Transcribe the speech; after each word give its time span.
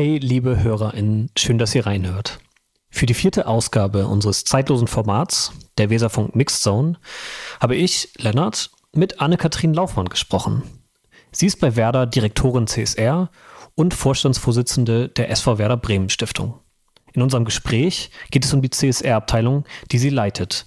Hey, 0.00 0.18
liebe 0.18 0.62
HörerInnen, 0.62 1.28
schön, 1.36 1.58
dass 1.58 1.74
ihr 1.74 1.84
reinhört. 1.84 2.38
Für 2.88 3.06
die 3.06 3.14
vierte 3.14 3.48
Ausgabe 3.48 4.06
unseres 4.06 4.44
zeitlosen 4.44 4.86
Formats, 4.86 5.50
der 5.76 5.90
Weserfunk 5.90 6.36
Mixed 6.36 6.62
Zone, 6.62 7.00
habe 7.58 7.74
ich, 7.74 8.10
Lennart, 8.16 8.70
mit 8.94 9.20
Anne-Kathrin 9.20 9.74
Laufmann 9.74 10.08
gesprochen. 10.08 10.62
Sie 11.32 11.46
ist 11.46 11.58
bei 11.58 11.74
Werder 11.74 12.06
Direktorin 12.06 12.68
CSR 12.68 13.28
und 13.74 13.92
Vorstandsvorsitzende 13.92 15.08
der 15.08 15.30
SV 15.30 15.58
Werder 15.58 15.76
Bremen 15.76 16.10
Stiftung. 16.10 16.60
In 17.12 17.20
unserem 17.20 17.44
Gespräch 17.44 18.12
geht 18.30 18.44
es 18.44 18.54
um 18.54 18.62
die 18.62 18.70
CSR-Abteilung, 18.70 19.64
die 19.90 19.98
sie 19.98 20.10
leitet. 20.10 20.66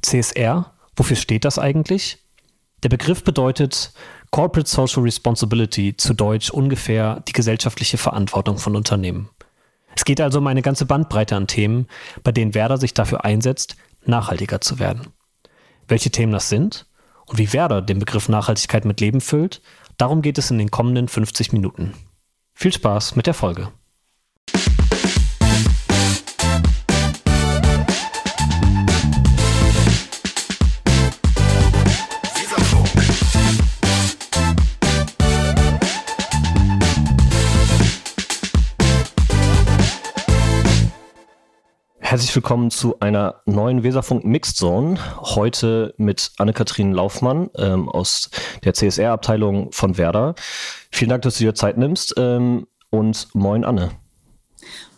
CSR, 0.00 0.72
wofür 0.96 1.16
steht 1.16 1.44
das 1.44 1.58
eigentlich? 1.58 2.16
Der 2.82 2.88
Begriff 2.88 3.24
bedeutet 3.24 3.92
Corporate 4.34 4.68
Social 4.68 5.04
Responsibility, 5.04 5.96
zu 5.96 6.12
Deutsch 6.12 6.50
ungefähr 6.50 7.22
die 7.28 7.32
gesellschaftliche 7.32 7.98
Verantwortung 7.98 8.58
von 8.58 8.74
Unternehmen. 8.74 9.28
Es 9.94 10.04
geht 10.04 10.20
also 10.20 10.40
um 10.40 10.46
eine 10.48 10.60
ganze 10.60 10.86
Bandbreite 10.86 11.36
an 11.36 11.46
Themen, 11.46 11.86
bei 12.24 12.32
denen 12.32 12.52
Werder 12.52 12.76
sich 12.76 12.94
dafür 12.94 13.24
einsetzt, 13.24 13.76
nachhaltiger 14.04 14.60
zu 14.60 14.80
werden. 14.80 15.06
Welche 15.86 16.10
Themen 16.10 16.32
das 16.32 16.48
sind 16.48 16.86
und 17.26 17.38
wie 17.38 17.52
Werder 17.52 17.80
den 17.80 18.00
Begriff 18.00 18.28
Nachhaltigkeit 18.28 18.84
mit 18.84 19.00
Leben 19.00 19.20
füllt, 19.20 19.62
darum 19.98 20.20
geht 20.20 20.36
es 20.38 20.50
in 20.50 20.58
den 20.58 20.72
kommenden 20.72 21.06
50 21.06 21.52
Minuten. 21.52 21.94
Viel 22.54 22.72
Spaß 22.72 23.14
mit 23.14 23.28
der 23.28 23.34
Folge. 23.34 23.68
Herzlich 42.14 42.36
willkommen 42.36 42.70
zu 42.70 43.00
einer 43.00 43.42
neuen 43.44 43.82
Weserfunk 43.82 44.24
Mixed 44.24 44.56
Zone. 44.56 45.00
Heute 45.20 45.94
mit 45.96 46.30
Anne-Kathrin 46.38 46.92
Laufmann 46.92 47.50
ähm, 47.56 47.88
aus 47.88 48.30
der 48.62 48.72
CSR-Abteilung 48.72 49.72
von 49.72 49.98
Werder. 49.98 50.36
Vielen 50.92 51.08
Dank, 51.08 51.22
dass 51.22 51.38
du 51.38 51.44
dir 51.44 51.56
Zeit 51.56 51.76
nimmst. 51.76 52.14
Ähm, 52.16 52.68
und 52.90 53.34
moin, 53.34 53.64
Anne. 53.64 53.90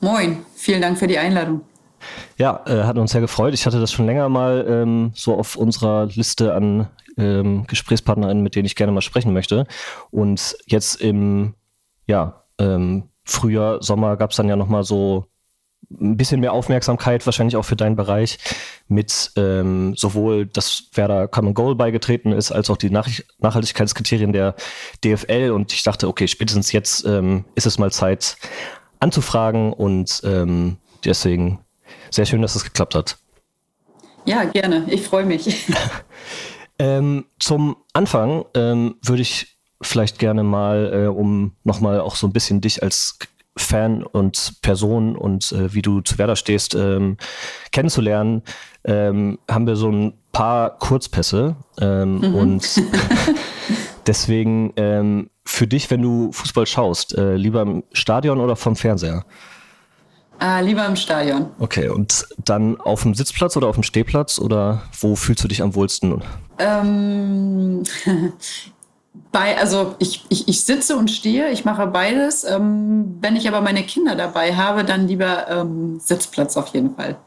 Moin, 0.03 0.45
vielen 0.57 0.83
Dank 0.83 0.99
für 0.99 1.07
die 1.07 1.17
Einladung. 1.17 1.63
Ja, 2.37 2.63
äh, 2.67 2.83
hat 2.83 2.99
uns 2.99 3.13
sehr 3.13 3.23
gefreut. 3.23 3.55
Ich 3.55 3.65
hatte 3.65 3.81
das 3.81 3.93
schon 3.93 4.05
länger 4.05 4.29
mal 4.29 4.67
ähm, 4.69 5.13
so 5.15 5.37
auf 5.37 5.57
unserer 5.57 6.05
Liste 6.05 6.53
an 6.53 6.91
ähm, 7.17 7.67
Gesprächspartnerinnen, 7.67 8.43
mit 8.43 8.57
denen 8.57 8.67
ich 8.67 8.77
gerne 8.77 8.93
mal 8.93 9.01
sprechen 9.01 9.33
möchte. 9.33 9.67
Und 10.11 10.55
jetzt 10.67 10.97
im 10.97 11.55
ja, 12.07 12.43
ähm, 12.59 13.05
Frühjahr, 13.25 13.83
Sommer 13.83 14.19
gab 14.19 14.33
es 14.33 14.37
dann 14.37 14.51
ja 14.51 14.57
nochmal 14.57 14.85
so 14.85 15.25
ein 15.91 16.17
bisschen 16.17 16.41
mehr 16.41 16.53
Aufmerksamkeit 16.53 17.25
wahrscheinlich 17.27 17.57
auch 17.57 17.65
für 17.65 17.77
deinen 17.77 17.97
Bereich 17.97 18.39
mit 18.89 19.33
ähm, 19.37 19.95
sowohl, 19.97 20.47
dass 20.47 20.85
Werder 20.95 21.29
Common 21.29 21.55
Goal 21.55 21.75
beigetreten 21.75 22.33
ist, 22.33 22.53
als 22.53 22.71
auch 22.71 22.77
die 22.77 22.91
Nach 22.91 23.09
Nachhaltigkeitskriterien 23.39 24.33
der 24.33 24.55
DFL. 25.05 25.51
Und 25.51 25.73
ich 25.73 25.83
dachte, 25.83 26.09
okay, 26.09 26.29
spätestens 26.29 26.73
jetzt 26.73 27.05
ähm, 27.07 27.45
ist 27.55 27.67
es 27.67 27.79
mal 27.79 27.93
Zeit 27.93 28.37
anzufragen 29.01 29.73
und 29.73 30.23
ähm, 30.25 30.79
deswegen 31.05 31.61
sehr 32.11 32.27
schön, 32.27 32.43
dass 32.43 32.57
es 32.57 32.65
geklappt 32.65 32.95
hat. 32.95 33.19
Ja, 34.25 34.45
gerne. 34.45 34.87
Ich 34.89 35.03
freue 35.03 35.25
mich. 35.25 35.67
ähm, 36.79 37.27
zum 37.39 37.77
Anfang 37.93 38.45
ähm, 38.55 38.97
würde 39.03 39.23
ich 39.23 39.57
vielleicht 39.81 40.19
gerne 40.19 40.43
mal, 40.43 40.93
äh, 40.93 41.07
um 41.07 41.55
nochmal 41.63 42.01
auch 42.01 42.17
so 42.17 42.27
ein 42.27 42.33
bisschen 42.33 42.61
dich 42.61 42.83
als 42.83 43.19
Fan 43.57 44.03
und 44.03 44.55
Person 44.63 45.17
und 45.17 45.53
äh, 45.53 45.73
wie 45.73 45.83
du 45.83 46.01
zu 46.01 46.19
Werder 46.19 46.37
stehst, 46.37 46.75
ähm, 46.75 47.17
kennenzulernen, 47.73 48.43
ähm, 48.85 49.39
haben 49.51 49.67
wir 49.67 49.77
so 49.77 49.91
ein 49.91 50.15
paar 50.33 50.79
Kurzpässe. 50.79 51.57
Ähm, 51.81 52.19
mhm. 52.19 52.35
Und 52.35 52.83
deswegen 54.07 54.73
ähm, 54.77 55.31
für 55.45 55.67
dich, 55.67 55.91
wenn 55.91 56.03
du 56.03 56.33
Fußball 56.33 56.67
schaust, 56.67 57.17
äh, 57.17 57.37
lieber 57.37 57.63
im 57.63 57.85
Stadion 57.93 58.41
oder 58.41 58.57
vom 58.57 58.77
Fernseher? 58.77 59.25
Äh, 60.41 60.63
lieber 60.63 60.85
im 60.85 60.97
Stadion. 60.97 61.47
Okay, 61.59 61.89
und 61.89 62.27
dann 62.45 62.79
auf 62.81 63.03
dem 63.03 63.15
Sitzplatz 63.15 63.57
oder 63.57 63.69
auf 63.69 63.77
dem 63.77 63.83
Stehplatz 63.83 64.39
oder 64.39 64.83
wo 65.01 65.17
fühlst 65.17 65.43
du 65.43 65.49
dich 65.49 65.63
am 65.63 65.75
wohlsten? 65.75 66.23
Ähm, 66.59 67.85
bei, 69.37 69.59
also 69.59 69.95
ich, 69.99 70.25
ich, 70.31 70.49
ich 70.49 70.63
sitze 70.63 70.97
und 70.97 71.11
stehe, 71.11 71.51
ich 71.51 71.67
mache 71.67 71.87
beides. 71.87 72.43
Ähm, 72.45 73.19
wenn 73.21 73.37
ich 73.37 73.47
aber 73.47 73.61
meine 73.61 73.83
Kinder 73.83 74.15
dabei 74.15 74.57
habe, 74.57 74.83
dann 74.83 75.07
lieber 75.07 75.47
ähm, 75.51 76.01
Sitzplatz 76.01 76.57
auf 76.57 76.69
jeden 76.69 76.97
Fall. 76.97 77.19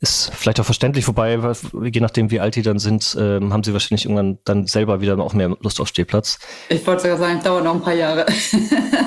Ist 0.00 0.30
vielleicht 0.34 0.60
auch 0.60 0.66
verständlich, 0.66 1.08
wobei, 1.08 1.40
je 1.84 2.00
nachdem, 2.00 2.30
wie 2.30 2.38
alt 2.38 2.56
die 2.56 2.60
dann 2.60 2.78
sind, 2.78 3.16
ähm, 3.18 3.54
haben 3.54 3.64
sie 3.64 3.72
wahrscheinlich 3.72 4.04
irgendwann 4.04 4.36
dann 4.44 4.66
selber 4.66 5.00
wieder 5.00 5.18
auch 5.20 5.32
mehr 5.32 5.56
Lust 5.62 5.80
auf 5.80 5.88
Stehplatz. 5.88 6.38
Ich 6.68 6.86
wollte 6.86 7.04
sogar 7.04 7.16
sagen, 7.16 7.40
dauert 7.42 7.64
noch 7.64 7.76
ein 7.76 7.80
paar 7.80 7.94
Jahre. 7.94 8.26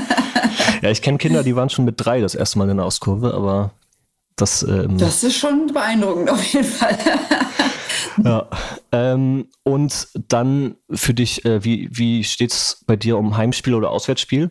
ja, 0.82 0.90
ich 0.90 1.04
kenne 1.04 1.20
Kinder, 1.20 1.44
die 1.44 1.56
waren 1.56 1.70
schon 1.70 1.86
mit 1.86 2.04
drei 2.04 2.22
das 2.22 2.34
erste 2.34 2.58
Mal 2.58 2.72
in 2.72 2.78
der 2.78 2.88
Auskurve, 2.88 3.36
aber 3.36 3.70
das. 4.36 4.64
Ähm, 4.64 4.98
das 4.98 5.24
ist 5.24 5.38
schon 5.38 5.68
beeindruckend 5.68 6.32
auf 6.32 6.42
jeden 6.42 6.66
Fall. 6.66 6.98
ja. 8.24 8.48
Ähm, 8.92 9.48
und 9.64 10.08
dann 10.28 10.76
für 10.92 11.14
dich, 11.14 11.46
äh, 11.46 11.64
wie, 11.64 11.90
wie 11.92 12.24
steht 12.24 12.52
es 12.52 12.84
bei 12.86 12.96
dir 12.96 13.18
um 13.18 13.38
Heimspiel 13.38 13.74
oder 13.74 13.92
Auswärtsspiel? 13.92 14.50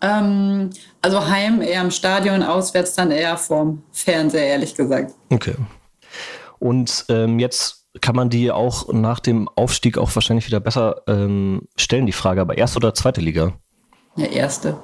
Ähm, 0.00 0.70
also 1.02 1.26
Heim 1.26 1.60
eher 1.60 1.82
im 1.82 1.90
Stadion, 1.90 2.42
auswärts 2.42 2.94
dann 2.94 3.10
eher 3.10 3.36
vorm 3.36 3.82
Fernseher, 3.92 4.46
ehrlich 4.46 4.74
gesagt. 4.74 5.14
Okay. 5.30 5.54
Und 6.58 7.04
ähm, 7.08 7.38
jetzt 7.38 7.86
kann 8.00 8.14
man 8.14 8.30
die 8.30 8.50
auch 8.50 8.92
nach 8.92 9.20
dem 9.20 9.48
Aufstieg 9.48 9.98
auch 9.98 10.14
wahrscheinlich 10.14 10.46
wieder 10.46 10.60
besser 10.60 11.02
ähm, 11.06 11.62
stellen, 11.76 12.06
die 12.06 12.12
Frage, 12.12 12.40
aber 12.40 12.56
erste 12.56 12.78
oder 12.78 12.94
zweite 12.94 13.20
Liga? 13.20 13.54
Ja, 14.16 14.26
erste. 14.26 14.76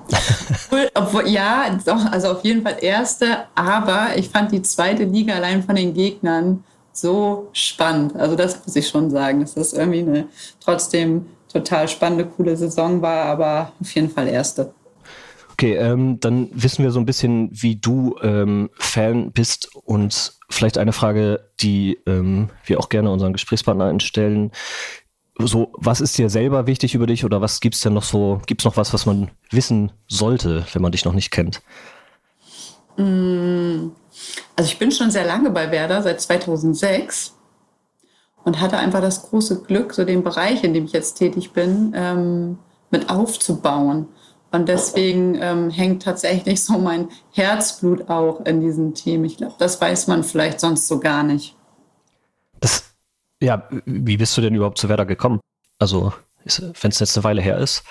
Obwohl, 0.95 1.29
ja, 1.29 1.79
doch, 1.85 2.05
also 2.11 2.31
auf 2.31 2.45
jeden 2.45 2.63
Fall 2.63 2.77
erste, 2.81 3.47
aber 3.55 4.17
ich 4.17 4.29
fand 4.29 4.53
die 4.53 4.63
zweite 4.63 5.05
Liga 5.05 5.35
allein 5.35 5.63
von 5.63 5.77
den 5.77 5.95
Gegnern 5.95 6.65
so 6.97 7.49
spannend. 7.53 8.17
Also 8.17 8.37
das 8.37 8.65
muss 8.65 8.77
ich 8.77 8.89
schon 8.89 9.11
sagen, 9.11 9.41
dass 9.41 9.55
das 9.55 9.73
irgendwie 9.73 10.01
eine 10.01 10.29
trotzdem 10.61 11.27
total 11.53 11.89
spannende, 11.89 12.27
coole 12.27 12.57
Saison 12.57 13.03
war, 13.03 13.27
aber 13.27 13.73
auf 13.81 13.95
jeden 13.95 14.11
Fall 14.11 14.29
erste. 14.29 14.73
Okay, 15.53 15.75
ähm, 15.77 16.21
dann 16.21 16.49
wissen 16.53 16.85
wir 16.85 16.91
so 16.91 17.01
ein 17.01 17.07
bisschen, 17.07 17.49
wie 17.51 17.77
du 17.77 18.17
ähm, 18.21 18.69
Fan 18.75 19.33
bist 19.33 19.75
und 19.75 20.35
vielleicht 20.51 20.77
eine 20.77 20.93
Frage, 20.93 21.49
die 21.61 21.99
ähm, 22.07 22.51
wir 22.67 22.79
auch 22.79 22.91
gerne 22.91 23.11
unseren 23.11 23.33
Gesprächspartnern 23.33 24.01
stellen. 24.01 24.53
So, 25.39 25.73
was 25.75 26.03
ist 26.03 26.19
dir 26.19 26.29
selber 26.29 26.67
wichtig 26.67 26.95
über 26.95 27.07
dich 27.07 27.25
oder 27.25 27.41
was 27.41 27.61
gibt 27.61 27.75
es 27.75 27.81
denn 27.81 27.95
noch 27.95 28.03
so, 28.03 28.41
gibt 28.47 28.61
es 28.61 28.65
noch 28.67 28.77
was, 28.77 28.93
was 28.93 29.07
man 29.07 29.31
wissen 29.51 29.93
sollte, 30.09 30.67
wenn 30.73 30.83
man 30.83 30.93
dich 30.93 31.07
noch 31.07 31.15
nicht 31.15 31.31
kennt? 31.31 31.63
Mm, 32.99 33.89
also 34.57 34.71
ich 34.71 34.79
bin 34.79 34.91
schon 34.91 35.11
sehr 35.11 35.27
lange 35.27 35.51
bei 35.51 35.71
Werder, 35.71 36.03
seit 36.03 36.21
2006 36.21 37.35
und 38.45 38.61
hatte 38.61 38.79
einfach 38.79 39.01
das 39.01 39.23
große 39.23 39.63
Glück, 39.63 39.93
so 39.93 40.05
den 40.05 40.23
Bereich, 40.23 40.63
in 40.65 40.73
dem 40.73 40.85
ich 40.85 40.93
jetzt 40.93 41.15
tätig 41.15 41.53
bin, 41.53 41.93
ähm, 41.95 42.59
mit 42.91 43.11
aufzubauen. 43.11 44.09
Und 44.53 44.69
deswegen 44.69 45.37
ähm, 45.41 45.71
hängt 45.71 46.05
tatsächlich 46.05 46.63
so 46.63 46.79
mein 46.79 47.09
Herzblut 47.33 48.09
auch 48.09 48.41
in 48.47 48.61
diesem 48.61 48.95
Team. 48.95 49.25
Ich 49.25 49.37
glaube, 49.37 49.57
das 49.59 49.81
weiß 49.81 50.07
man 50.07 50.23
vielleicht 50.23 50.61
sonst 50.61 50.87
so 50.87 51.01
gar 51.01 51.25
nicht. 51.25 51.57
Das, 52.61 52.85
ja, 53.43 53.69
wie 53.85 54.17
bist 54.17 54.37
du 54.37 54.41
denn 54.41 54.55
überhaupt 54.55 54.79
zu 54.79 54.89
Werder 54.89 55.07
gekommen? 55.07 55.41
Also, 55.79 56.13
wenn 56.45 56.91
es 56.91 57.01
jetzt 57.01 57.17
eine 57.17 57.25
Weile 57.25 57.43
her 57.43 57.59
ist. 57.59 57.83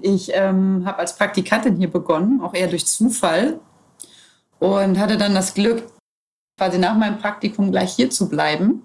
Ich 0.00 0.30
ähm, 0.32 0.84
habe 0.86 0.98
als 0.98 1.16
Praktikantin 1.16 1.76
hier 1.76 1.90
begonnen, 1.90 2.40
auch 2.40 2.54
eher 2.54 2.68
durch 2.68 2.86
Zufall 2.86 3.60
und 4.58 4.98
hatte 4.98 5.18
dann 5.18 5.34
das 5.34 5.54
Glück, 5.54 5.84
quasi 6.56 6.78
nach 6.78 6.96
meinem 6.96 7.18
Praktikum 7.18 7.70
gleich 7.70 7.94
hier 7.94 8.10
zu 8.10 8.28
bleiben. 8.28 8.82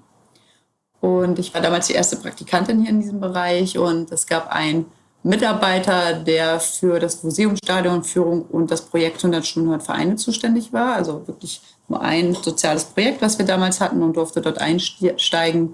Und 1.01 1.39
ich 1.39 1.54
war 1.54 1.62
damals 1.62 1.88
die 1.88 1.94
erste 1.94 2.18
Praktikantin 2.18 2.81
hier 2.81 2.89
in 2.89 3.00
diesem 3.00 3.19
Bereich 3.19 3.77
und 3.77 4.12
es 4.12 4.27
gab 4.27 4.51
einen 4.51 4.86
Mitarbeiter, 5.24 6.13
der 6.13 6.60
für 6.60 7.00
das 7.00 7.24
Museumsstadionführung 7.24 8.44
und 8.44 8.71
das 8.71 8.81
Projekt 8.81 9.18
100 9.18 9.45
Stunden 9.45 9.69
100 9.69 9.86
Vereine 9.86 10.16
zuständig 10.16 10.74
war. 10.74 10.95
Also 10.95 11.27
wirklich 11.27 11.62
nur 11.88 12.01
ein 12.01 12.33
soziales 12.36 12.86
Projekt, 12.86 13.21
was 13.21 13.38
wir 13.38 13.45
damals 13.45 13.81
hatten 13.81 14.01
und 14.01 14.16
durfte 14.16 14.42
dort 14.42 14.60
einsteigen 14.60 15.74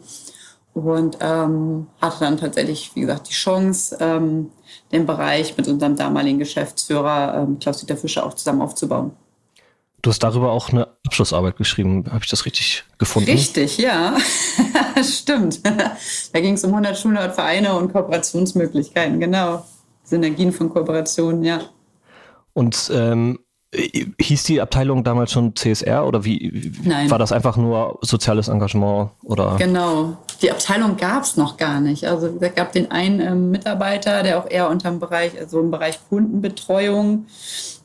und 0.73 1.17
ähm, 1.21 1.87
hatte 2.01 2.19
dann 2.19 2.37
tatsächlich, 2.37 2.91
wie 2.95 3.01
gesagt, 3.01 3.29
die 3.29 3.33
Chance, 3.33 3.97
ähm, 3.99 4.51
den 4.91 5.05
Bereich 5.05 5.55
mit 5.57 5.67
unserem 5.67 5.95
damaligen 5.95 6.39
Geschäftsführer 6.39 7.43
ähm, 7.43 7.59
Klaus-Dieter 7.59 7.97
Fischer 7.97 8.25
auch 8.25 8.33
zusammen 8.33 8.61
aufzubauen. 8.61 9.11
Du 10.05 10.11
hast 10.11 10.19
darüber 10.19 10.51
auch 10.51 10.69
eine 10.69 10.87
Abschlussarbeit 11.03 11.57
geschrieben. 11.57 12.05
Habe 12.11 12.23
ich 12.23 12.29
das 12.29 12.45
richtig 12.45 12.83
gefunden? 12.99 13.31
Richtig, 13.31 13.79
ja. 13.79 14.15
Stimmt. 15.03 15.61
Da 15.65 16.39
ging 16.39 16.53
es 16.53 16.63
um 16.63 16.69
100 16.69 16.95
Schulen, 16.95 17.17
Vereine 17.33 17.73
und 17.73 17.91
Kooperationsmöglichkeiten. 17.91 19.19
Genau. 19.19 19.65
Synergien 20.03 20.51
von 20.51 20.69
Kooperationen, 20.69 21.43
ja. 21.43 21.59
Und 22.53 22.91
ähm, 22.93 23.39
hieß 24.19 24.43
die 24.43 24.61
Abteilung 24.61 25.03
damals 25.03 25.31
schon 25.31 25.55
CSR 25.55 26.07
oder 26.07 26.23
wie 26.23 26.71
Nein. 26.83 27.09
war 27.09 27.19
das 27.19 27.31
einfach 27.31 27.57
nur 27.57 27.99
soziales 28.01 28.47
Engagement 28.47 29.11
oder? 29.23 29.55
Genau, 29.57 30.17
die 30.41 30.51
Abteilung 30.51 30.97
gab 30.97 31.23
es 31.23 31.37
noch 31.37 31.57
gar 31.57 31.79
nicht. 31.81 32.05
Also 32.05 32.37
es 32.39 32.55
gab 32.55 32.71
den 32.71 32.91
einen 32.91 33.19
ähm, 33.19 33.51
Mitarbeiter, 33.51 34.23
der 34.23 34.39
auch 34.39 34.49
eher 34.49 34.69
unter 34.69 34.89
dem 34.89 34.99
Bereich, 34.99 35.37
also 35.39 35.59
im 35.59 35.71
Bereich 35.71 35.99
Kundenbetreuung 36.09 37.25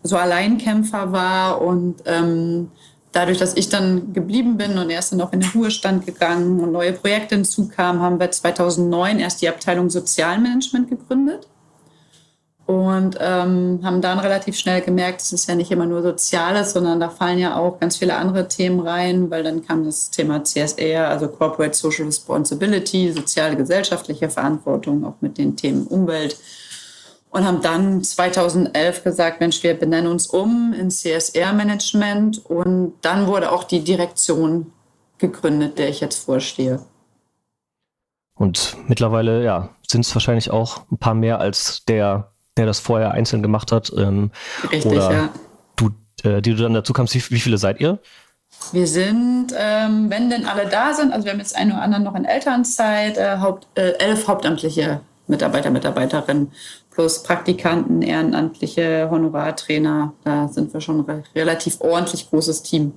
so 0.02 0.16
Alleinkämpfer 0.16 1.12
war 1.12 1.60
und 1.60 1.96
ähm, 2.06 2.70
dadurch, 3.12 3.38
dass 3.38 3.56
ich 3.56 3.68
dann 3.68 4.12
geblieben 4.12 4.56
bin 4.56 4.78
und 4.78 4.90
erst 4.90 5.12
dann 5.12 5.20
auch 5.20 5.32
in 5.32 5.40
den 5.40 5.50
Ruhestand 5.50 6.06
gegangen 6.06 6.60
und 6.60 6.72
neue 6.72 6.92
Projekte 6.92 7.34
hinzukamen, 7.34 8.00
haben 8.00 8.20
wir 8.20 8.30
2009 8.30 9.18
erst 9.18 9.42
die 9.42 9.48
Abteilung 9.48 9.90
Sozialmanagement 9.90 10.88
gegründet 10.88 11.48
und 12.70 13.18
ähm, 13.18 13.80
haben 13.82 14.00
dann 14.00 14.20
relativ 14.20 14.56
schnell 14.56 14.80
gemerkt, 14.80 15.22
es 15.22 15.32
ist 15.32 15.48
ja 15.48 15.56
nicht 15.56 15.72
immer 15.72 15.86
nur 15.86 16.02
Soziales, 16.02 16.72
sondern 16.72 17.00
da 17.00 17.08
fallen 17.08 17.40
ja 17.40 17.56
auch 17.56 17.80
ganz 17.80 17.96
viele 17.96 18.14
andere 18.14 18.46
Themen 18.46 18.78
rein, 18.78 19.28
weil 19.28 19.42
dann 19.42 19.66
kam 19.66 19.84
das 19.84 20.10
Thema 20.10 20.44
CSR, 20.44 21.08
also 21.08 21.26
Corporate 21.26 21.76
Social 21.76 22.04
Responsibility, 22.04 23.10
soziale 23.10 23.56
gesellschaftliche 23.56 24.30
Verantwortung, 24.30 25.04
auch 25.04 25.16
mit 25.20 25.36
den 25.36 25.56
Themen 25.56 25.88
Umwelt. 25.88 26.38
Und 27.30 27.44
haben 27.44 27.60
dann 27.60 28.04
2011 28.04 29.02
gesagt, 29.02 29.40
Mensch, 29.40 29.60
wir 29.64 29.74
benennen 29.74 30.08
uns 30.08 30.28
um 30.28 30.72
in 30.72 30.92
CSR-Management. 30.92 32.46
Und 32.46 32.92
dann 33.00 33.26
wurde 33.26 33.50
auch 33.50 33.64
die 33.64 33.82
Direktion 33.82 34.72
gegründet, 35.18 35.76
der 35.76 35.88
ich 35.88 35.98
jetzt 35.98 36.24
vorstehe. 36.24 36.78
Und 38.34 38.76
mittlerweile, 38.86 39.42
ja, 39.42 39.70
sind 39.88 40.02
es 40.06 40.14
wahrscheinlich 40.14 40.52
auch 40.52 40.82
ein 40.92 40.98
paar 40.98 41.14
mehr 41.14 41.40
als 41.40 41.84
der 41.88 42.30
der 42.60 42.66
das 42.66 42.80
vorher 42.80 43.12
einzeln 43.12 43.42
gemacht 43.42 43.72
hat. 43.72 43.92
Ähm, 43.96 44.30
Richtig, 44.70 44.92
oder 44.92 45.12
ja. 45.12 45.28
Du, 45.76 45.90
äh, 46.22 46.40
die 46.40 46.54
du 46.54 46.62
dann 46.62 46.74
dazu 46.74 46.92
kamst, 46.92 47.14
wie, 47.14 47.22
wie 47.34 47.40
viele 47.40 47.58
seid 47.58 47.80
ihr? 47.80 47.98
Wir 48.72 48.86
sind, 48.86 49.48
ähm, 49.56 50.10
wenn 50.10 50.28
denn 50.28 50.44
alle 50.44 50.68
da 50.68 50.92
sind, 50.92 51.12
also 51.12 51.24
wir 51.24 51.32
haben 51.32 51.38
jetzt 51.38 51.56
einen 51.56 51.72
oder 51.72 51.82
anderen 51.82 52.04
noch 52.04 52.14
in 52.14 52.24
Elternzeit, 52.24 53.16
äh, 53.16 53.38
Haupt, 53.38 53.66
äh, 53.74 53.92
elf 53.98 54.28
hauptamtliche 54.28 55.00
Mitarbeiter, 55.26 55.70
Mitarbeiterinnen 55.70 56.52
plus 56.90 57.22
Praktikanten, 57.22 58.02
ehrenamtliche 58.02 59.08
Honorartrainer. 59.10 60.12
Da 60.24 60.48
sind 60.48 60.74
wir 60.74 60.80
schon 60.80 61.08
ein 61.08 61.24
relativ 61.34 61.80
ordentlich 61.80 62.28
großes 62.28 62.62
Team. 62.62 62.92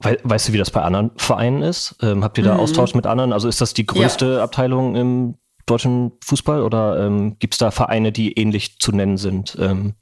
weißt 0.00 0.48
du, 0.48 0.52
wie 0.52 0.58
das 0.58 0.70
bei 0.70 0.82
anderen 0.82 1.10
Vereinen 1.16 1.62
ist? 1.62 1.94
Ähm, 2.02 2.24
habt 2.24 2.38
ihr 2.38 2.44
da 2.44 2.54
mhm. 2.54 2.60
Austausch 2.60 2.94
mit 2.94 3.06
anderen? 3.06 3.32
Also 3.32 3.48
ist 3.48 3.60
das 3.60 3.74
die 3.74 3.86
größte 3.86 4.36
ja. 4.36 4.42
Abteilung 4.42 4.96
im 4.96 5.34
deutschen 5.66 6.12
Fußball 6.24 6.62
oder 6.62 7.04
ähm, 7.04 7.38
gibt 7.38 7.54
es 7.54 7.58
da 7.58 7.70
Vereine, 7.70 8.12
die 8.12 8.32
ähnlich 8.32 8.78
zu 8.78 8.92
nennen 8.92 9.18
sind? 9.18 9.56
Ähm? 9.60 9.94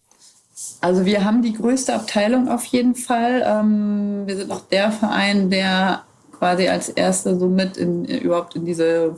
Also 0.81 1.05
wir 1.05 1.25
haben 1.25 1.43
die 1.43 1.55
größte 1.55 1.95
Abteilung 1.95 2.49
auf 2.49 2.65
jeden 2.67 2.95
Fall. 2.95 3.43
Ähm, 3.47 4.23
wir 4.27 4.37
sind 4.37 4.51
auch 4.51 4.61
der 4.61 4.93
Verein, 4.93 5.51
der 5.51 6.05
quasi 6.39 6.69
als 6.69 6.89
erster 6.89 7.39
so 7.39 7.49
mit 7.49 7.77
in, 7.77 8.05
überhaupt 8.05 8.55
in 8.55 8.65
diese 8.65 9.17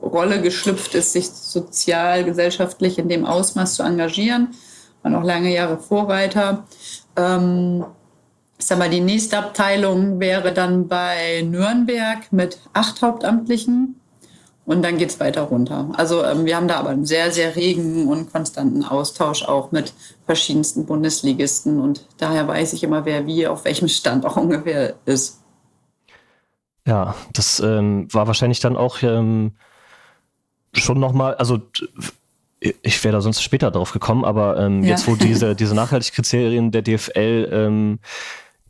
Rolle 0.00 0.42
geschlüpft 0.42 0.94
ist, 0.94 1.12
sich 1.12 1.30
sozial, 1.30 2.24
gesellschaftlich 2.24 2.98
in 2.98 3.08
dem 3.08 3.24
Ausmaß 3.24 3.74
zu 3.74 3.82
engagieren. 3.82 4.48
Waren 5.02 5.14
auch 5.16 5.24
lange 5.24 5.52
Jahre 5.52 5.78
Vorreiter. 5.78 6.64
Ähm, 7.16 7.84
ich 8.58 8.66
sag 8.66 8.78
mal, 8.78 8.90
die 8.90 9.00
nächste 9.00 9.38
Abteilung 9.38 10.20
wäre 10.20 10.52
dann 10.52 10.86
bei 10.86 11.42
Nürnberg 11.42 12.32
mit 12.32 12.58
acht 12.72 13.02
Hauptamtlichen. 13.02 14.00
Und 14.72 14.80
dann 14.80 14.96
geht 14.96 15.10
es 15.10 15.20
weiter 15.20 15.42
runter. 15.42 15.90
Also 15.98 16.24
ähm, 16.24 16.46
wir 16.46 16.56
haben 16.56 16.66
da 16.66 16.76
aber 16.76 16.88
einen 16.88 17.04
sehr, 17.04 17.30
sehr 17.30 17.56
regen 17.56 18.08
und 18.08 18.32
konstanten 18.32 18.82
Austausch 18.84 19.42
auch 19.42 19.70
mit 19.70 19.92
verschiedensten 20.24 20.86
Bundesligisten. 20.86 21.78
Und 21.78 22.06
daher 22.16 22.48
weiß 22.48 22.72
ich 22.72 22.82
immer, 22.82 23.04
wer 23.04 23.26
wie 23.26 23.46
auf 23.46 23.66
welchem 23.66 23.88
Stand 23.88 24.24
auch 24.24 24.36
ungefähr 24.38 24.94
ist. 25.04 25.42
Ja, 26.86 27.14
das 27.34 27.60
ähm, 27.60 28.08
war 28.12 28.26
wahrscheinlich 28.26 28.60
dann 28.60 28.78
auch 28.78 29.02
ähm, 29.02 29.52
schon 30.72 30.98
nochmal, 30.98 31.34
also 31.34 31.60
ich 32.60 33.04
wäre 33.04 33.12
da 33.12 33.20
sonst 33.20 33.42
später 33.42 33.70
drauf 33.70 33.92
gekommen, 33.92 34.24
aber 34.24 34.58
ähm, 34.58 34.82
ja. 34.82 34.90
jetzt, 34.90 35.06
wo 35.06 35.16
diese, 35.16 35.54
diese 35.54 35.74
Nachhaltigkeitskriterien 35.74 36.70
der 36.70 36.80
DFL 36.80 37.48
ähm, 37.52 37.98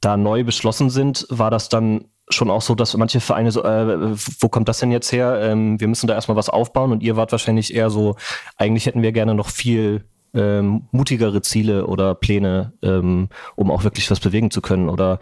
da 0.01 0.17
neu 0.17 0.43
beschlossen 0.43 0.91
sind, 0.91 1.27
war 1.31 1.53
das 1.53 1.69
dann 1.69 2.07
schon 2.35 2.51
auch 2.51 2.63
so, 2.63 2.75
dass 2.75 2.97
manche 2.97 3.21
Vereine 3.21 3.51
so, 3.51 3.65
äh, 3.65 4.17
wo 4.41 4.49
kommt 4.49 4.69
das 4.69 4.79
denn 4.79 4.93
jetzt 4.93 5.13
her? 5.13 5.39
Ähm, 5.43 5.81
wir 5.81 5.89
müssen 5.89 6.07
da 6.07 6.15
erstmal 6.15 6.37
was 6.37 6.49
aufbauen 6.49 6.93
und 6.93 7.03
ihr 7.03 7.17
wart 7.17 7.33
wahrscheinlich 7.33 7.75
eher 7.75 7.91
so, 7.91 8.17
eigentlich 8.57 8.87
hätten 8.87 9.03
wir 9.03 9.13
gerne 9.13 9.35
noch 9.35 9.49
viel 9.49 10.05
ähm, 10.35 10.85
mutigere 10.91 11.43
Ziele 11.43 11.87
oder 11.87 12.15
Pläne, 12.15 12.73
ähm, 12.83 13.29
um 13.57 13.71
auch 13.71 13.85
wirklich 13.85 14.11
was 14.11 14.21
bewegen 14.21 14.51
zu 14.51 14.63
können? 14.63 14.89
Oder 14.89 15.19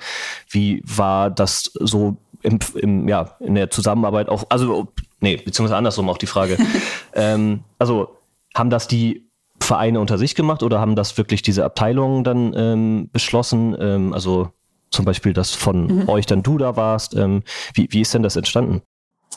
wie 0.49 0.83
war 0.87 1.31
das 1.31 1.73
so 1.81 2.17
im, 2.43 2.59
im, 2.77 3.09
ja, 3.09 3.37
in 3.41 3.55
der 3.55 3.71
Zusammenarbeit 3.71 4.29
auch, 4.29 4.45
also, 4.49 4.89
nee, 5.21 5.37
beziehungsweise 5.37 5.77
andersrum 5.77 6.09
auch 6.09 6.19
die 6.19 6.27
Frage. 6.27 6.57
ähm, 7.15 7.65
also, 7.79 8.17
haben 8.55 8.71
das 8.71 8.89
die 8.89 9.31
Vereine 9.61 10.01
unter 10.01 10.19
sich 10.19 10.35
gemacht 10.35 10.63
oder 10.63 10.81
haben 10.81 10.97
das 10.97 11.17
wirklich 11.19 11.43
diese 11.43 11.65
Abteilungen 11.65 12.25
dann 12.25 12.55
ähm, 12.57 13.11
beschlossen? 13.13 13.77
Ähm, 13.79 14.13
also 14.13 14.51
zum 14.91 15.05
Beispiel, 15.05 15.33
dass 15.33 15.55
von 15.55 16.03
mhm. 16.03 16.09
euch 16.09 16.27
dann 16.27 16.43
du 16.43 16.59
da 16.59 16.77
warst. 16.77 17.15
Ähm, 17.15 17.43
wie, 17.75 17.89
wie 17.91 18.01
ist 18.01 18.15
denn 18.15 18.23
das 18.23 18.37
entstanden? 18.37 18.83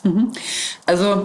Mhm. 0.02 0.32
Also 0.86 1.24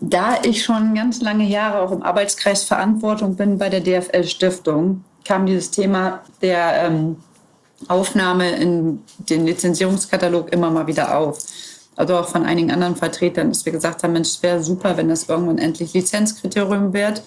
da 0.00 0.42
ich 0.42 0.62
schon 0.62 0.94
ganz 0.94 1.20
lange 1.20 1.44
Jahre 1.44 1.80
auch 1.80 1.92
im 1.92 2.02
Arbeitskreis 2.02 2.64
Verantwortung 2.64 3.36
bin 3.36 3.58
bei 3.58 3.68
der 3.68 3.80
DFL 3.80 4.24
Stiftung, 4.24 5.04
kam 5.24 5.46
dieses 5.46 5.70
Thema 5.70 6.22
der 6.42 6.84
ähm, 6.84 7.16
Aufnahme 7.88 8.50
in 8.56 9.02
den 9.18 9.46
Lizenzierungskatalog 9.46 10.52
immer 10.52 10.70
mal 10.70 10.86
wieder 10.86 11.16
auf. 11.16 11.38
Also 11.96 12.16
auch 12.16 12.28
von 12.28 12.44
einigen 12.44 12.70
anderen 12.70 12.94
Vertretern, 12.94 13.48
dass 13.48 13.64
wir 13.64 13.72
gesagt 13.72 14.02
haben, 14.02 14.12
Mensch, 14.12 14.28
es 14.28 14.42
wäre 14.42 14.62
super, 14.62 14.96
wenn 14.96 15.08
das 15.08 15.28
irgendwann 15.28 15.58
endlich 15.58 15.94
Lizenzkriterium 15.94 16.92
wird. 16.92 17.22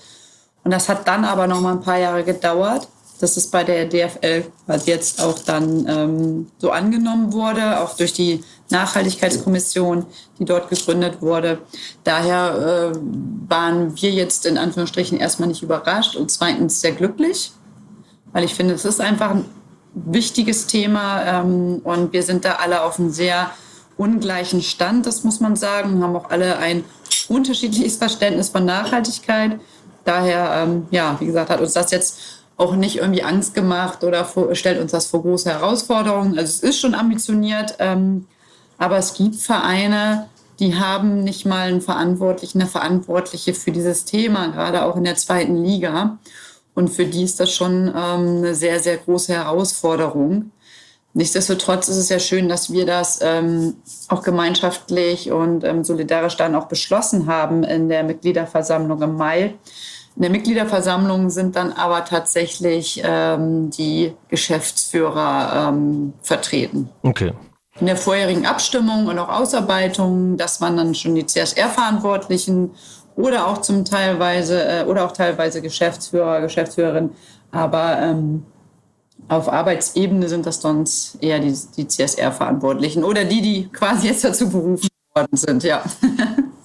Und 0.63 0.71
das 0.71 0.89
hat 0.89 1.07
dann 1.07 1.25
aber 1.25 1.47
noch 1.47 1.59
mal 1.61 1.73
ein 1.73 1.81
paar 1.81 1.97
Jahre 1.97 2.23
gedauert 2.23 2.87
dass 3.19 3.37
es 3.37 3.47
bei 3.47 3.63
der 3.63 3.85
DFL 3.85 4.45
was 4.65 4.85
jetzt 4.85 5.21
auch 5.21 5.39
dann 5.39 5.85
ähm, 5.87 6.47
so 6.57 6.71
angenommen 6.71 7.33
wurde, 7.33 7.81
auch 7.81 7.95
durch 7.95 8.13
die 8.13 8.43
Nachhaltigkeitskommission, 8.69 10.05
die 10.39 10.45
dort 10.45 10.69
gegründet 10.69 11.21
wurde. 11.21 11.59
Daher 12.03 12.93
äh, 12.93 12.99
waren 13.47 13.99
wir 14.01 14.11
jetzt 14.11 14.45
in 14.45 14.57
Anführungsstrichen 14.57 15.19
erstmal 15.19 15.49
nicht 15.49 15.63
überrascht 15.63 16.15
und 16.15 16.31
zweitens 16.31 16.81
sehr 16.81 16.93
glücklich, 16.93 17.51
weil 18.31 18.43
ich 18.43 18.55
finde, 18.55 18.73
es 18.73 18.85
ist 18.85 19.01
einfach 19.01 19.31
ein 19.31 19.45
wichtiges 19.93 20.67
Thema 20.67 21.23
ähm, 21.23 21.81
und 21.83 22.13
wir 22.13 22.23
sind 22.23 22.45
da 22.45 22.53
alle 22.55 22.83
auf 22.83 22.99
einem 22.99 23.11
sehr 23.11 23.51
ungleichen 23.97 24.61
Stand, 24.61 25.05
das 25.05 25.23
muss 25.23 25.41
man 25.41 25.57
sagen, 25.57 26.01
haben 26.01 26.15
auch 26.15 26.29
alle 26.29 26.57
ein 26.57 26.85
unterschiedliches 27.27 27.97
Verständnis 27.97 28.49
von 28.49 28.63
Nachhaltigkeit. 28.65 29.59
Daher, 30.05 30.63
ähm, 30.63 30.87
ja, 30.89 31.17
wie 31.19 31.25
gesagt, 31.25 31.49
hat 31.49 31.59
uns 31.59 31.73
das 31.73 31.91
jetzt 31.91 32.38
auch 32.59 32.75
nicht 32.75 32.97
irgendwie 32.97 33.23
Angst 33.23 33.55
gemacht 33.55 34.03
oder 34.03 34.25
vor, 34.25 34.53
stellt 34.53 34.79
uns 34.79 34.91
das 34.91 35.07
vor 35.07 35.21
große 35.21 35.49
Herausforderungen. 35.49 36.37
Also 36.37 36.49
es 36.49 36.59
ist 36.59 36.79
schon 36.79 36.93
ambitioniert, 36.93 37.75
ähm, 37.79 38.27
aber 38.77 38.97
es 38.97 39.13
gibt 39.13 39.35
Vereine, 39.35 40.27
die 40.59 40.75
haben 40.75 41.23
nicht 41.23 41.45
mal 41.45 41.69
einen 41.69 41.81
Verantwortlichen, 41.81 42.59
eine 42.59 42.69
Verantwortliche 42.69 43.53
für 43.53 43.71
dieses 43.71 44.03
Thema, 44.03 44.47
gerade 44.47 44.83
auch 44.83 44.97
in 44.97 45.05
der 45.05 45.15
zweiten 45.15 45.63
Liga. 45.63 46.19
Und 46.75 46.89
für 46.89 47.05
die 47.05 47.23
ist 47.23 47.39
das 47.39 47.53
schon 47.53 47.87
ähm, 47.87 47.93
eine 48.37 48.53
sehr, 48.53 48.81
sehr 48.81 48.97
große 48.97 49.33
Herausforderung. 49.33 50.51
Nichtsdestotrotz 51.13 51.87
ist 51.87 51.97
es 51.97 52.09
ja 52.09 52.19
schön, 52.19 52.49
dass 52.49 52.71
wir 52.71 52.85
das 52.85 53.19
ähm, 53.21 53.75
auch 54.09 54.21
gemeinschaftlich 54.21 55.31
und 55.31 55.63
ähm, 55.63 55.85
solidarisch 55.85 56.35
dann 56.35 56.55
auch 56.55 56.67
beschlossen 56.67 57.25
haben 57.25 57.63
in 57.63 57.87
der 57.87 58.03
Mitgliederversammlung 58.03 59.01
im 59.01 59.15
Mai, 59.15 59.55
in 60.19 60.23
der 60.23 60.31
Mitgliederversammlung 60.31 61.29
sind 61.29 61.55
dann 61.55 61.71
aber 61.71 62.03
tatsächlich 62.03 63.01
ähm, 63.05 63.69
die 63.69 64.13
Geschäftsführer 64.27 65.69
ähm, 65.69 66.11
vertreten. 66.21 66.89
Okay. 67.03 67.31
In 67.79 67.85
der 67.85 67.95
vorherigen 67.95 68.45
Abstimmung 68.45 69.07
und 69.07 69.17
auch 69.17 69.29
Ausarbeitung, 69.29 70.35
das 70.35 70.59
waren 70.59 70.75
dann 70.75 70.93
schon 70.93 71.15
die 71.15 71.25
CSR-Verantwortlichen 71.25 72.71
oder 73.15 73.47
auch 73.47 73.59
zum 73.59 73.85
teilweise 73.85 74.61
äh, 74.61 74.83
oder 74.83 75.05
auch 75.05 75.13
teilweise 75.13 75.61
Geschäftsführer, 75.61 76.41
Geschäftsführerin. 76.41 77.11
Aber 77.51 77.97
ähm, 77.99 78.45
auf 79.29 79.47
Arbeitsebene 79.47 80.27
sind 80.27 80.45
das 80.45 80.61
sonst 80.61 81.15
eher 81.23 81.39
die, 81.39 81.57
die 81.77 81.87
CSR-Verantwortlichen 81.87 83.05
oder 83.05 83.23
die, 83.23 83.41
die 83.41 83.69
quasi 83.69 84.07
jetzt 84.07 84.25
dazu 84.25 84.49
berufen 84.49 84.89
worden 85.15 85.37
sind, 85.37 85.63
ja. 85.63 85.81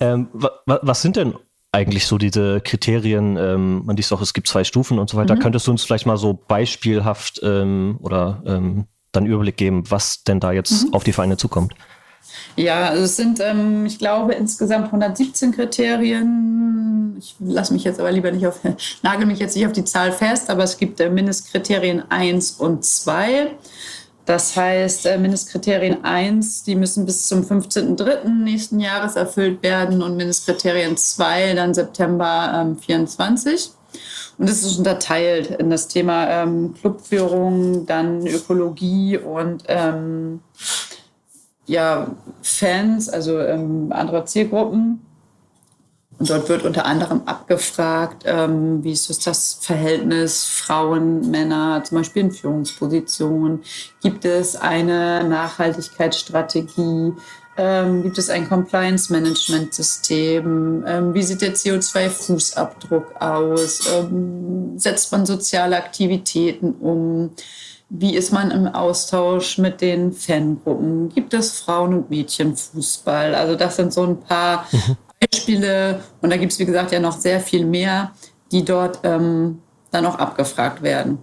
Ähm, 0.01 0.27
was 0.67 1.03
sind 1.03 1.15
denn 1.15 1.35
eigentlich 1.75 2.07
so 2.07 2.19
diese 2.19 2.61
Kriterien, 2.61 3.37
ähm, 3.37 3.83
man 3.85 3.97
liest 3.97 4.13
auch, 4.13 4.23
es 4.23 4.33
gibt 4.33 4.47
zwei 4.47 4.65
Stufen 4.65 4.99
und 4.99 5.11
so 5.11 5.17
weiter. 5.17 5.35
Mhm. 5.35 5.41
Könntest 5.41 5.67
du 5.67 5.73
uns 5.73 5.83
vielleicht 5.83 6.07
mal 6.07 6.17
so 6.17 6.33
beispielhaft 6.33 7.41
ähm, 7.43 7.99
oder 8.01 8.43
ähm, 8.47 8.87
dann 9.13 9.27
Überblick 9.27 9.57
geben, 9.57 9.83
was 9.91 10.23
denn 10.23 10.41
da 10.41 10.53
jetzt 10.53 10.87
mhm. 10.87 10.95
auf 10.95 11.05
die 11.05 11.13
Vereine 11.13 11.37
zukommt? 11.37 11.75
Ja, 12.57 12.89
also 12.89 13.03
es 13.05 13.17
sind, 13.17 13.41
ähm, 13.41 13.87
ich 13.87 13.99
glaube, 13.99 14.35
insgesamt 14.35 14.87
117 14.87 15.53
Kriterien. 15.53 17.17
Ich 17.19 17.35
lasse 17.41 17.73
mich 17.73 17.85
jetzt 17.85 18.01
aber 18.01 18.13
lieber 18.13 18.31
nicht 18.31 18.47
auf, 18.47 18.61
nagel 19.03 19.27
mich 19.27 19.41
jetzt 19.41 19.57
nicht 19.57 19.67
auf 19.67 19.73
die 19.73 19.85
Zahl 19.85 20.13
fest, 20.13 20.51
aber 20.51 20.63
es 20.63 20.79
gibt 20.79 21.01
äh, 21.01 21.11
Mindestkriterien 21.11 22.05
1 22.09 22.53
und 22.53 22.85
2. 22.85 23.51
Das 24.27 24.57
heißt, 24.57 25.07
äh, 25.07 25.19
Mindestkriterien 25.19 26.03
1, 26.05 26.65
die 26.65 26.77
müssen 26.77 27.05
bis 27.05 27.27
zum 27.27 27.43
15.03. 27.43 28.29
nächsten 28.29 28.81
Jahres 28.81 29.17
erfüllt 29.17 29.63
werden 29.63 30.03
und 30.03 30.17
Mindestkriterien 30.17 30.97
2 30.97 31.55
dann 31.55 31.75
September 31.75 32.63
ähm, 32.63 32.79
24. 32.79 33.71
Und 34.39 34.49
es 34.49 34.65
ist 34.65 34.79
unterteilt 34.79 35.51
in 35.51 35.71
das 35.71 35.89
Thema 35.89 36.29
ähm, 36.29 36.75
Clubführung, 36.81 37.87
dann 37.87 38.27
Ökologie 38.27 39.19
und 39.19 39.65
ähm, 39.69 40.41
ja, 41.67 42.09
Fans, 42.43 43.09
also 43.09 43.39
ähm, 43.41 43.89
andere 43.91 44.25
Zielgruppen. 44.25 45.04
Und 46.19 46.31
dort 46.31 46.49
wird 46.49 46.65
unter 46.65 46.87
anderem 46.87 47.23
abgefragt, 47.27 48.23
ähm, 48.25 48.85
wie 48.85 48.93
ist 48.93 49.27
das 49.27 49.59
Verhältnis 49.61 50.45
Frauen, 50.45 51.29
Männer, 51.31 51.83
zum 51.85 51.99
Beispiel 51.99 52.23
in 52.23 52.31
Führungspositionen. 52.31 53.65
Gibt 54.01 54.25
es 54.25 54.55
eine 54.55 55.29
Nachhaltigkeitsstrategie? 55.29 57.15
Ähm, 57.57 58.03
gibt 58.03 58.19
es 58.19 58.31
ein 58.31 58.49
Compliance-Management-System? 58.49 60.85
Ähm, 60.87 61.15
wie 61.15 61.23
sieht 61.23 61.41
der 61.41 61.55
CO2-Fußabdruck 61.55 63.15
aus? 63.21 63.89
Ähm, 63.93 64.77
setzt 64.79 65.13
man 65.13 65.25
soziale 65.27 65.77
Aktivitäten 65.77 66.73
um? 66.81 67.31
Wie 67.91 68.17
ist 68.17 68.33
man 68.33 68.51
im 68.51 68.67
Austausch 68.67 69.59
mit 69.59 69.81
den 69.81 70.13
Fangruppen? 70.13 71.11
Gibt 71.11 71.33
es 71.35 71.61
Frauen- 71.61 71.95
und 71.95 72.11
Mädchenfußball? 72.11 73.37
Also 73.37 73.55
das 73.57 73.77
sind 73.77 73.93
so 73.93 74.03
ein 74.03 74.21
paar 74.21 74.67
mhm. 74.73 74.97
Beispiele. 75.31 76.03
Und 76.21 76.31
da 76.31 76.37
gibt 76.37 76.53
es, 76.53 76.59
wie 76.59 76.65
gesagt, 76.65 76.93
ja 76.93 77.01
noch 77.01 77.19
sehr 77.19 77.41
viel 77.41 77.65
mehr, 77.65 78.13
die 78.53 78.65
dort 78.65 79.01
ähm, 79.03 79.61
dann 79.91 80.07
auch 80.07 80.17
abgefragt 80.17 80.83
werden. 80.83 81.19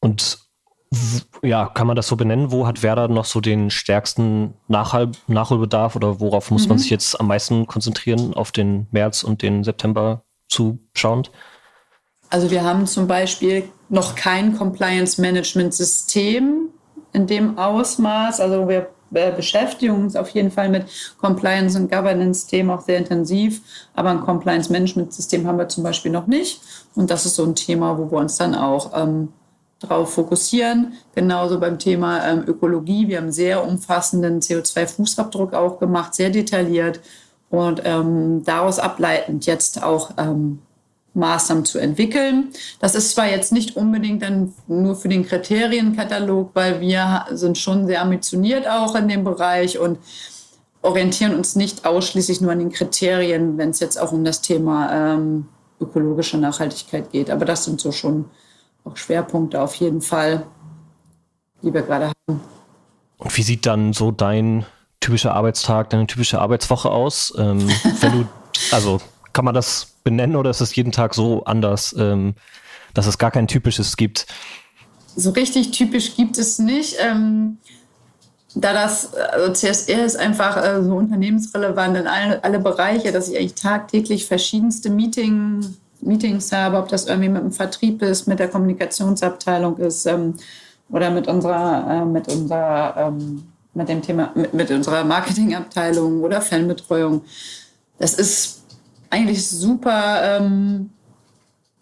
Und 0.00 0.38
ja, 1.42 1.66
kann 1.66 1.86
man 1.86 1.96
das 1.96 2.08
so 2.08 2.16
benennen? 2.16 2.52
Wo 2.52 2.66
hat 2.66 2.82
Werder 2.82 3.08
noch 3.08 3.24
so 3.24 3.40
den 3.40 3.70
stärksten 3.70 4.52
Nachhol 4.68 5.12
Nachholbedarf 5.26 5.96
oder 5.96 6.20
worauf 6.20 6.50
muss 6.50 6.64
mhm. 6.64 6.70
man 6.70 6.78
sich 6.78 6.90
jetzt 6.90 7.18
am 7.18 7.28
meisten 7.28 7.66
konzentrieren, 7.66 8.34
auf 8.34 8.52
den 8.52 8.88
März 8.90 9.22
und 9.22 9.40
den 9.42 9.64
September 9.64 10.22
zuschauend? 10.48 11.30
Also 12.28 12.50
wir 12.50 12.62
haben 12.64 12.86
zum 12.86 13.06
Beispiel 13.06 13.64
noch 13.88 14.14
kein 14.14 14.54
Compliance-Management-System 14.56 16.68
in 17.12 17.26
dem 17.26 17.58
Ausmaß. 17.58 18.40
Also 18.40 18.68
wir 18.68 18.88
beschäftigen 19.12 19.94
uns 19.94 20.16
auf 20.16 20.30
jeden 20.30 20.50
Fall 20.50 20.68
mit 20.68 20.86
Compliance- 21.20 21.78
und 21.78 21.90
Governance-Themen 21.90 22.70
auch 22.70 22.80
sehr 22.80 22.98
intensiv. 22.98 23.60
Aber 23.94 24.10
ein 24.10 24.20
Compliance-Management-System 24.20 25.46
haben 25.46 25.58
wir 25.58 25.68
zum 25.68 25.84
Beispiel 25.84 26.10
noch 26.10 26.26
nicht. 26.26 26.60
Und 26.94 27.10
das 27.10 27.26
ist 27.26 27.36
so 27.36 27.44
ein 27.44 27.54
Thema, 27.54 27.98
wo 27.98 28.10
wir 28.10 28.18
uns 28.18 28.36
dann 28.36 28.54
auch 28.54 28.92
ähm, 28.94 29.28
drauf 29.80 30.14
fokussieren. 30.14 30.94
Genauso 31.14 31.60
beim 31.60 31.78
Thema 31.78 32.26
ähm, 32.26 32.44
Ökologie. 32.46 33.08
Wir 33.08 33.18
haben 33.18 33.32
sehr 33.32 33.66
umfassenden 33.66 34.40
CO2-Fußabdruck 34.40 35.54
auch 35.54 35.78
gemacht, 35.78 36.14
sehr 36.14 36.30
detailliert. 36.30 37.00
Und 37.50 37.82
ähm, 37.84 38.42
daraus 38.44 38.78
ableitend 38.78 39.44
jetzt 39.46 39.82
auch 39.82 40.12
ähm, 40.16 40.60
Maßnahmen 41.14 41.64
zu 41.64 41.78
entwickeln. 41.78 42.52
Das 42.80 42.94
ist 42.94 43.10
zwar 43.10 43.28
jetzt 43.28 43.52
nicht 43.52 43.76
unbedingt 43.76 44.22
dann 44.22 44.54
nur 44.66 44.96
für 44.96 45.08
den 45.08 45.26
Kriterienkatalog, 45.26 46.50
weil 46.54 46.80
wir 46.80 47.26
sind 47.30 47.58
schon 47.58 47.86
sehr 47.86 48.02
ambitioniert 48.02 48.66
auch 48.66 48.94
in 48.94 49.08
dem 49.08 49.24
Bereich 49.24 49.78
und 49.78 49.98
orientieren 50.80 51.34
uns 51.34 51.54
nicht 51.54 51.84
ausschließlich 51.84 52.40
nur 52.40 52.52
an 52.52 52.58
den 52.58 52.72
Kriterien, 52.72 53.58
wenn 53.58 53.70
es 53.70 53.80
jetzt 53.80 54.00
auch 54.00 54.12
um 54.12 54.24
das 54.24 54.40
Thema 54.40 55.14
ähm, 55.14 55.46
ökologische 55.80 56.38
Nachhaltigkeit 56.38 57.12
geht. 57.12 57.30
Aber 57.30 57.44
das 57.44 57.64
sind 57.64 57.80
so 57.80 57.92
schon 57.92 58.26
auch 58.84 58.96
Schwerpunkte 58.96 59.60
auf 59.60 59.74
jeden 59.76 60.00
Fall, 60.00 60.46
die 61.62 61.72
wir 61.72 61.82
gerade 61.82 62.06
haben. 62.06 62.40
Und 63.18 63.36
wie 63.36 63.42
sieht 63.42 63.66
dann 63.66 63.92
so 63.92 64.10
dein 64.10 64.66
typischer 64.98 65.34
Arbeitstag, 65.34 65.90
deine 65.90 66.06
typische 66.06 66.40
Arbeitswoche 66.40 66.90
aus? 66.90 67.32
Ähm, 67.38 67.68
wenn 68.00 68.12
du, 68.12 68.28
also 68.72 69.00
kann 69.32 69.44
man 69.44 69.54
das 69.54 69.88
benennen 70.04 70.36
oder 70.36 70.50
ist 70.50 70.60
es 70.60 70.74
jeden 70.74 70.92
Tag 70.92 71.14
so 71.14 71.44
anders, 71.44 71.94
ähm, 71.98 72.34
dass 72.94 73.06
es 73.06 73.18
gar 73.18 73.30
kein 73.30 73.48
typisches 73.48 73.96
gibt? 73.96 74.26
So 75.16 75.30
richtig 75.30 75.70
typisch 75.72 76.16
gibt 76.16 76.38
es 76.38 76.58
nicht. 76.58 76.96
Ähm, 77.00 77.58
da 78.54 78.72
das, 78.72 79.14
also 79.14 79.52
CSR 79.52 80.04
ist 80.04 80.16
einfach 80.16 80.62
äh, 80.62 80.82
so 80.82 80.94
unternehmensrelevant 80.96 81.96
in 81.96 82.06
alle, 82.06 82.42
alle 82.44 82.58
Bereiche, 82.58 83.12
dass 83.12 83.28
ich 83.28 83.38
eigentlich 83.38 83.54
tagtäglich 83.54 84.26
verschiedenste 84.26 84.90
Meeting, 84.90 85.76
Meetings 86.00 86.52
habe, 86.52 86.78
ob 86.78 86.88
das 86.88 87.06
irgendwie 87.06 87.28
mit 87.28 87.42
dem 87.42 87.52
Vertrieb 87.52 88.02
ist, 88.02 88.26
mit 88.26 88.38
der 88.38 88.48
Kommunikationsabteilung 88.48 89.78
ist 89.78 90.06
ähm, 90.06 90.34
oder 90.90 91.10
mit 91.10 91.28
unserer, 91.28 92.02
äh, 92.02 92.04
mit 92.04 92.28
unserer, 92.28 92.94
ähm, 92.98 93.44
mit 93.74 93.88
dem 93.88 94.02
Thema, 94.02 94.32
mit, 94.34 94.52
mit 94.52 94.70
unserer 94.70 95.04
Marketingabteilung 95.04 96.22
oder 96.22 96.42
Fanbetreuung. 96.42 97.22
Das 97.98 98.14
ist 98.14 98.61
eigentlich 99.12 99.46
super 99.46 100.38
ähm, 100.40 100.90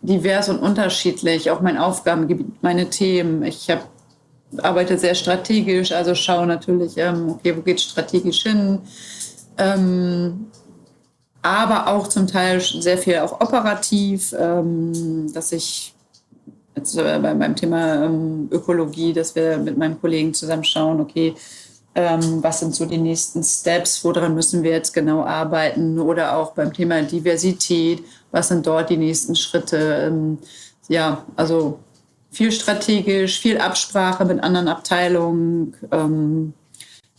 divers 0.02 0.48
und 0.48 0.58
unterschiedlich, 0.58 1.50
auch 1.50 1.60
mein 1.60 1.78
Aufgabengebiet, 1.78 2.60
meine 2.62 2.90
Themen. 2.90 3.44
Ich 3.44 3.70
hab, 3.70 3.88
arbeite 4.58 4.98
sehr 4.98 5.14
strategisch, 5.14 5.92
also 5.92 6.14
schaue 6.16 6.46
natürlich, 6.46 6.96
ähm, 6.96 7.30
okay, 7.30 7.56
wo 7.56 7.60
geht 7.60 7.78
es 7.78 7.84
strategisch 7.84 8.42
hin? 8.42 8.80
Ähm, 9.58 10.46
aber 11.42 11.86
auch 11.86 12.08
zum 12.08 12.26
Teil 12.26 12.60
sehr 12.60 12.98
viel 12.98 13.18
auch 13.18 13.40
operativ, 13.40 14.34
ähm, 14.36 15.32
dass 15.32 15.52
ich 15.52 15.94
jetzt 16.74 16.96
äh, 16.96 17.18
beim 17.22 17.54
Thema 17.54 18.06
ähm, 18.06 18.48
Ökologie, 18.50 19.12
dass 19.12 19.36
wir 19.36 19.58
mit 19.58 19.78
meinem 19.78 20.00
Kollegen 20.00 20.34
zusammen 20.34 20.64
schauen, 20.64 21.00
okay, 21.00 21.34
ähm, 21.94 22.42
was 22.42 22.60
sind 22.60 22.74
so 22.74 22.86
die 22.86 22.98
nächsten 22.98 23.42
Steps, 23.42 24.04
woran 24.04 24.34
müssen 24.34 24.62
wir 24.62 24.70
jetzt 24.70 24.92
genau 24.92 25.24
arbeiten 25.24 25.98
oder 25.98 26.36
auch 26.36 26.52
beim 26.52 26.72
Thema 26.72 27.02
Diversität, 27.02 28.04
was 28.30 28.48
sind 28.48 28.66
dort 28.66 28.90
die 28.90 28.96
nächsten 28.96 29.34
Schritte. 29.34 30.06
Ähm, 30.06 30.38
ja, 30.88 31.24
also 31.36 31.80
viel 32.30 32.52
strategisch, 32.52 33.40
viel 33.40 33.58
Absprache 33.58 34.24
mit 34.24 34.42
anderen 34.42 34.68
Abteilungen. 34.68 35.74
Ähm, 35.90 36.52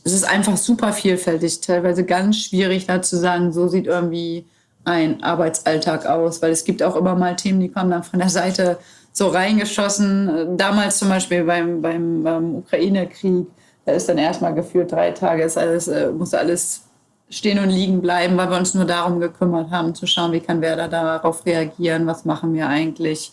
es 0.03 0.13
ist 0.13 0.23
einfach 0.23 0.57
super 0.57 0.93
vielfältig, 0.93 1.61
teilweise 1.61 2.05
ganz 2.05 2.37
schwierig 2.37 2.87
da 2.87 3.01
zu 3.01 3.17
sagen, 3.17 3.51
so 3.51 3.67
sieht 3.67 3.87
irgendwie 3.87 4.45
ein 4.83 5.21
Arbeitsalltag 5.21 6.05
aus, 6.05 6.41
weil 6.41 6.51
es 6.51 6.63
gibt 6.63 6.81
auch 6.81 6.95
immer 6.95 7.15
mal 7.15 7.35
Themen, 7.35 7.59
die 7.59 7.69
kommen 7.69 7.91
dann 7.91 8.03
von 8.03 8.19
der 8.19 8.29
Seite 8.29 8.79
so 9.13 9.27
reingeschossen. 9.27 10.57
Damals 10.57 10.97
zum 10.97 11.09
Beispiel 11.09 11.43
beim, 11.43 11.81
beim 11.81 12.25
ähm, 12.25 12.55
Ukraine-Krieg 12.55 13.47
da 13.85 13.93
ist 13.93 14.09
dann 14.09 14.17
erstmal 14.17 14.53
geführt 14.53 14.91
drei 14.91 15.11
Tage, 15.11 15.43
ist 15.43 15.57
alles, 15.57 15.87
äh, 15.87 16.11
muss 16.11 16.33
alles 16.33 16.83
stehen 17.29 17.59
und 17.59 17.69
liegen 17.69 18.01
bleiben, 18.01 18.37
weil 18.37 18.49
wir 18.49 18.57
uns 18.57 18.73
nur 18.73 18.85
darum 18.85 19.19
gekümmert 19.19 19.71
haben, 19.71 19.95
zu 19.95 20.05
schauen, 20.05 20.31
wie 20.33 20.41
kann 20.41 20.61
wer 20.61 20.75
da 20.75 20.87
darauf 20.87 21.45
reagieren, 21.45 22.05
was 22.05 22.25
machen 22.25 22.53
wir 22.53 22.67
eigentlich. 22.67 23.31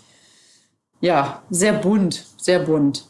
Ja, 1.01 1.43
sehr 1.51 1.73
bunt, 1.73 2.25
sehr 2.37 2.61
bunt. 2.61 3.07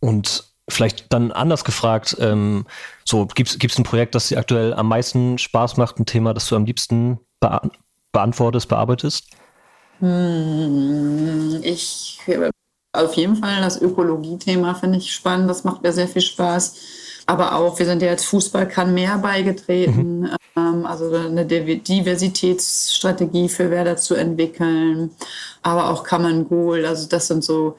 Und 0.00 0.44
vielleicht 0.68 1.12
dann 1.12 1.32
anders 1.32 1.64
gefragt, 1.64 2.16
ähm, 2.20 2.66
so 3.04 3.26
gibt 3.26 3.56
es 3.64 3.78
ein 3.78 3.84
Projekt, 3.84 4.14
das 4.14 4.28
dir 4.28 4.38
aktuell 4.38 4.74
am 4.74 4.88
meisten 4.88 5.38
Spaß 5.38 5.76
macht, 5.76 5.98
ein 5.98 6.06
Thema, 6.06 6.34
das 6.34 6.48
du 6.48 6.56
am 6.56 6.64
liebsten 6.64 7.18
be 7.40 7.60
beantwortest, 8.12 8.68
bearbeitest? 8.68 9.28
Hm, 9.98 11.60
ich 11.62 12.20
auf 12.94 13.14
jeden 13.14 13.36
Fall 13.36 13.60
das 13.60 13.80
Ökologie-Thema 13.80 14.74
finde 14.74 14.98
ich 14.98 15.12
spannend. 15.12 15.50
Das 15.50 15.64
macht 15.64 15.82
mir 15.82 15.92
sehr 15.92 16.08
viel 16.08 16.22
Spaß. 16.22 16.74
Aber 17.26 17.56
auch, 17.56 17.78
wir 17.78 17.86
sind 17.86 18.02
ja 18.02 18.08
jetzt 18.08 18.26
Fußball 18.26 18.68
kann 18.68 18.92
mehr 18.92 19.16
beigetreten. 19.18 20.20
Mhm. 20.20 20.30
Ähm, 20.56 20.86
also 20.86 21.14
eine 21.14 21.46
Diversitätsstrategie 21.46 23.48
für 23.48 23.70
Werder 23.70 23.96
zu 23.96 24.14
entwickeln. 24.14 25.10
Aber 25.62 25.90
auch 25.90 26.04
Common 26.04 26.48
Goal. 26.48 26.84
Also 26.84 27.08
das 27.08 27.28
sind 27.28 27.42
so 27.42 27.76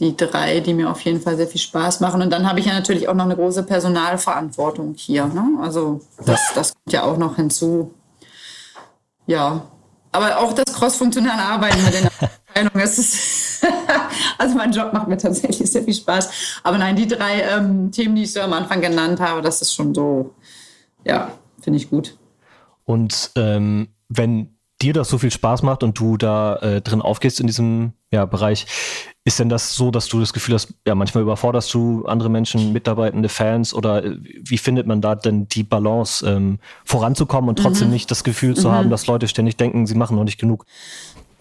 die 0.00 0.16
drei, 0.16 0.60
die 0.60 0.74
mir 0.74 0.90
auf 0.90 1.00
jeden 1.00 1.20
Fall 1.20 1.36
sehr 1.36 1.48
viel 1.48 1.60
Spaß 1.60 2.00
machen. 2.00 2.22
Und 2.22 2.30
dann 2.30 2.48
habe 2.48 2.60
ich 2.60 2.66
ja 2.66 2.72
natürlich 2.72 3.08
auch 3.08 3.14
noch 3.14 3.24
eine 3.24 3.36
große 3.36 3.64
Personalverantwortung 3.64 4.94
hier. 4.96 5.26
Ne? 5.26 5.58
Also 5.60 6.00
das, 6.24 6.40
das 6.54 6.74
kommt 6.74 6.92
ja 6.92 7.02
auch 7.02 7.18
noch 7.18 7.36
hinzu. 7.36 7.92
Ja, 9.26 9.66
aber 10.12 10.38
auch 10.38 10.54
das 10.54 10.74
crossfunktionale 10.74 11.42
Arbeiten 11.42 11.84
mit 11.84 11.94
den 11.94 12.06
Abteilungen, 12.20 12.80
es 12.80 12.98
ist 12.98 13.37
also 14.38 14.56
mein 14.56 14.72
Job 14.72 14.92
macht 14.92 15.08
mir 15.08 15.16
tatsächlich 15.16 15.70
sehr 15.70 15.82
viel 15.82 15.94
Spaß. 15.94 16.60
Aber 16.62 16.78
nein, 16.78 16.96
die 16.96 17.06
drei 17.06 17.42
ähm, 17.42 17.90
Themen, 17.90 18.14
die 18.16 18.22
ich 18.22 18.32
so 18.32 18.40
am 18.40 18.52
Anfang 18.52 18.80
genannt 18.80 19.20
habe, 19.20 19.42
das 19.42 19.62
ist 19.62 19.74
schon 19.74 19.94
so, 19.94 20.34
ja, 21.04 21.32
finde 21.60 21.78
ich 21.78 21.90
gut. 21.90 22.16
Und 22.84 23.30
ähm, 23.36 23.88
wenn 24.08 24.58
dir 24.80 24.92
das 24.92 25.08
so 25.08 25.18
viel 25.18 25.30
Spaß 25.30 25.62
macht 25.62 25.82
und 25.82 25.98
du 25.98 26.16
da 26.16 26.56
äh, 26.56 26.80
drin 26.80 27.02
aufgehst 27.02 27.40
in 27.40 27.46
diesem 27.46 27.92
ja, 28.10 28.24
Bereich, 28.24 28.66
ist 29.24 29.38
denn 29.38 29.48
das 29.48 29.74
so, 29.74 29.90
dass 29.90 30.08
du 30.08 30.20
das 30.20 30.32
Gefühl 30.32 30.54
hast, 30.54 30.72
ja, 30.86 30.94
manchmal 30.94 31.22
überforderst 31.22 31.72
du 31.74 32.06
andere 32.06 32.30
Menschen, 32.30 32.72
Mitarbeitende, 32.72 33.28
Fans 33.28 33.74
oder 33.74 34.04
äh, 34.04 34.16
wie 34.22 34.56
findet 34.56 34.86
man 34.86 35.00
da 35.00 35.14
denn 35.14 35.48
die 35.48 35.64
Balance, 35.64 36.26
ähm, 36.26 36.60
voranzukommen 36.84 37.50
und 37.50 37.58
trotzdem 37.58 37.88
mhm. 37.88 37.94
nicht 37.94 38.10
das 38.10 38.24
Gefühl 38.24 38.56
zu 38.56 38.68
mhm. 38.68 38.72
haben, 38.72 38.90
dass 38.90 39.06
Leute 39.06 39.28
ständig 39.28 39.56
denken, 39.56 39.86
sie 39.86 39.96
machen 39.96 40.16
noch 40.16 40.24
nicht 40.24 40.38
genug? 40.38 40.64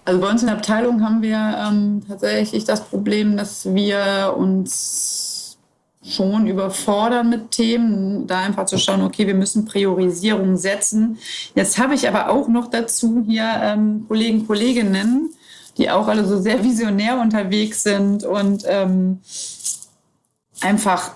Also 0.07 0.21
bei 0.21 0.29
uns 0.29 0.41
in 0.41 0.47
der 0.47 0.55
Abteilung 0.55 1.03
haben 1.03 1.21
wir 1.21 1.35
ähm, 1.35 2.01
tatsächlich 2.07 2.63
das 2.63 2.85
Problem, 2.85 3.35
dass 3.35 3.65
wir 3.75 4.33
uns 4.37 5.57
schon 6.01 6.47
überfordern 6.47 7.29
mit 7.29 7.51
Themen, 7.51 8.25
da 8.25 8.39
einfach 8.39 8.67
zu 8.67 8.77
schauen, 8.77 9.01
okay, 9.01 9.27
wir 9.27 9.33
müssen 9.33 9.65
Priorisierung 9.65 10.55
setzen. 10.55 11.17
Jetzt 11.55 11.77
habe 11.77 11.93
ich 11.93 12.07
aber 12.07 12.29
auch 12.29 12.47
noch 12.47 12.69
dazu 12.69 13.25
hier 13.27 13.51
ähm, 13.61 14.05
Kollegen, 14.07 14.47
Kolleginnen, 14.47 15.29
die 15.77 15.89
auch 15.89 16.07
alle 16.07 16.23
so 16.23 16.39
sehr 16.39 16.63
visionär 16.63 17.19
unterwegs 17.19 17.83
sind 17.83 18.23
und 18.23 18.63
ähm, 18.65 19.19
einfach 20.61 21.11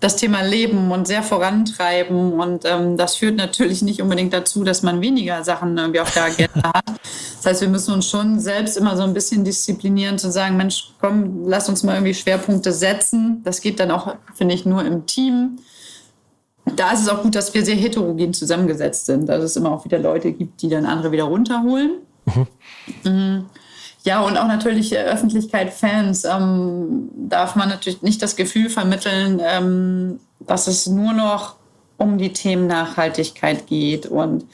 das 0.00 0.16
Thema 0.16 0.42
leben 0.42 0.92
und 0.92 1.06
sehr 1.06 1.22
vorantreiben. 1.22 2.34
Und 2.34 2.64
ähm, 2.64 2.96
das 2.96 3.16
führt 3.16 3.36
natürlich 3.36 3.82
nicht 3.82 4.00
unbedingt 4.00 4.32
dazu, 4.32 4.64
dass 4.64 4.82
man 4.82 5.00
weniger 5.00 5.42
Sachen 5.44 5.76
irgendwie 5.76 6.00
auf 6.00 6.12
der 6.12 6.24
Agenda 6.24 6.72
hat. 6.74 6.84
Das 7.36 7.46
heißt, 7.46 7.60
wir 7.62 7.68
müssen 7.68 7.94
uns 7.94 8.08
schon 8.08 8.38
selbst 8.38 8.76
immer 8.76 8.96
so 8.96 9.02
ein 9.02 9.14
bisschen 9.14 9.44
disziplinieren, 9.44 10.18
zu 10.18 10.30
sagen, 10.30 10.56
Mensch, 10.56 10.92
komm, 11.00 11.48
lass 11.48 11.68
uns 11.68 11.82
mal 11.82 11.94
irgendwie 11.94 12.14
Schwerpunkte 12.14 12.72
setzen. 12.72 13.42
Das 13.44 13.60
geht 13.60 13.80
dann 13.80 13.90
auch, 13.90 14.14
finde 14.34 14.54
ich, 14.54 14.64
nur 14.64 14.84
im 14.84 15.06
Team. 15.06 15.58
Da 16.76 16.92
ist 16.92 17.00
es 17.00 17.08
auch 17.08 17.22
gut, 17.22 17.34
dass 17.34 17.54
wir 17.54 17.64
sehr 17.64 17.76
heterogen 17.76 18.34
zusammengesetzt 18.34 19.06
sind, 19.06 19.28
dass 19.28 19.42
es 19.42 19.56
immer 19.56 19.72
auch 19.72 19.84
wieder 19.84 19.98
Leute 19.98 20.32
gibt, 20.32 20.62
die 20.62 20.68
dann 20.68 20.86
andere 20.86 21.12
wieder 21.12 21.24
runterholen. 21.24 21.92
Mhm. 22.26 22.46
Mhm. 23.04 23.46
Ja, 24.08 24.22
und 24.22 24.38
auch 24.38 24.46
natürlich 24.46 24.94
äh, 24.94 25.04
Öffentlichkeit, 25.04 25.70
Fans, 25.70 26.24
ähm, 26.24 27.10
darf 27.28 27.56
man 27.56 27.68
natürlich 27.68 28.00
nicht 28.00 28.22
das 28.22 28.36
Gefühl 28.36 28.70
vermitteln, 28.70 29.38
ähm, 29.44 30.18
dass 30.40 30.66
es 30.66 30.86
nur 30.86 31.12
noch 31.12 31.56
um 31.98 32.16
die 32.16 32.32
Themen 32.32 32.66
Nachhaltigkeit 32.66 33.66
geht 33.66 34.06
und 34.06 34.46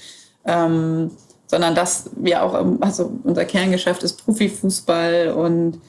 ähm, 0.44 1.12
sondern 1.46 1.76
dass 1.76 2.11
wir 2.16 2.42
auch, 2.42 2.54
also 2.80 3.12
unser 3.23 3.44
Kerngeschäft 3.44 4.02
ist 4.02 4.25
Profifußball 4.25 5.30
und 5.30 5.80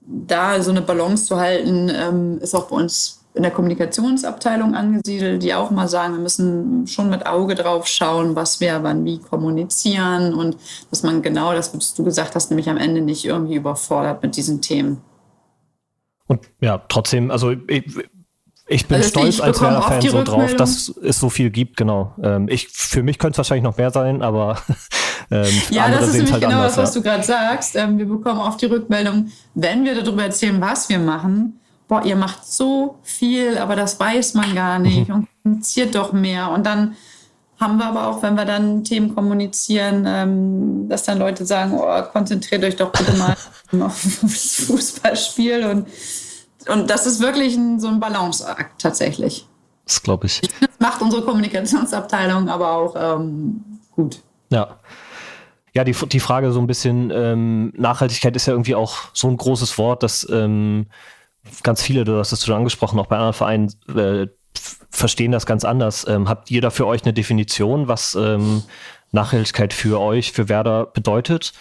da 0.00 0.60
so 0.60 0.72
eine 0.72 0.82
Balance 0.82 1.26
zu 1.26 1.38
halten, 1.38 1.88
ähm, 1.94 2.38
ist 2.40 2.56
auch 2.56 2.66
bei 2.66 2.74
uns 2.74 3.24
in 3.36 3.42
der 3.42 3.52
Kommunikationsabteilung 3.52 4.74
angesiedelt, 4.74 5.42
die 5.42 5.54
auch 5.54 5.70
mal 5.70 5.88
sagen, 5.88 6.14
wir 6.14 6.20
müssen 6.20 6.86
schon 6.86 7.10
mit 7.10 7.26
Auge 7.26 7.54
drauf 7.54 7.86
schauen, 7.86 8.34
was 8.34 8.60
wir 8.60 8.82
wann 8.82 9.04
wie 9.04 9.18
kommunizieren 9.18 10.32
und 10.32 10.56
dass 10.90 11.02
man 11.02 11.20
genau 11.20 11.52
das, 11.52 11.76
was 11.76 11.94
du 11.94 12.02
gesagt 12.02 12.34
hast, 12.34 12.50
nämlich 12.50 12.70
am 12.70 12.78
Ende 12.78 13.02
nicht 13.02 13.26
irgendwie 13.26 13.56
überfordert 13.56 14.22
mit 14.22 14.36
diesen 14.36 14.62
Themen. 14.62 15.02
Und 16.26 16.40
ja, 16.60 16.78
trotzdem, 16.88 17.30
also 17.30 17.52
ich, 17.52 17.84
ich 18.68 18.86
bin 18.86 18.96
also 18.96 19.10
stolz 19.10 19.40
als 19.40 19.60
Werder-Fan 19.60 20.00
so 20.00 20.24
drauf, 20.24 20.56
dass 20.56 20.88
es 20.88 21.20
so 21.20 21.28
viel 21.28 21.50
gibt, 21.50 21.76
genau. 21.76 22.14
Ähm, 22.22 22.48
ich, 22.48 22.68
für 22.68 23.02
mich 23.02 23.18
könnte 23.18 23.34
es 23.34 23.38
wahrscheinlich 23.38 23.64
noch 23.64 23.76
mehr 23.76 23.90
sein, 23.90 24.22
aber 24.22 24.58
ähm, 25.30 25.46
ja, 25.70 25.90
das 25.90 26.08
ist 26.08 26.14
nämlich 26.14 26.32
halt 26.32 26.42
genau 26.42 26.56
anders, 26.56 26.74
das, 26.74 26.88
was 26.88 26.94
ja. 26.94 27.00
du 27.00 27.06
gerade 27.06 27.22
sagst. 27.22 27.76
Ähm, 27.76 27.98
wir 27.98 28.06
bekommen 28.06 28.40
oft 28.40 28.62
die 28.62 28.66
Rückmeldung, 28.66 29.30
wenn 29.54 29.84
wir 29.84 30.02
darüber 30.02 30.24
erzählen, 30.24 30.58
was 30.58 30.88
wir 30.88 30.98
machen, 30.98 31.60
boah, 31.88 32.04
ihr 32.04 32.16
macht 32.16 32.44
so 32.44 32.98
viel, 33.02 33.58
aber 33.58 33.76
das 33.76 33.98
weiß 33.98 34.34
man 34.34 34.54
gar 34.54 34.78
nicht 34.78 35.08
mhm. 35.08 35.14
und 35.14 35.28
kommuniziert 35.42 35.94
doch 35.94 36.12
mehr. 36.12 36.50
Und 36.50 36.66
dann 36.66 36.96
haben 37.58 37.78
wir 37.78 37.86
aber 37.86 38.08
auch, 38.08 38.22
wenn 38.22 38.34
wir 38.34 38.44
dann 38.44 38.84
Themen 38.84 39.14
kommunizieren, 39.14 40.04
ähm, 40.06 40.88
dass 40.88 41.04
dann 41.04 41.18
Leute 41.18 41.46
sagen, 41.46 41.72
oh, 41.74 42.02
konzentriert 42.12 42.64
euch 42.64 42.76
doch 42.76 42.92
bitte 42.92 43.12
mal 43.12 43.36
auf 43.84 44.02
das 44.22 44.66
Fußballspiel. 44.66 45.64
Und, 45.66 45.88
und 46.68 46.90
das 46.90 47.06
ist 47.06 47.20
wirklich 47.20 47.56
ein, 47.56 47.80
so 47.80 47.88
ein 47.88 48.00
Balanceakt 48.00 48.80
tatsächlich. 48.80 49.46
Das 49.86 50.02
glaube 50.02 50.26
ich. 50.26 50.40
Das 50.40 50.68
macht 50.80 51.00
unsere 51.00 51.22
Kommunikationsabteilung 51.22 52.48
aber 52.48 52.72
auch 52.72 52.94
ähm, 52.98 53.64
gut. 53.92 54.20
Ja. 54.50 54.76
Ja, 55.72 55.84
die, 55.84 55.92
die 55.92 56.20
Frage 56.20 56.52
so 56.52 56.60
ein 56.60 56.66
bisschen, 56.66 57.10
ähm, 57.14 57.72
Nachhaltigkeit 57.76 58.34
ist 58.34 58.46
ja 58.46 58.54
irgendwie 58.54 58.74
auch 58.74 58.96
so 59.12 59.28
ein 59.28 59.36
großes 59.36 59.76
Wort, 59.76 60.02
dass 60.02 60.26
ähm, 60.30 60.86
ganz 61.62 61.82
viele, 61.82 62.04
du 62.04 62.18
hast 62.18 62.32
es 62.32 62.44
schon 62.44 62.54
angesprochen, 62.54 62.98
auch 62.98 63.06
bei 63.06 63.16
anderen 63.16 63.34
Vereinen 63.34 63.72
äh, 63.94 64.26
verstehen 64.90 65.32
das 65.32 65.46
ganz 65.46 65.64
anders. 65.64 66.06
Ähm, 66.08 66.28
habt 66.28 66.50
ihr 66.50 66.60
da 66.60 66.70
für 66.70 66.86
euch 66.86 67.02
eine 67.04 67.12
Definition, 67.12 67.88
was 67.88 68.14
ähm, 68.14 68.62
Nachhaltigkeit 69.12 69.72
für 69.72 70.00
euch, 70.00 70.32
für 70.32 70.48
Werder 70.48 70.86
bedeutet? 70.86 71.52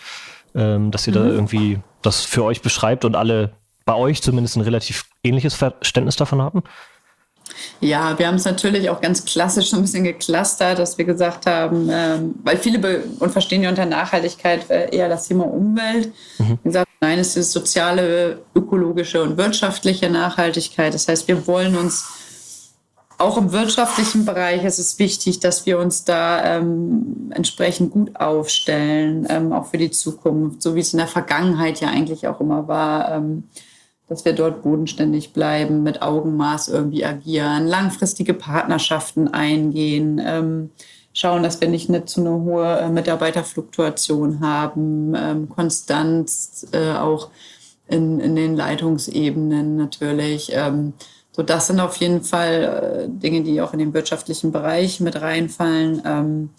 Ähm, 0.54 0.92
dass 0.92 1.06
ihr 1.06 1.12
mhm. 1.12 1.18
da 1.18 1.26
irgendwie 1.26 1.80
das 2.02 2.24
für 2.24 2.44
euch 2.44 2.62
beschreibt 2.62 3.04
und 3.04 3.16
alle 3.16 3.52
bei 3.86 3.94
euch 3.94 4.22
zumindest 4.22 4.56
ein 4.56 4.62
relativ 4.62 5.06
ähnliches 5.24 5.54
Verständnis 5.54 6.16
davon 6.16 6.42
haben? 6.42 6.64
Ja, 7.80 8.18
wir 8.18 8.28
haben 8.28 8.36
es 8.36 8.46
natürlich 8.46 8.90
auch 8.90 9.02
ganz 9.02 9.26
klassisch 9.26 9.70
so 9.70 9.78
ein 9.78 9.82
bisschen 9.82 10.04
geklustert, 10.04 10.80
dass 10.80 10.98
wir 10.98 11.06
gesagt 11.06 11.46
haben, 11.46 11.90
ähm, 11.92 12.36
weil 12.44 12.58
viele 12.58 13.04
und 13.20 13.32
verstehen 13.32 13.64
ja 13.64 13.70
unter 13.70 13.86
Nachhaltigkeit 13.86 14.70
äh, 14.70 14.96
eher 14.96 15.10
das 15.10 15.28
Thema 15.28 15.46
Umwelt. 15.46 16.12
Mhm. 16.40 16.60
Gesagt, 16.64 16.90
nein, 17.02 17.20
es 17.20 17.36
ist 17.36 17.52
soziale, 17.52 18.40
ökologische 18.56 19.22
und 19.22 19.38
wirtschaftliche 19.38 20.10
Nachhaltigkeit. 20.10 20.94
Das 20.94 21.08
heißt, 21.08 21.28
wir 21.28 21.46
wollen 21.48 21.76
uns 21.76 22.06
auch 23.18 23.38
im 23.38 23.52
wirtschaftlichen 23.52 24.26
Bereich 24.26 24.64
ist 24.66 24.80
es 24.80 25.00
wichtig, 25.00 25.40
dass 25.40 25.66
wir 25.66 25.80
uns 25.80 26.04
da 26.04 26.58
ähm, 26.58 27.32
entsprechend 27.34 27.92
gut 27.92 28.16
aufstellen, 28.20 29.26
ähm, 29.30 29.54
auch 29.54 29.68
für 29.68 29.78
die 29.78 29.92
Zukunft, 29.92 30.62
so 30.62 30.76
wie 30.76 30.82
es 30.82 30.94
in 30.94 30.98
der 30.98 31.08
Vergangenheit 31.08 31.80
ja 31.80 31.88
eigentlich 31.88 32.28
auch 32.28 32.42
immer 32.42 32.68
war. 32.68 33.14
Ähm, 33.14 33.44
dass 34.08 34.26
wir 34.26 34.34
dort 34.34 34.62
bodenständig 34.62 35.34
bleiben, 35.34 35.84
mit 35.84 36.02
Augenmaß 36.02 36.68
irgendwie 36.68 37.06
agieren, 37.06 37.66
langfristige 37.66 38.34
Partnerschaften 38.34 39.28
eingehen, 39.28 40.22
ähm, 40.24 40.70
schauen, 41.14 41.44
dass 41.44 41.60
wir 41.62 41.70
nicht 41.70 41.90
eine, 41.90 42.06
zu 42.06 42.22
eine 42.22 42.32
hohe 42.44 42.78
äh, 42.78 42.90
Mitarbeiterfluktuation 42.90 44.42
haben, 44.42 45.14
ähm, 45.16 45.50
Konstanz 45.50 46.68
äh, 46.72 46.92
auch 46.94 47.30
in, 47.88 48.20
in 48.20 48.36
den 48.36 48.56
Leitungsebenen 48.56 49.76
natürlich. 49.78 50.52
Ähm, 50.54 50.94
so, 51.32 51.42
das 51.44 51.68
sind 51.68 51.80
auf 51.80 51.98
jeden 51.98 52.22
Fall 52.22 53.08
äh, 53.08 53.10
Dinge, 53.10 53.44
die 53.44 53.62
auch 53.62 53.74
in 53.74 53.80
den 53.80 53.94
wirtschaftlichen 53.94 54.52
Bereich 54.52 55.00
mit 55.00 55.20
reinfallen. 55.20 56.02
Ähm, 56.06 56.50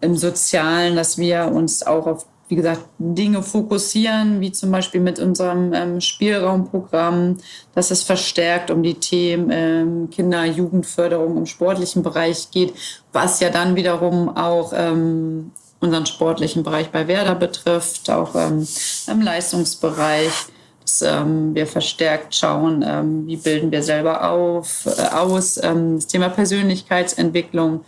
Im 0.00 0.16
Sozialen, 0.16 0.94
dass 0.96 1.18
wir 1.18 1.50
uns 1.52 1.82
auch 1.82 2.06
auf 2.06 2.26
wie 2.48 2.56
gesagt, 2.56 2.82
Dinge 2.98 3.42
fokussieren, 3.42 4.40
wie 4.40 4.52
zum 4.52 4.70
Beispiel 4.70 5.00
mit 5.00 5.18
unserem 5.18 5.72
ähm, 5.72 6.00
Spielraumprogramm, 6.00 7.38
dass 7.74 7.90
es 7.90 8.04
verstärkt 8.04 8.70
um 8.70 8.82
die 8.82 8.94
Themen 8.94 9.50
ähm, 9.50 10.10
Kinder-, 10.10 10.44
Jugendförderung 10.44 11.36
im 11.36 11.46
sportlichen 11.46 12.02
Bereich 12.02 12.50
geht, 12.52 12.74
was 13.12 13.40
ja 13.40 13.50
dann 13.50 13.74
wiederum 13.74 14.36
auch 14.36 14.72
ähm, 14.76 15.50
unseren 15.80 16.06
sportlichen 16.06 16.62
Bereich 16.62 16.90
bei 16.90 17.08
Werder 17.08 17.34
betrifft, 17.34 18.08
auch 18.10 18.34
ähm, 18.34 18.66
im 19.08 19.20
Leistungsbereich. 19.20 20.32
Dass, 20.80 21.02
ähm, 21.02 21.52
wir 21.52 21.66
verstärkt 21.66 22.32
schauen, 22.32 22.84
ähm, 22.86 23.26
wie 23.26 23.36
bilden 23.36 23.72
wir 23.72 23.82
selber 23.82 24.30
auf, 24.30 24.86
äh, 24.86 25.16
aus, 25.16 25.60
ähm, 25.60 25.96
das 25.96 26.06
Thema 26.06 26.28
Persönlichkeitsentwicklung 26.28 27.84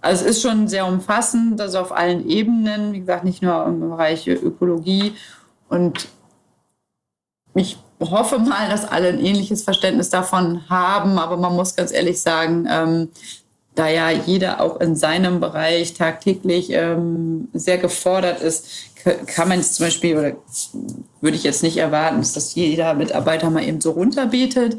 also 0.00 0.24
es 0.24 0.36
ist 0.36 0.42
schon 0.42 0.68
sehr 0.68 0.86
umfassend, 0.86 1.60
also 1.60 1.78
auf 1.78 1.92
allen 1.92 2.28
Ebenen, 2.28 2.92
wie 2.92 3.00
gesagt, 3.00 3.24
nicht 3.24 3.42
nur 3.42 3.66
im 3.66 3.80
Bereich 3.80 4.26
Ökologie. 4.26 5.14
Und 5.68 6.08
ich 7.54 7.78
hoffe 8.00 8.38
mal, 8.38 8.68
dass 8.68 8.86
alle 8.86 9.08
ein 9.08 9.20
ähnliches 9.20 9.62
Verständnis 9.62 10.10
davon 10.10 10.68
haben, 10.68 11.18
aber 11.18 11.36
man 11.36 11.54
muss 11.54 11.76
ganz 11.76 11.92
ehrlich 11.92 12.20
sagen, 12.20 12.66
ähm, 12.70 13.08
da 13.74 13.88
ja 13.88 14.10
jeder 14.10 14.60
auch 14.60 14.80
in 14.80 14.96
seinem 14.96 15.40
Bereich 15.40 15.94
tagtäglich 15.94 16.70
ähm, 16.70 17.48
sehr 17.52 17.78
gefordert 17.78 18.40
ist, 18.40 18.66
kann 19.26 19.48
man 19.48 19.58
jetzt 19.58 19.76
zum 19.76 19.86
Beispiel, 19.86 20.18
oder 20.18 20.32
würde 21.20 21.36
ich 21.36 21.44
jetzt 21.44 21.62
nicht 21.62 21.76
erwarten, 21.76 22.18
dass 22.20 22.54
jeder 22.54 22.94
Mitarbeiter 22.94 23.48
mal 23.50 23.62
eben 23.62 23.80
so 23.80 23.92
runterbetet, 23.92 24.78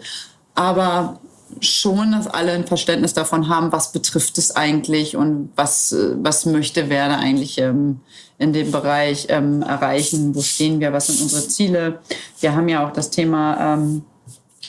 aber 0.54 1.20
schon, 1.60 2.12
dass 2.12 2.28
alle 2.28 2.54
ein 2.54 2.66
Verständnis 2.66 3.14
davon 3.14 3.50
haben, 3.50 3.72
was 3.72 3.92
betrifft 3.92 4.38
es 4.38 4.56
eigentlich 4.56 5.16
und 5.16 5.52
was, 5.56 5.92
äh, 5.92 6.16
was 6.22 6.46
möchte 6.46 6.90
Werder 6.90 7.18
eigentlich 7.18 7.58
ähm, 7.58 8.02
in 8.38 8.54
dem 8.54 8.72
Bereich 8.72 9.28
ähm, 9.30 9.62
erreichen, 9.62 10.34
wo 10.34 10.42
stehen 10.42 10.80
wir, 10.80 10.94
was 10.94 11.08
sind 11.08 11.22
unsere 11.22 11.48
Ziele. 11.48 12.00
Wir 12.40 12.56
haben 12.56 12.70
ja 12.70 12.88
auch 12.88 12.94
das 12.94 13.12
Thema 13.12 13.76
ähm, 13.76 14.04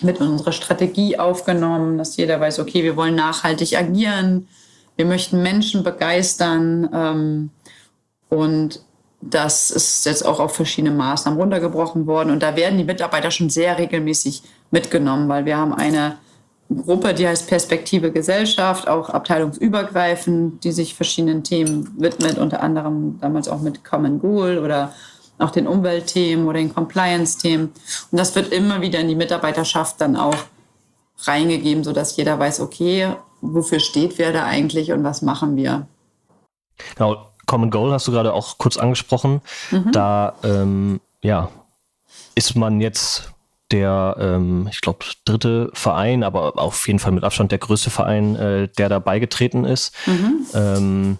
mit 0.03 0.21
unserer 0.21 0.53
Strategie 0.53 1.19
aufgenommen, 1.19 1.99
dass 1.99 2.17
jeder 2.17 2.41
weiß, 2.41 2.59
okay, 2.59 2.83
wir 2.83 2.97
wollen 2.97 3.15
nachhaltig 3.15 3.77
agieren, 3.77 4.49
wir 4.97 5.07
möchten 5.07 5.43
Menschen 5.43 5.83
begeistern 5.83 6.89
ähm, 6.93 7.51
und 8.29 8.81
das 9.23 9.71
ist 9.71 10.05
jetzt 10.05 10.27
auch 10.27 10.41
auf 10.41 10.57
verschiedene 10.57 10.95
Maßnahmen 10.95 11.39
runtergebrochen 11.41 12.07
worden. 12.07 12.31
Und 12.31 12.43
da 12.43 12.57
werden 12.57 12.77
die 12.77 12.85
Mitarbeiter 12.85 13.31
schon 13.31 13.51
sehr 13.51 13.79
regelmäßig 13.79 14.43
mitgenommen, 14.71 15.29
weil 15.29 15.45
wir 15.45 15.57
haben 15.57 15.73
eine 15.73 16.19
Gruppe, 16.77 17.15
die 17.15 17.27
heißt 17.27 17.49
Perspektive 17.49 18.13
Gesellschaft, 18.13 18.89
auch 18.89 19.11
abteilungsübergreifend, 19.11 20.63
die 20.65 20.73
sich 20.73 20.95
verschiedenen 20.95 21.43
Themen 21.43 21.95
widmet, 21.99 22.39
unter 22.39 22.63
anderem 22.63 23.19
damals 23.21 23.49
auch 23.49 23.61
mit 23.61 23.85
Common 23.85 24.21
Goal 24.21 24.59
oder 24.59 24.93
auch 25.39 25.51
den 25.51 25.67
Umweltthemen 25.67 26.47
oder 26.47 26.59
den 26.59 26.75
Compliance-Themen. 26.75 27.73
Und 28.11 28.19
das 28.19 28.35
wird 28.35 28.53
immer 28.53 28.81
wieder 28.81 29.01
in 29.01 29.09
die 29.09 29.15
Mitarbeiterschaft 29.15 30.01
dann 30.01 30.17
auch 30.17 30.37
reingegeben, 31.25 31.85
sodass 31.85 32.17
jeder 32.17 32.39
weiß, 32.39 32.61
okay, 32.61 33.15
wofür 33.41 33.81
steht 33.81 34.19
wer 34.19 34.33
da 34.33 34.45
eigentlich 34.45 34.93
und 34.93 35.05
was 35.05 35.23
machen 35.23 35.57
wir. 35.57 35.87
Genau, 36.97 37.29
Common 37.47 37.71
Goal 37.71 37.93
hast 37.93 38.07
du 38.07 38.13
gerade 38.13 38.33
auch 38.33 38.59
kurz 38.59 38.77
angesprochen. 38.77 39.41
Mhm. 39.71 39.93
Da 39.93 40.35
ähm, 40.45 41.01
ja, 41.23 41.51
ist 42.35 42.57
man 42.57 42.81
jetzt 42.81 43.33
der, 43.73 44.17
ähm, 44.19 44.69
ich 44.71 44.81
glaube, 44.81 45.05
dritte 45.25 45.71
Verein, 45.73 46.23
aber 46.23 46.59
auf 46.59 46.87
jeden 46.87 46.99
Fall 46.99 47.13
mit 47.13 47.25
Abstand 47.25 47.51
der 47.51 47.59
größte 47.59 47.91
Verein, 47.91 48.37
äh, 48.37 48.69
der 48.69 48.89
da 48.89 48.99
beigetreten 48.99 49.65
ist. 49.65 49.95
Mhm. 50.07 50.47
Ähm, 50.55 51.19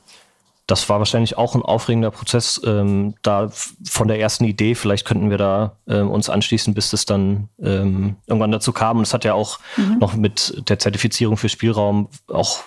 das 0.67 0.89
war 0.89 1.01
wahrscheinlich 1.01 1.37
auch 1.37 1.55
ein 1.55 1.63
aufregender 1.63 2.11
Prozess, 2.11 2.61
ähm, 2.65 3.15
da 3.23 3.51
von 3.85 4.09
der 4.09 4.21
ersten 4.21 4.45
Idee, 4.45 4.75
vielleicht 4.75 5.05
könnten 5.05 5.29
wir 5.29 5.39
da 5.39 5.77
ähm, 5.89 6.11
uns 6.11 6.31
anschließen, 6.31 6.73
bis 6.73 6.93
es 6.93 7.05
dann 7.05 7.49
ähm, 7.61 8.17
irgendwann 8.27 8.53
dazu 8.53 8.73
kam. 8.73 8.99
Und 8.99 9.03
es 9.03 9.13
hat 9.13 9.25
ja 9.25 9.35
auch 9.35 9.59
mhm. 9.77 9.99
noch 9.99 10.15
mit 10.15 10.63
der 10.69 10.79
Zertifizierung 10.79 11.37
für 11.37 11.49
Spielraum 11.49 12.09
auch 12.29 12.61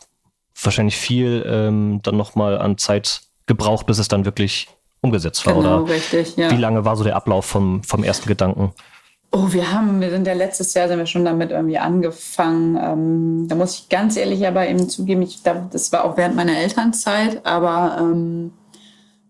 wahrscheinlich 0.62 0.98
viel 0.98 1.46
ähm, 1.48 2.02
dann 2.04 2.18
nochmal 2.18 2.58
an 2.58 2.78
Zeit 2.78 3.22
gebraucht, 3.46 3.86
bis 3.86 3.98
es 3.98 4.08
dann 4.08 4.26
wirklich 4.26 4.68
umgesetzt 5.02 5.46
war. 5.46 5.54
Genau, 5.54 5.82
oder 5.82 5.94
richtig, 5.94 6.36
ja. 6.36 6.52
Wie 6.52 6.58
lange 6.58 6.84
war 6.84 6.96
so 6.96 7.04
der 7.04 7.16
Ablauf 7.16 7.46
vom, 7.46 7.84
vom 7.84 8.04
ersten 8.04 8.28
Gedanken? 8.28 8.74
Oh, 9.38 9.52
wir 9.52 9.74
haben, 9.74 10.00
wir 10.00 10.12
sind 10.12 10.26
ja 10.28 10.34
letztes 10.34 10.74
Jahr 10.76 10.88
sind 10.88 10.98
wir 10.98 11.08
schon 11.08 11.26
damit 11.26 11.52
irgendwie 11.52 11.78
angefangen. 11.78 12.78
Ähm, 12.82 13.48
da 13.50 13.56
muss 13.56 13.78
ich 13.78 13.90
ganz 13.90 14.16
ehrlich 14.16 14.48
aber 14.48 14.66
eben 14.66 14.88
zugeben, 14.88 15.24
ich, 15.24 15.42
das 15.44 15.92
war 15.92 16.06
auch 16.06 16.16
während 16.16 16.38
meiner 16.38 16.58
Elternzeit, 16.58 17.46
aber 17.46 17.98
ähm, 18.00 18.54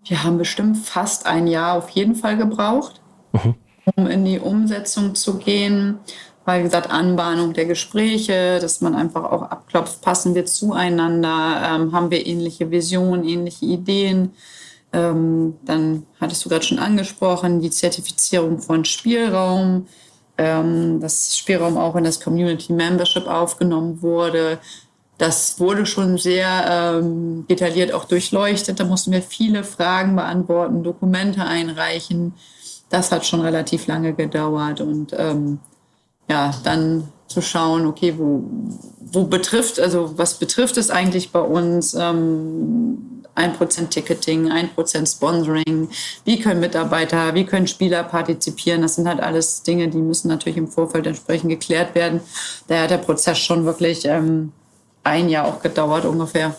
wir 0.03 0.23
haben 0.23 0.37
bestimmt 0.37 0.77
fast 0.77 1.25
ein 1.25 1.47
Jahr 1.47 1.73
auf 1.73 1.89
jeden 1.89 2.13
Fall 2.13 2.37
gebraucht, 2.37 3.01
mhm. 3.33 3.55
um 3.95 4.05
in 4.05 4.25
die 4.25 4.39
Umsetzung 4.39 5.15
zu 5.15 5.39
gehen. 5.39 5.97
Weil, 6.45 6.59
wie 6.59 6.65
gesagt, 6.65 6.91
Anbahnung 6.91 7.53
der 7.53 7.65
Gespräche, 7.65 8.59
dass 8.61 8.81
man 8.81 8.93
einfach 8.93 9.23
auch 9.23 9.41
abklopft, 9.41 10.03
passen 10.03 10.35
wir 10.35 10.45
zueinander, 10.45 11.63
ähm, 11.65 11.93
haben 11.93 12.11
wir 12.11 12.27
ähnliche 12.27 12.69
Visionen, 12.69 13.27
ähnliche 13.27 13.65
Ideen. 13.65 14.33
Ähm, 14.95 15.55
dann 15.65 16.05
hattest 16.21 16.45
du 16.45 16.49
gerade 16.49 16.63
schon 16.63 16.79
angesprochen, 16.79 17.60
die 17.60 17.69
Zertifizierung 17.69 18.60
von 18.60 18.86
Spielraum, 18.86 19.88
ähm, 20.38 21.01
dass 21.01 21.38
Spielraum 21.38 21.77
auch 21.77 21.97
in 21.97 22.05
das 22.05 22.21
Community 22.21 22.71
Membership 22.71 23.27
aufgenommen 23.27 24.01
wurde. 24.01 24.58
Das 25.17 25.60
wurde 25.60 25.86
schon 25.86 26.17
sehr 26.17 27.01
ähm, 27.01 27.45
detailliert 27.49 27.91
auch 27.93 28.05
durchleuchtet. 28.05 28.79
Da 28.79 28.86
mussten 28.86 29.12
wir 29.12 29.21
viele 29.21 29.65
Fragen 29.65 30.15
beantworten, 30.15 30.81
Dokumente 30.81 31.43
einreichen. 31.43 32.34
Das 32.89 33.12
hat 33.12 33.25
schon 33.25 33.41
relativ 33.41 33.88
lange 33.88 34.13
gedauert. 34.13 34.79
Und 34.79 35.13
ähm, 35.17 35.60
ja, 36.29 36.53
dann 36.63 37.10
zu 37.27 37.41
schauen, 37.41 37.86
okay, 37.86 38.13
wo, 38.17 38.43
wo 39.01 39.25
betrifft, 39.25 39.77
also 39.77 40.17
was 40.17 40.36
betrifft 40.36 40.77
es 40.77 40.89
eigentlich 40.89 41.34
bei 41.34 41.41
uns? 41.41 41.93
Ähm, 41.95 43.14
1% 43.35 43.89
Ticketing, 43.89 44.51
1% 44.51 45.11
Sponsoring, 45.11 45.89
wie 46.23 46.39
können 46.39 46.59
Mitarbeiter, 46.59 47.33
wie 47.33 47.45
können 47.45 47.67
Spieler 47.67 48.03
partizipieren. 48.03 48.81
Das 48.81 48.95
sind 48.95 49.07
halt 49.07 49.19
alles 49.19 49.63
Dinge, 49.63 49.87
die 49.89 49.97
müssen 49.97 50.27
natürlich 50.29 50.57
im 50.57 50.67
Vorfeld 50.67 51.07
entsprechend 51.07 51.49
geklärt 51.49 51.95
werden. 51.95 52.21
Da 52.67 52.83
hat 52.83 52.91
der 52.91 52.97
Prozess 52.97 53.39
schon 53.39 53.65
wirklich 53.65 54.05
ähm, 54.05 54.51
ein 55.03 55.29
Jahr 55.29 55.45
auch 55.45 55.61
gedauert 55.61 56.05
ungefähr. 56.05 56.55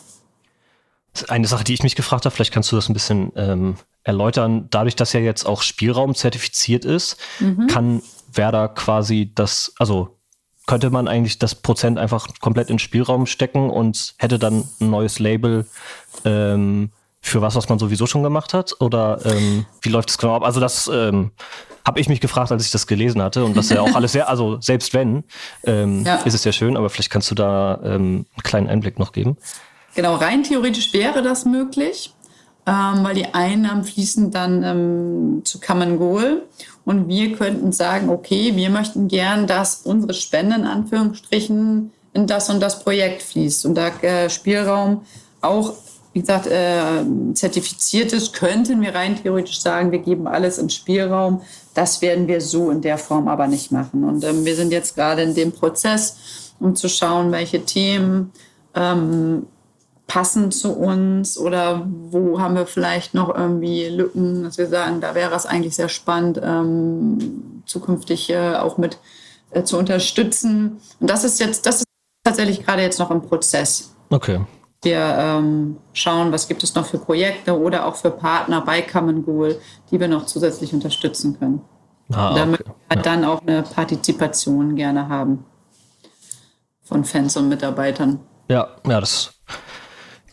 Eine 1.28 1.46
Sache, 1.46 1.64
die 1.64 1.74
ich 1.74 1.82
mich 1.82 1.96
gefragt 1.96 2.26
habe, 2.26 2.34
vielleicht 2.34 2.52
kannst 2.52 2.70
du 2.72 2.76
das 2.76 2.88
ein 2.88 2.92
bisschen 2.92 3.32
ähm, 3.36 3.76
erläutern. 4.04 4.68
Dadurch, 4.70 4.96
dass 4.96 5.12
ja 5.12 5.20
jetzt 5.20 5.46
auch 5.46 5.62
Spielraum 5.62 6.14
zertifiziert 6.14 6.84
ist, 6.84 7.16
mhm. 7.40 7.66
kann 7.68 8.02
Werder 8.32 8.68
quasi 8.68 9.32
das, 9.34 9.72
also 9.78 10.15
könnte 10.66 10.90
man 10.90 11.08
eigentlich 11.08 11.38
das 11.38 11.54
Prozent 11.54 11.98
einfach 11.98 12.26
komplett 12.40 12.70
in 12.70 12.78
Spielraum 12.78 13.26
stecken 13.26 13.70
und 13.70 14.14
hätte 14.18 14.38
dann 14.38 14.68
ein 14.80 14.90
neues 14.90 15.18
Label 15.18 15.66
ähm, 16.24 16.90
für 17.20 17.42
was, 17.42 17.54
was 17.54 17.68
man 17.68 17.78
sowieso 17.78 18.06
schon 18.06 18.22
gemacht 18.22 18.54
hat? 18.54 18.74
Oder 18.80 19.20
ähm, 19.24 19.66
wie 19.82 19.88
läuft 19.88 20.10
das 20.10 20.18
genau 20.18 20.34
ab? 20.34 20.42
Also 20.42 20.60
das 20.60 20.90
ähm, 20.92 21.32
habe 21.84 22.00
ich 22.00 22.08
mich 22.08 22.20
gefragt, 22.20 22.50
als 22.50 22.64
ich 22.64 22.72
das 22.72 22.86
gelesen 22.86 23.22
hatte 23.22 23.44
und 23.44 23.56
das 23.56 23.66
ist 23.66 23.72
ja 23.72 23.80
auch 23.80 23.94
alles 23.94 24.12
sehr, 24.12 24.28
also 24.28 24.60
selbst 24.60 24.92
wenn, 24.92 25.24
ähm, 25.64 26.04
ja. 26.04 26.16
ist 26.16 26.34
es 26.34 26.44
ja 26.44 26.52
schön, 26.52 26.76
aber 26.76 26.90
vielleicht 26.90 27.10
kannst 27.10 27.30
du 27.30 27.34
da 27.36 27.80
ähm, 27.84 28.26
einen 28.34 28.42
kleinen 28.42 28.68
Einblick 28.68 28.98
noch 28.98 29.12
geben. 29.12 29.36
Genau, 29.94 30.16
rein 30.16 30.42
theoretisch 30.42 30.92
wäre 30.92 31.22
das 31.22 31.44
möglich, 31.44 32.12
ähm, 32.66 33.04
weil 33.04 33.14
die 33.14 33.32
Einnahmen 33.32 33.84
fließen 33.84 34.30
dann 34.30 34.62
ähm, 34.62 35.40
zu 35.44 35.60
Common 35.60 35.98
Goal 35.98 36.42
und 36.84 37.08
wir 37.08 37.32
könnten 37.32 37.72
sagen, 37.72 38.08
okay, 38.08 38.56
wir 38.56 38.70
möchten 38.70 39.08
gern, 39.08 39.46
dass 39.46 39.82
unsere 39.82 40.14
Spende 40.14 40.56
in 40.56 40.64
Anführungsstrichen 40.64 41.92
in 42.12 42.26
das 42.26 42.50
und 42.50 42.60
das 42.60 42.80
Projekt 42.80 43.22
fließt 43.22 43.66
und 43.66 43.74
da 43.74 43.88
äh, 44.02 44.28
Spielraum 44.28 45.02
auch 45.40 45.74
wie 46.16 46.20
gesagt, 46.20 46.46
äh, 46.46 47.04
zertifiziert 47.34 48.14
ist, 48.14 48.32
könnten 48.32 48.80
wir 48.80 48.94
rein 48.94 49.22
theoretisch 49.22 49.60
sagen, 49.60 49.92
wir 49.92 49.98
geben 49.98 50.26
alles 50.26 50.56
in 50.56 50.70
Spielraum. 50.70 51.42
Das 51.74 52.00
werden 52.00 52.26
wir 52.26 52.40
so 52.40 52.70
in 52.70 52.80
der 52.80 52.96
Form 52.96 53.28
aber 53.28 53.48
nicht 53.48 53.70
machen. 53.70 54.02
Und 54.02 54.24
ähm, 54.24 54.46
wir 54.46 54.56
sind 54.56 54.72
jetzt 54.72 54.94
gerade 54.94 55.20
in 55.20 55.34
dem 55.34 55.52
Prozess, 55.52 56.54
um 56.58 56.74
zu 56.74 56.88
schauen, 56.88 57.32
welche 57.32 57.66
Themen 57.66 58.32
ähm, 58.74 59.44
passen 60.06 60.52
zu 60.52 60.72
uns 60.72 61.36
oder 61.36 61.86
wo 61.86 62.40
haben 62.40 62.54
wir 62.54 62.66
vielleicht 62.66 63.14
noch 63.14 63.34
irgendwie 63.34 63.88
Lücken, 63.88 64.44
dass 64.44 64.56
wir 64.56 64.68
sagen, 64.68 65.00
da 65.00 65.14
wäre 65.14 65.34
es 65.34 65.46
eigentlich 65.46 65.74
sehr 65.74 65.88
spannend, 65.88 66.40
ähm, 66.42 67.62
zukünftig 67.66 68.30
äh, 68.30 68.54
auch 68.54 68.78
mit 68.78 68.98
äh, 69.50 69.64
zu 69.64 69.76
unterstützen. 69.78 70.80
Und 71.00 71.10
das 71.10 71.24
ist 71.24 71.40
jetzt, 71.40 71.66
das 71.66 71.78
ist 71.78 71.86
tatsächlich 72.24 72.64
gerade 72.64 72.82
jetzt 72.82 72.98
noch 72.98 73.10
im 73.10 73.22
Prozess. 73.22 73.94
Okay. 74.10 74.40
Wir 74.82 75.00
ähm, 75.00 75.78
schauen, 75.92 76.30
was 76.30 76.46
gibt 76.46 76.62
es 76.62 76.74
noch 76.76 76.86
für 76.86 76.98
Projekte 76.98 77.58
oder 77.58 77.86
auch 77.86 77.96
für 77.96 78.10
Partner 78.10 78.60
bei 78.60 78.82
Common 78.82 79.24
Goal, 79.24 79.58
die 79.90 79.98
wir 79.98 80.06
noch 80.06 80.26
zusätzlich 80.26 80.72
unterstützen 80.72 81.36
können. 81.38 81.62
Ah, 82.12 82.34
Damit 82.36 82.60
okay. 82.60 82.72
wir 82.88 82.96
ja. 82.96 83.02
dann 83.02 83.24
auch 83.24 83.42
eine 83.42 83.62
Partizipation 83.62 84.76
gerne 84.76 85.08
haben 85.08 85.44
von 86.84 87.04
Fans 87.04 87.36
und 87.36 87.48
Mitarbeitern. 87.48 88.20
Ja, 88.48 88.68
ja, 88.86 89.00
das 89.00 89.35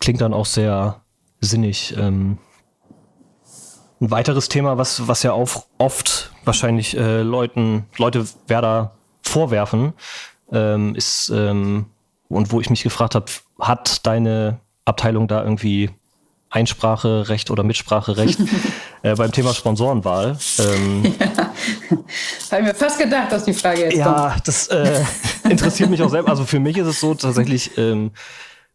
klingt 0.04 0.20
dann 0.20 0.34
auch 0.34 0.46
sehr 0.46 1.02
sinnig. 1.40 1.96
Ähm, 1.98 2.38
ein 4.02 4.12
weiteres 4.12 4.50
Thema, 4.50 4.78
was, 4.78 5.08
was 5.08 5.24
ja 5.24 5.32
auch 5.32 5.66
oft 5.78 6.34
wahrscheinlich 6.44 6.98
äh, 6.98 7.22
Leuten, 7.22 7.86
Leute 7.98 8.26
Werder 8.48 8.96
vorwerfen, 9.22 9.94
ähm, 10.52 10.94
ist, 10.96 11.30
ähm, 11.30 11.86
und 12.28 12.52
wo 12.52 12.60
ich 12.60 12.70
mich 12.70 12.84
gefragt 12.84 13.16
habe, 13.16 13.28
hat 13.62 14.06
deine 14.06 14.60
Abteilung 14.84 15.30
da 15.30 15.42
irgendwie 15.42 15.90
Einspracherecht 16.50 17.50
oder 17.50 17.64
Mitspracherecht 17.64 18.42
äh, 19.04 19.16
beim 19.16 19.32
Thema 19.32 19.54
Sponsorenwahl. 19.54 20.38
Ähm, 20.60 21.16
ja. 21.20 21.54
Habe 22.52 22.62
ich 22.62 22.68
mir 22.68 22.76
fast 22.76 23.00
gedacht, 23.00 23.32
dass 23.32 23.46
die 23.46 23.54
Frage 23.54 23.84
jetzt 23.84 23.96
ja, 23.96 24.04
kommt. 24.04 24.18
Ja, 24.18 24.36
das 24.44 24.68
äh, 24.68 25.02
interessiert 25.50 25.90
mich 25.90 26.02
auch 26.02 26.10
selbst. 26.10 26.30
Also 26.30 26.44
für 26.44 26.60
mich 26.60 26.76
ist 26.76 26.88
es 26.88 27.00
so 27.00 27.14
tatsächlich, 27.14 27.78
ähm, 27.78 28.12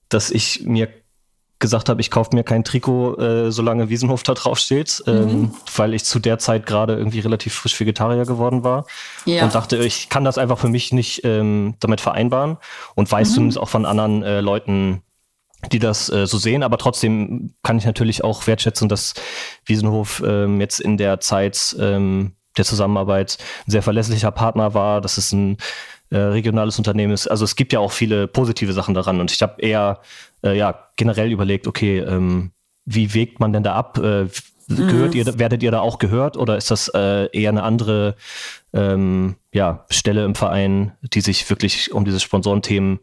dass 0.08 0.30
ich 0.30 0.62
mir 0.64 0.88
gesagt 1.58 1.88
habe, 1.88 2.00
ich 2.00 2.10
kaufe 2.10 2.34
mir 2.34 2.44
kein 2.44 2.62
Trikot, 2.62 3.16
äh, 3.16 3.50
solange 3.50 3.88
Wiesenhof 3.88 4.22
da 4.22 4.34
drauf 4.34 4.58
steht, 4.58 5.02
ähm, 5.06 5.14
mhm. 5.24 5.54
weil 5.74 5.94
ich 5.94 6.04
zu 6.04 6.18
der 6.20 6.38
Zeit 6.38 6.66
gerade 6.66 6.94
irgendwie 6.96 7.20
relativ 7.20 7.54
frisch 7.54 7.78
Vegetarier 7.78 8.24
geworden 8.24 8.62
war 8.62 8.86
ja. 9.24 9.44
und 9.44 9.54
dachte, 9.54 9.78
ich 9.78 10.08
kann 10.08 10.24
das 10.24 10.38
einfach 10.38 10.58
für 10.58 10.68
mich 10.68 10.92
nicht 10.92 11.22
ähm, 11.24 11.74
damit 11.80 12.00
vereinbaren 12.00 12.58
und 12.94 13.10
weiß 13.10 13.30
mhm. 13.30 13.34
zumindest 13.34 13.60
auch 13.60 13.68
von 13.68 13.86
anderen 13.86 14.22
äh, 14.22 14.40
Leuten, 14.40 15.02
die 15.72 15.80
das 15.80 16.08
äh, 16.10 16.26
so 16.26 16.38
sehen, 16.38 16.62
aber 16.62 16.78
trotzdem 16.78 17.54
kann 17.64 17.78
ich 17.78 17.84
natürlich 17.84 18.22
auch 18.22 18.46
wertschätzen, 18.46 18.88
dass 18.88 19.14
Wiesenhof 19.64 20.22
ähm, 20.24 20.60
jetzt 20.60 20.78
in 20.78 20.96
der 20.96 21.18
Zeit 21.18 21.74
ähm, 21.80 22.36
der 22.56 22.64
Zusammenarbeit 22.64 23.38
ein 23.66 23.70
sehr 23.70 23.82
verlässlicher 23.82 24.30
Partner 24.30 24.74
war, 24.74 25.00
dass 25.00 25.18
es 25.18 25.32
ein 25.32 25.56
äh, 26.10 26.18
regionales 26.18 26.78
Unternehmen 26.78 27.12
ist. 27.12 27.26
Also 27.26 27.44
es 27.44 27.56
gibt 27.56 27.72
ja 27.72 27.80
auch 27.80 27.92
viele 27.92 28.26
positive 28.26 28.72
Sachen 28.72 28.94
daran 28.94 29.20
und 29.20 29.30
ich 29.30 29.42
habe 29.42 29.60
eher 29.60 30.00
äh, 30.42 30.56
ja 30.56 30.88
generell 30.96 31.30
überlegt, 31.30 31.66
okay, 31.66 31.98
ähm, 31.98 32.52
wie 32.84 33.14
wägt 33.14 33.40
man 33.40 33.52
denn 33.52 33.62
da 33.62 33.74
ab? 33.74 33.98
Äh, 33.98 34.28
gehört 34.68 35.14
mhm. 35.14 35.20
ihr, 35.20 35.38
werdet 35.38 35.62
ihr 35.62 35.70
da 35.70 35.80
auch 35.80 35.98
gehört 35.98 36.36
oder 36.36 36.56
ist 36.56 36.70
das 36.70 36.88
äh, 36.88 37.28
eher 37.32 37.50
eine 37.50 37.62
andere 37.62 38.16
ähm, 38.72 39.36
ja, 39.52 39.84
Stelle 39.90 40.24
im 40.24 40.34
Verein, 40.34 40.92
die 41.02 41.20
sich 41.20 41.48
wirklich 41.48 41.92
um 41.92 42.04
diese 42.04 42.20
Sponsorenthemen 42.20 43.00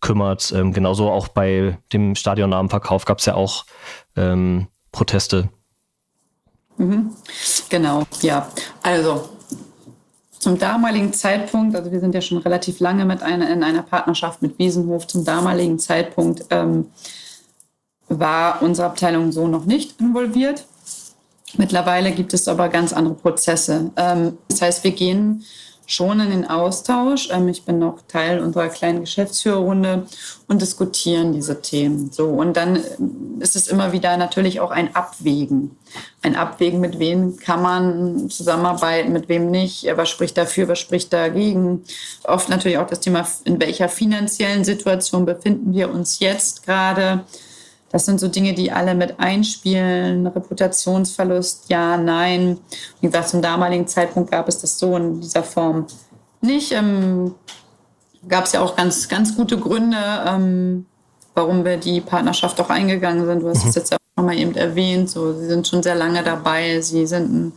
kümmert? 0.00 0.52
Ähm, 0.52 0.72
genauso 0.72 1.10
auch 1.10 1.28
bei 1.28 1.78
dem 1.92 2.14
Stadionnamenverkauf 2.14 3.04
gab 3.06 3.18
es 3.18 3.26
ja 3.26 3.34
auch 3.34 3.64
ähm, 4.14 4.68
Proteste. 4.92 5.48
Mhm. 6.76 7.10
Genau, 7.70 8.04
ja. 8.20 8.50
Also 8.82 9.35
zum 10.46 10.60
damaligen 10.60 11.12
Zeitpunkt, 11.12 11.74
also 11.74 11.90
wir 11.90 11.98
sind 11.98 12.14
ja 12.14 12.20
schon 12.20 12.38
relativ 12.38 12.78
lange 12.78 13.04
mit 13.04 13.20
einer, 13.20 13.50
in 13.50 13.64
einer 13.64 13.82
Partnerschaft 13.82 14.42
mit 14.42 14.56
Wiesenhof, 14.60 15.08
zum 15.08 15.24
damaligen 15.24 15.80
Zeitpunkt 15.80 16.44
ähm, 16.50 16.86
war 18.08 18.62
unsere 18.62 18.86
Abteilung 18.86 19.32
so 19.32 19.48
noch 19.48 19.64
nicht 19.64 20.00
involviert. 20.00 20.64
Mittlerweile 21.56 22.12
gibt 22.12 22.32
es 22.32 22.46
aber 22.46 22.68
ganz 22.68 22.92
andere 22.92 23.14
Prozesse. 23.14 23.90
Ähm, 23.96 24.38
das 24.46 24.62
heißt, 24.62 24.84
wir 24.84 24.92
gehen 24.92 25.42
schon 25.86 26.20
in 26.20 26.30
den 26.30 26.46
Austausch. 26.46 27.28
Ähm, 27.30 27.48
ich 27.48 27.64
bin 27.64 27.78
noch 27.78 28.02
Teil 28.08 28.40
unserer 28.40 28.68
kleinen 28.68 29.00
Geschäftsführerrunde 29.00 30.06
und 30.48 30.60
diskutieren 30.60 31.32
diese 31.32 31.62
Themen. 31.62 32.10
So 32.10 32.28
und 32.28 32.56
dann 32.56 32.76
ähm, 32.76 33.38
ist 33.40 33.56
es 33.56 33.68
immer 33.68 33.92
wieder 33.92 34.16
natürlich 34.16 34.60
auch 34.60 34.70
ein 34.70 34.94
Abwägen, 34.94 35.76
ein 36.22 36.36
Abwägen, 36.36 36.80
mit 36.80 36.98
wem 36.98 37.36
kann 37.36 37.62
man 37.62 38.28
zusammenarbeiten, 38.28 39.12
mit 39.12 39.28
wem 39.28 39.50
nicht, 39.50 39.86
was 39.96 40.08
spricht 40.08 40.36
dafür, 40.36 40.68
was 40.68 40.80
spricht 40.80 41.12
dagegen. 41.12 41.84
Oft 42.24 42.48
natürlich 42.48 42.78
auch 42.78 42.86
das 42.86 43.00
Thema, 43.00 43.26
in 43.44 43.60
welcher 43.60 43.88
finanziellen 43.88 44.64
Situation 44.64 45.24
befinden 45.24 45.72
wir 45.72 45.90
uns 45.90 46.18
jetzt 46.18 46.66
gerade. 46.66 47.24
Das 47.90 48.04
sind 48.04 48.18
so 48.18 48.28
Dinge, 48.28 48.52
die 48.52 48.72
alle 48.72 48.94
mit 48.94 49.20
einspielen. 49.20 50.26
Reputationsverlust, 50.26 51.66
ja, 51.68 51.96
nein. 51.96 52.58
Wie 53.00 53.06
gesagt, 53.06 53.28
zum 53.28 53.42
damaligen 53.42 53.86
Zeitpunkt 53.86 54.30
gab 54.30 54.48
es 54.48 54.58
das 54.58 54.78
so 54.78 54.96
in 54.96 55.20
dieser 55.20 55.42
Form 55.42 55.86
nicht. 56.40 56.72
Ähm, 56.72 57.34
gab 58.28 58.44
es 58.44 58.52
ja 58.52 58.60
auch 58.60 58.76
ganz, 58.76 59.08
ganz 59.08 59.36
gute 59.36 59.58
Gründe, 59.58 59.98
ähm, 60.26 60.86
warum 61.34 61.64
wir 61.64 61.76
die 61.76 62.00
Partnerschaft 62.00 62.60
auch 62.60 62.70
eingegangen 62.70 63.24
sind. 63.26 63.42
Du 63.42 63.48
hast 63.48 63.64
mhm. 63.64 63.70
es 63.70 63.74
jetzt 63.76 63.92
auch 63.92 63.98
nochmal 64.16 64.38
eben 64.38 64.54
erwähnt. 64.56 65.10
So, 65.10 65.32
sie 65.34 65.46
sind 65.46 65.68
schon 65.68 65.82
sehr 65.82 65.94
lange 65.94 66.22
dabei. 66.22 66.80
Sie 66.80 67.06
sind 67.06 67.32
ein, 67.32 67.52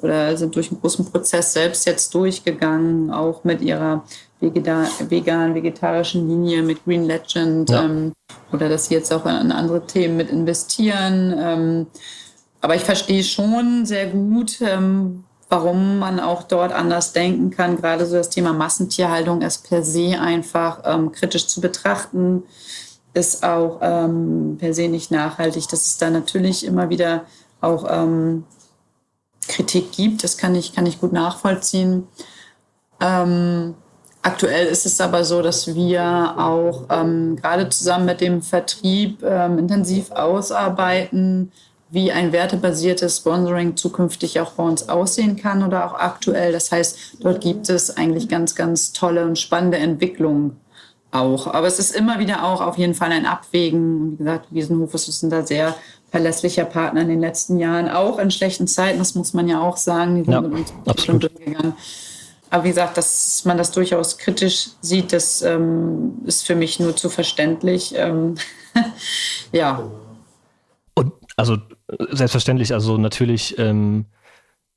oder 0.00 0.36
sind 0.36 0.54
durch 0.54 0.70
einen 0.70 0.80
großen 0.80 1.10
Prozess 1.10 1.52
selbst 1.52 1.86
jetzt 1.86 2.14
durchgegangen, 2.14 3.10
auch 3.10 3.44
mit 3.44 3.62
ihrer 3.62 4.04
vegan, 4.42 5.54
vegetarischen 5.54 6.28
Linie 6.28 6.62
mit 6.62 6.84
Green 6.84 7.04
Legend 7.04 7.70
ja. 7.70 7.84
ähm, 7.84 8.12
oder 8.52 8.68
dass 8.68 8.86
sie 8.86 8.94
jetzt 8.94 9.12
auch 9.12 9.24
in 9.24 9.52
andere 9.52 9.86
Themen 9.86 10.16
mit 10.16 10.30
investieren. 10.30 11.34
Ähm, 11.38 11.86
aber 12.60 12.76
ich 12.76 12.82
verstehe 12.82 13.24
schon 13.24 13.86
sehr 13.86 14.06
gut, 14.06 14.60
ähm, 14.60 15.24
warum 15.48 15.98
man 15.98 16.20
auch 16.20 16.44
dort 16.44 16.72
anders 16.72 17.12
denken 17.12 17.50
kann. 17.50 17.76
Gerade 17.76 18.06
so 18.06 18.16
das 18.16 18.30
Thema 18.30 18.52
Massentierhaltung 18.52 19.42
ist 19.42 19.68
per 19.68 19.82
se 19.82 20.18
einfach 20.20 20.80
ähm, 20.84 21.12
kritisch 21.12 21.46
zu 21.46 21.60
betrachten, 21.60 22.44
ist 23.14 23.44
auch 23.44 23.80
ähm, 23.82 24.56
per 24.58 24.72
se 24.72 24.88
nicht 24.88 25.10
nachhaltig. 25.10 25.68
Dass 25.68 25.86
es 25.86 25.98
da 25.98 26.08
natürlich 26.08 26.64
immer 26.64 26.88
wieder 26.88 27.24
auch 27.60 27.84
ähm, 27.88 28.44
Kritik 29.48 29.92
gibt, 29.92 30.24
das 30.24 30.38
kann 30.38 30.54
ich, 30.54 30.72
kann 30.74 30.86
ich 30.86 31.00
gut 31.00 31.12
nachvollziehen. 31.12 32.06
Aktuell 34.24 34.66
ist 34.66 34.86
es 34.86 35.00
aber 35.00 35.24
so, 35.24 35.42
dass 35.42 35.74
wir 35.74 36.34
auch 36.38 36.84
ähm, 36.90 37.36
gerade 37.36 37.68
zusammen 37.68 38.06
mit 38.06 38.20
dem 38.20 38.40
Vertrieb 38.40 39.20
ähm, 39.24 39.58
intensiv 39.58 40.12
ausarbeiten, 40.12 41.50
wie 41.90 42.12
ein 42.12 42.32
wertebasiertes 42.32 43.18
Sponsoring 43.18 43.76
zukünftig 43.76 44.40
auch 44.40 44.52
bei 44.52 44.62
uns 44.62 44.88
aussehen 44.88 45.36
kann 45.36 45.64
oder 45.64 45.84
auch 45.84 45.94
aktuell. 45.94 46.52
Das 46.52 46.70
heißt, 46.70 47.18
dort 47.20 47.40
gibt 47.40 47.68
es 47.68 47.96
eigentlich 47.96 48.28
ganz, 48.28 48.54
ganz 48.54 48.92
tolle 48.92 49.26
und 49.26 49.38
spannende 49.38 49.78
Entwicklungen 49.78 50.56
auch. 51.10 51.48
Aber 51.48 51.66
es 51.66 51.78
ist 51.78 51.94
immer 51.94 52.18
wieder 52.18 52.44
auch 52.44 52.60
auf 52.60 52.78
jeden 52.78 52.94
Fall 52.94 53.12
ein 53.12 53.26
Abwägen. 53.26 54.12
Wie 54.12 54.16
gesagt, 54.16 54.46
Wiesenhof 54.50 54.94
ist 54.94 55.22
ein 55.22 55.30
da 55.30 55.44
sehr 55.44 55.74
verlässlicher 56.10 56.64
Partner 56.64 57.02
in 57.02 57.08
den 57.08 57.20
letzten 57.20 57.58
Jahren, 57.58 57.88
auch 57.88 58.18
in 58.18 58.30
schlechten 58.30 58.68
Zeiten. 58.68 58.98
Das 58.98 59.14
muss 59.14 59.34
man 59.34 59.48
ja 59.48 59.60
auch 59.60 59.76
sagen. 59.76 60.16
Die 60.16 60.22
sind 60.22 60.32
ja, 60.32 60.40
mit 60.40 60.52
uns 60.52 60.72
absolut. 60.86 61.24
durchgegangen. 61.24 61.74
Aber 62.52 62.64
wie 62.64 62.68
gesagt, 62.68 62.98
dass 62.98 63.46
man 63.46 63.56
das 63.56 63.70
durchaus 63.70 64.18
kritisch 64.18 64.68
sieht, 64.82 65.14
das 65.14 65.40
ähm, 65.40 66.18
ist 66.26 66.46
für 66.46 66.54
mich 66.54 66.78
nur 66.78 66.94
zu 66.94 67.08
verständlich. 67.08 67.94
Ähm, 67.96 68.34
ja. 69.52 69.90
Und 70.92 71.14
also 71.34 71.56
selbstverständlich, 72.10 72.74
also 72.74 72.98
natürlich, 72.98 73.58
ähm, 73.58 74.04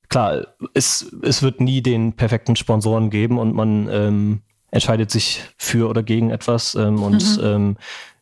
klar, 0.08 0.48
es, 0.74 1.14
es 1.22 1.44
wird 1.44 1.60
nie 1.60 1.82
den 1.82 2.14
perfekten 2.14 2.56
Sponsoren 2.56 3.10
geben 3.10 3.38
und 3.38 3.54
man 3.54 3.90
ähm, 3.92 4.42
entscheidet 4.72 5.12
sich 5.12 5.44
für 5.58 5.90
oder 5.90 6.02
gegen 6.02 6.30
etwas 6.30 6.76
ähm, 6.76 7.04
und 7.04 7.38
mhm. 7.38 7.44
Ähm, 7.44 7.78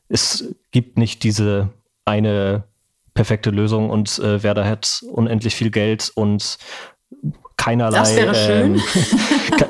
es 0.09 0.51
gibt 0.71 0.97
nicht 0.97 1.21
diese 1.21 1.69
eine 2.05 2.63
perfekte 3.13 3.51
Lösung 3.51 3.91
und 3.91 4.17
äh, 4.17 4.41
wer 4.41 4.55
da 4.55 4.65
hat 4.65 5.03
unendlich 5.11 5.53
viel 5.53 5.69
Geld 5.69 6.11
und 6.15 6.57
keinerlei. 7.57 7.99
Das 7.99 8.15
wäre 8.15 8.35
schön. 8.35 8.81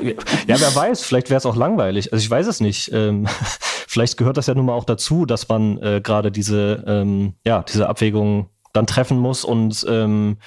Ähm, 0.00 0.14
ja, 0.46 0.60
wer 0.60 0.74
weiß, 0.74 1.02
vielleicht 1.02 1.30
wäre 1.30 1.38
es 1.38 1.46
auch 1.46 1.56
langweilig. 1.56 2.12
Also 2.12 2.22
ich 2.22 2.30
weiß 2.30 2.46
es 2.46 2.60
nicht. 2.60 2.90
Ähm, 2.92 3.26
vielleicht 3.88 4.16
gehört 4.16 4.36
das 4.36 4.46
ja 4.46 4.54
nun 4.54 4.66
mal 4.66 4.74
auch 4.74 4.84
dazu, 4.84 5.26
dass 5.26 5.48
man 5.48 5.78
äh, 5.78 6.00
gerade 6.02 6.30
diese, 6.30 6.84
ähm, 6.86 7.34
ja, 7.44 7.62
diese 7.62 7.88
Abwägung 7.88 8.50
dann 8.72 8.86
treffen 8.86 9.18
muss 9.18 9.44
und 9.44 9.86
ähm, 9.88 10.38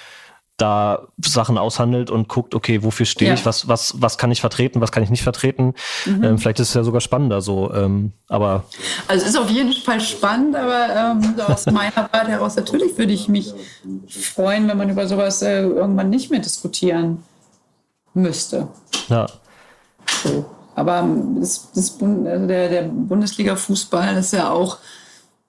da 0.58 1.08
Sachen 1.24 1.58
aushandelt 1.60 2.10
und 2.10 2.28
guckt, 2.28 2.56
okay, 2.56 2.84
wofür 2.84 3.06
stehe 3.06 3.30
ja. 3.30 3.36
ich, 3.36 3.46
was, 3.46 3.68
was, 3.68 4.02
was 4.02 4.18
kann 4.18 4.32
ich 4.32 4.42
vertreten, 4.42 4.82
was 4.82 4.92
kann 4.92 5.04
ich 5.04 5.12
nicht 5.12 5.22
vertreten. 5.22 5.76
Mhm. 6.06 6.24
Ähm, 6.24 6.38
vielleicht 6.40 6.60
ist 6.60 6.70
es 6.70 6.74
ja 6.74 6.84
sogar 6.84 7.00
spannender 7.00 7.42
so, 7.42 7.72
ähm, 7.74 8.12
aber. 8.28 8.64
Also 9.08 9.24
es 9.24 9.30
ist 9.30 9.38
auf 9.38 9.52
jeden 9.52 9.72
Fall 9.72 10.02
spannend, 10.02 10.56
aber 10.56 11.16
ähm, 11.22 11.36
aus 11.48 11.66
meiner 11.72 12.10
Warte 12.12 12.32
heraus 12.32 12.56
natürlich 12.56 12.98
würde 12.98 13.14
ich 13.14 13.28
mich 13.28 13.54
freuen, 14.10 14.68
wenn 14.68 14.78
man 14.78 14.90
über 14.90 15.08
sowas 15.08 15.44
äh, 15.44 15.62
irgendwann 15.62 16.10
nicht 16.10 16.32
mehr 16.32 16.40
diskutieren 16.40 17.24
müsste. 18.16 18.68
Ja. 19.10 19.28
So. 20.24 20.46
Aber 20.74 21.08
das, 21.40 21.72
das 21.74 21.98
also 22.02 22.48
der, 22.48 22.70
der 22.70 22.84
Bundesliga-Fußball 22.84 24.16
ist 24.18 24.34
ja 24.34 24.52
auch 24.52 24.78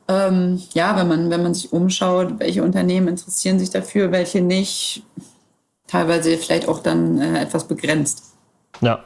ähm, 0.08 0.62
ja, 0.72 0.96
wenn 0.96 1.08
man, 1.08 1.30
wenn 1.30 1.42
man 1.42 1.54
sich 1.54 1.72
umschaut, 1.72 2.38
welche 2.38 2.62
Unternehmen 2.62 3.08
interessieren 3.08 3.58
sich 3.58 3.70
dafür, 3.70 4.10
welche 4.10 4.40
nicht, 4.40 5.02
teilweise 5.86 6.36
vielleicht 6.38 6.66
auch 6.66 6.80
dann 6.80 7.20
äh, 7.20 7.42
etwas 7.42 7.68
begrenzt. 7.68 8.34
Ja. 8.80 9.04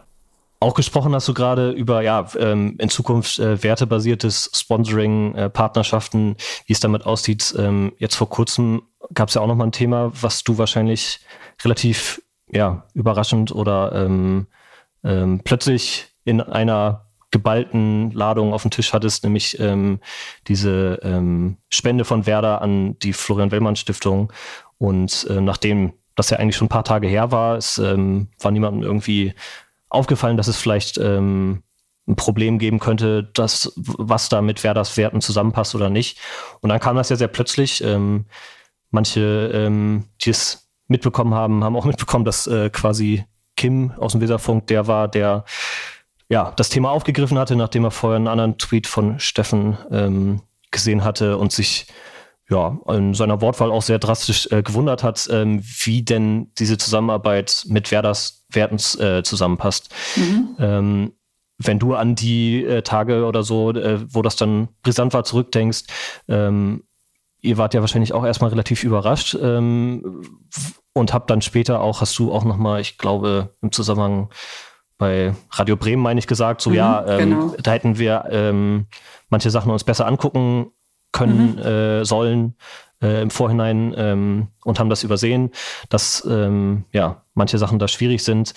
Auch 0.61 0.75
gesprochen 0.75 1.13
hast 1.13 1.27
du 1.27 1.35
gerade 1.35 1.73
über 1.73 2.03
ja 2.03 2.25
ähm, 2.39 2.77
in 2.79 2.89
Zukunft 2.89 3.41
äh, 3.41 3.61
wertebasiertes 3.65 4.53
Sponsoring, 4.55 5.35
äh, 5.35 5.51
Partnerschaften, 5.51 6.37
wie 6.67 6.73
es 6.73 6.79
damit 6.79 7.05
aussieht. 7.05 7.53
Ähm, 7.59 7.93
jetzt 7.99 8.15
vor 8.15 8.29
kurzem 8.29 8.83
gab 9.13 9.29
es 9.29 9.35
ja 9.35 9.41
auch 9.41 9.49
noch 9.49 9.57
mal 9.57 9.65
ein 9.65 9.73
Thema, 9.73 10.13
was 10.15 10.45
du 10.45 10.59
wahrscheinlich 10.59 11.19
relativ 11.65 12.23
ja 12.49 12.87
überraschend 12.95 13.51
oder 13.51 13.91
ähm, 13.93 14.47
ähm 15.03 15.41
plötzlich 15.43 16.07
in 16.25 16.41
einer 16.41 17.07
geballten 17.33 18.13
Ladung 18.13 18.53
auf 18.53 18.63
dem 18.63 18.71
Tisch 18.71 18.93
hattest, 18.93 19.25
nämlich 19.25 19.59
ähm, 19.59 19.99
diese 20.47 21.01
ähm, 21.03 21.57
Spende 21.69 22.05
von 22.05 22.27
Werder 22.27 22.63
an 22.63 22.97
die 23.01 23.13
Florian 23.13 23.51
Wellmann 23.51 23.75
Stiftung. 23.75 24.33
Und 24.79 25.27
äh, 25.29 25.41
nachdem 25.41 25.95
das 26.15 26.31
ja 26.31 26.39
eigentlich 26.39 26.57
schon 26.57 26.67
ein 26.67 26.69
paar 26.69 26.85
Tage 26.85 27.09
her 27.09 27.33
war, 27.33 27.57
es 27.57 27.79
ähm, 27.79 28.29
war 28.39 28.51
niemandem 28.51 28.83
irgendwie 28.83 29.35
aufgefallen, 29.89 30.37
dass 30.37 30.47
es 30.47 30.59
vielleicht 30.59 30.99
ähm, 30.99 31.63
ein 32.07 32.17
Problem 32.17 32.59
geben 32.59 32.79
könnte, 32.79 33.25
dass, 33.25 33.73
was 33.77 34.29
da 34.29 34.43
mit 34.43 34.63
Werders 34.63 34.97
Werten 34.97 35.21
zusammenpasst 35.21 35.75
oder 35.75 35.89
nicht. 35.89 36.19
Und 36.61 36.69
dann 36.69 36.81
kam 36.81 36.97
das 36.97 37.09
ja 37.09 37.17
sehr 37.17 37.29
plötzlich. 37.29 37.83
Ähm, 37.83 38.27
manche, 38.91 39.51
ähm, 39.55 40.05
die 40.21 40.31
es 40.31 40.69
mitbekommen 40.89 41.35
haben, 41.35 41.65
haben 41.65 41.77
auch 41.77 41.85
mitbekommen, 41.85 42.25
dass 42.25 42.47
äh, 42.47 42.71
quasi 42.71 43.25
Kim 43.57 43.93
aus 43.93 44.13
dem 44.13 44.21
Weserfunk 44.21 44.67
der 44.67 44.87
war, 44.87 45.09
der 45.09 45.45
ja, 46.33 46.51
das 46.57 46.71
Thema 46.71 46.91
aufgegriffen 46.91 47.39
hatte, 47.39 47.57
nachdem 47.57 47.85
er 47.85 47.91
vorher 47.91 48.17
einen 48.17 48.27
anderen 48.27 48.57
Tweet 48.57 48.87
von 48.87 49.21
Steffen 49.21 49.77
ähm, 49.91 50.41
gesehen 50.71 51.05
hatte 51.05 51.37
und 51.37 51.53
sich 51.53 51.87
ja, 52.49 52.79
in 52.89 53.13
seiner 53.13 53.43
Wortwahl 53.43 53.71
auch 53.71 53.83
sehr 53.83 53.99
drastisch 53.99 54.49
äh, 54.51 54.63
gewundert 54.63 55.03
hat, 55.03 55.29
ähm, 55.31 55.63
wie 55.63 56.03
denn 56.03 56.51
diese 56.59 56.79
Zusammenarbeit 56.79 57.67
mit 57.69 57.91
Werders 57.91 58.47
Werten 58.49 58.77
äh, 58.99 59.23
zusammenpasst. 59.23 59.91
Mhm. 60.17 60.57
Ähm, 60.59 61.13
wenn 61.59 61.79
du 61.79 61.95
an 61.95 62.15
die 62.15 62.65
äh, 62.65 62.81
Tage 62.81 63.27
oder 63.27 63.43
so, 63.43 63.71
äh, 63.73 64.01
wo 64.09 64.23
das 64.23 64.37
dann 64.37 64.69
brisant 64.83 65.13
war, 65.13 65.25
zurückdenkst, 65.25 65.83
ähm, 66.29 66.85
ihr 67.43 67.59
wart 67.59 67.75
ja 67.75 67.83
wahrscheinlich 67.83 68.15
auch 68.15 68.25
erstmal 68.25 68.49
relativ 68.49 68.85
überrascht 68.85 69.37
ähm, 69.39 70.23
und 70.95 71.13
habt 71.13 71.29
dann 71.29 71.43
später 71.43 71.83
auch, 71.83 72.01
hast 72.01 72.19
du 72.19 72.33
auch 72.33 72.45
nochmal, 72.45 72.81
ich 72.81 72.97
glaube, 72.97 73.55
im 73.61 73.71
Zusammenhang 73.71 74.31
bei 75.03 75.35
Radio 75.51 75.75
Bremen, 75.75 76.01
meine 76.01 76.21
ich, 76.21 76.29
gesagt, 76.29 76.61
so 76.61 76.71
mhm, 76.71 76.77
ja, 76.77 77.05
ähm, 77.09 77.31
genau. 77.31 77.57
da 77.61 77.73
hätten 77.73 77.99
wir 77.99 78.25
ähm, 78.31 78.87
manche 79.31 79.51
Sachen 79.51 79.73
uns 79.73 79.83
besser 79.83 80.07
angucken 80.07 80.71
können, 81.11 81.57
mhm. 81.57 81.59
äh, 81.59 82.05
sollen 82.05 82.55
äh, 83.03 83.21
im 83.21 83.31
Vorhinein 83.31 83.93
ähm, 83.97 84.47
und 84.65 84.79
haben 84.79 84.91
das 84.91 85.03
übersehen, 85.03 85.51
dass 85.89 86.25
ähm, 86.31 86.85
ja, 86.93 87.21
manche 87.35 87.59
Sachen 87.59 87.81
da 87.81 87.89
schwierig 87.89 88.23
sind. 88.23 88.55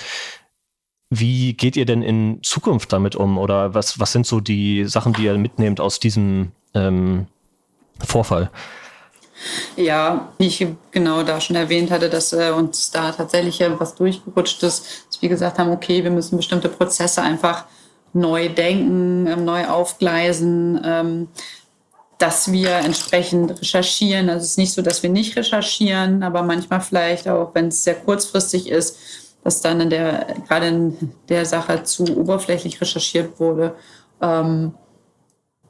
Wie 1.09 1.53
geht 1.53 1.77
ihr 1.77 1.87
denn 1.87 2.03
in 2.03 2.43
Zukunft 2.43 2.93
damit 2.93 3.15
um? 3.15 3.39
Oder 3.39 3.73
was, 3.73 3.99
was 3.99 4.11
sind 4.11 4.27
so 4.27 4.39
die 4.39 4.85
Sachen, 4.85 5.13
die 5.13 5.23
ihr 5.23 5.39
mitnehmt 5.39 5.79
aus 5.79 5.99
diesem 5.99 6.51
ähm, 6.75 7.25
Vorfall? 8.05 8.51
Ja, 9.75 10.29
wie 10.37 10.47
ich 10.47 10.65
genau 10.91 11.23
da 11.23 11.41
schon 11.41 11.55
erwähnt 11.55 11.91
hatte, 11.91 12.09
dass 12.09 12.31
äh, 12.33 12.51
uns 12.51 12.91
da 12.91 13.11
tatsächlich 13.11 13.61
was 13.77 13.95
durchgerutscht 13.95 14.63
ist, 14.63 15.05
dass 15.09 15.21
wir 15.21 15.29
gesagt 15.29 15.59
haben, 15.59 15.71
okay, 15.71 16.03
wir 16.03 16.11
müssen 16.11 16.37
bestimmte 16.37 16.69
Prozesse 16.69 17.21
einfach 17.21 17.65
neu 18.13 18.49
denken, 18.49 19.27
ähm, 19.27 19.45
neu 19.45 19.67
aufgleisen, 19.67 20.81
ähm, 20.83 21.27
dass 22.17 22.51
wir 22.51 22.71
entsprechend 22.77 23.61
recherchieren. 23.61 24.29
Also 24.29 24.43
es 24.43 24.51
ist 24.51 24.57
nicht 24.57 24.73
so, 24.73 24.81
dass 24.81 25.03
wir 25.03 25.09
nicht 25.09 25.35
recherchieren, 25.35 26.23
aber 26.23 26.41
manchmal 26.43 26.79
vielleicht 26.79 27.27
auch, 27.27 27.53
wenn 27.53 27.67
es 27.67 27.83
sehr 27.83 27.95
kurzfristig 27.95 28.69
ist, 28.69 28.97
dass 29.43 29.61
dann 29.61 29.81
in 29.81 29.89
der, 29.89 30.27
gerade 30.47 30.67
in 30.67 31.11
der 31.27 31.45
Sache 31.45 31.83
zu 31.83 32.03
oberflächlich 32.17 32.79
recherchiert 32.79 33.39
wurde. 33.39 33.75
Ähm, 34.21 34.73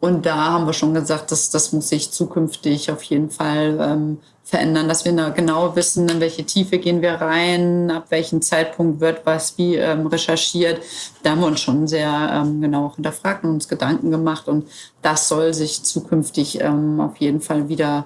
und 0.06 0.26
da 0.26 0.36
haben 0.36 0.68
wir 0.68 0.74
schon 0.74 0.94
gesagt, 0.94 1.32
dass 1.32 1.50
das 1.50 1.72
muss 1.72 1.90
sich 1.90 2.12
zukünftig 2.12 2.92
auf 2.92 3.02
jeden 3.04 3.30
Fall 3.32 3.78
ähm, 3.82 4.18
verändern, 4.44 4.88
dass 4.88 5.04
wir 5.04 5.12
genau 5.32 5.76
wissen, 5.76 6.08
in 6.08 6.20
welche 6.20 6.46
Tiefe 6.46 6.78
gehen 6.78 7.02
wir 7.02 7.14
rein, 7.14 7.90
ab 7.90 8.06
welchem 8.10 8.44
Zeitpunkt 8.44 9.00
wird 9.00 9.26
was 9.26 9.58
wie 9.58 9.76
ähm, 9.76 10.06
recherchiert. 10.06 10.82
Da 11.24 11.32
haben 11.32 11.42
wir 11.42 11.48
uns 11.48 11.60
schon 11.60 11.88
sehr 11.88 12.30
ähm, 12.32 12.62
genau 12.62 12.94
hinterfragt 12.94 13.44
und 13.44 13.50
uns 13.52 13.68
Gedanken 13.68 14.12
gemacht. 14.12 14.48
Und 14.48 14.68
das 15.02 15.28
soll 15.28 15.54
sich 15.56 15.82
zukünftig 15.82 16.62
ähm, 16.62 17.02
auf 17.02 17.18
jeden 17.18 17.42
Fall 17.42 17.68
wieder 17.70 18.06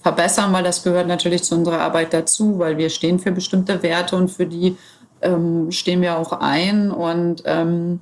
verbessern, 0.00 0.52
weil 0.52 0.64
das 0.64 0.82
gehört 0.82 1.08
natürlich 1.08 1.42
zu 1.42 1.54
unserer 1.54 1.80
Arbeit 1.80 2.12
dazu, 2.12 2.58
weil 2.58 2.76
wir 2.76 2.90
stehen 2.90 3.18
für 3.18 3.32
bestimmte 3.32 3.82
Werte 3.82 4.16
und 4.16 4.30
für 4.30 4.46
die 4.46 4.76
ähm, 5.22 5.72
stehen 5.72 6.02
wir 6.02 6.18
auch 6.18 6.32
ein. 6.32 6.90
Und 6.90 7.44
ähm, 7.46 8.00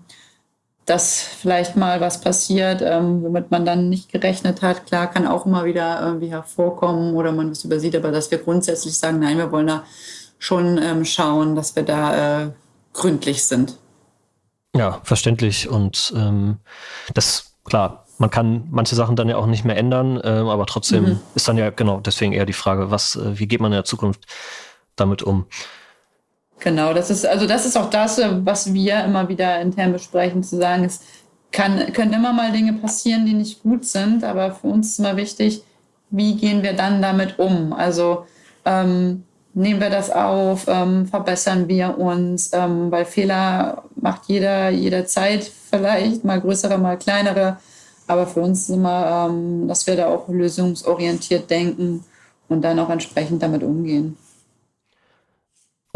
dass 0.87 1.21
vielleicht 1.21 1.77
mal 1.77 2.01
was 2.01 2.21
passiert, 2.21 2.81
ähm, 2.81 3.23
womit 3.23 3.51
man 3.51 3.67
dann 3.67 3.89
nicht 3.89 4.11
gerechnet 4.11 4.63
hat. 4.63 4.87
Klar, 4.87 5.09
kann 5.09 5.27
auch 5.27 5.45
immer 5.45 5.65
wieder 5.65 6.01
irgendwie 6.01 6.31
hervorkommen 6.31 7.15
oder 7.15 7.33
man 7.33 7.51
was 7.51 7.65
übersieht, 7.65 7.97
aber 7.97 8.13
dass 8.13 8.31
wir 8.31 8.39
grundsätzlich 8.39 8.97
sagen, 8.97 9.19
nein, 9.19 9.37
wir 9.37 9.51
wollen 9.51 9.67
da 9.67 9.85
schon 10.39 10.79
ähm, 10.79 11.05
schauen, 11.05 11.57
dass 11.57 11.75
wir 11.75 11.83
da 11.83 12.45
äh, 12.45 12.51
gründlich 12.93 13.45
sind. 13.45 13.77
Ja, 14.77 15.01
verständlich. 15.03 15.69
Und 15.69 16.13
ähm, 16.17 16.59
das, 17.15 17.57
klar, 17.65 18.05
man 18.19 18.31
kann 18.31 18.69
manche 18.71 18.95
Sachen 18.95 19.17
dann 19.17 19.29
ja 19.29 19.37
auch 19.37 19.47
nicht 19.47 19.65
mehr 19.65 19.77
ändern, 19.77 20.21
äh, 20.21 20.29
aber 20.29 20.67
trotzdem 20.67 21.05
mhm. 21.05 21.21
ist 21.35 21.49
dann 21.49 21.59
ja 21.59 21.71
genau 21.71 21.99
deswegen 21.99 22.33
eher 22.33 22.47
die 22.47 22.53
Frage, 22.53 22.93
was, 22.93 23.17
äh, 23.17 23.39
wie 23.39 23.49
geht 23.49 23.61
man 23.61 23.73
in 23.73 23.77
der 23.77 23.85
Zukunft 23.85 24.25
damit 24.95 25.23
um? 25.23 25.47
Genau, 26.61 26.95
das 26.95 27.11
ist, 27.11 27.27
also 27.27 27.47
das 27.47 27.67
ist 27.67 27.77
auch 27.77 27.91
das, 27.91 28.21
was 28.45 28.73
wir 28.73 29.05
immer 29.05 29.29
wieder 29.29 29.61
intern 29.61 29.93
besprechen, 29.93 30.43
zu 30.43 30.57
sagen, 30.57 30.85
es 30.85 31.01
kann, 31.53 31.93
können 31.93 32.13
immer 32.13 32.33
mal 32.33 32.53
Dinge 32.53 32.73
passieren, 32.75 33.27
die 33.27 33.35
nicht 33.35 33.63
gut 33.63 33.85
sind, 33.85 34.25
aber 34.25 34.53
für 34.53 34.69
uns 34.69 34.91
ist 34.91 34.99
immer 34.99 35.17
wichtig, 35.17 35.63
wie 36.11 36.37
gehen 36.37 36.63
wir 36.63 36.73
dann 36.73 37.03
damit 37.03 37.39
um? 37.39 37.73
Also 37.73 38.27
ähm, 38.65 39.25
nehmen 39.55 39.81
wir 39.81 39.91
das 39.91 40.11
auf, 40.11 40.67
ähm, 40.69 41.07
verbessern 41.07 41.69
wir 41.69 41.99
uns, 41.99 42.51
ähm, 42.53 42.91
weil 42.91 43.05
Fehler 43.05 43.85
macht 43.97 44.23
jeder 44.27 44.71
jederzeit 44.71 45.51
vielleicht, 45.71 46.25
mal 46.25 46.41
größere, 46.41 46.79
mal 46.79 46.99
kleinere. 46.99 47.59
Aber 48.07 48.27
für 48.27 48.41
uns 48.41 48.63
ist 48.63 48.71
immer, 48.71 49.29
ähm, 49.29 49.67
dass 49.67 49.87
wir 49.87 49.97
da 49.97 50.09
auch 50.09 50.29
lösungsorientiert 50.29 51.51
denken 51.51 52.05
und 52.49 52.63
dann 52.63 52.79
auch 52.79 52.91
entsprechend 52.91 53.43
damit 53.43 53.63
umgehen. 53.63 54.17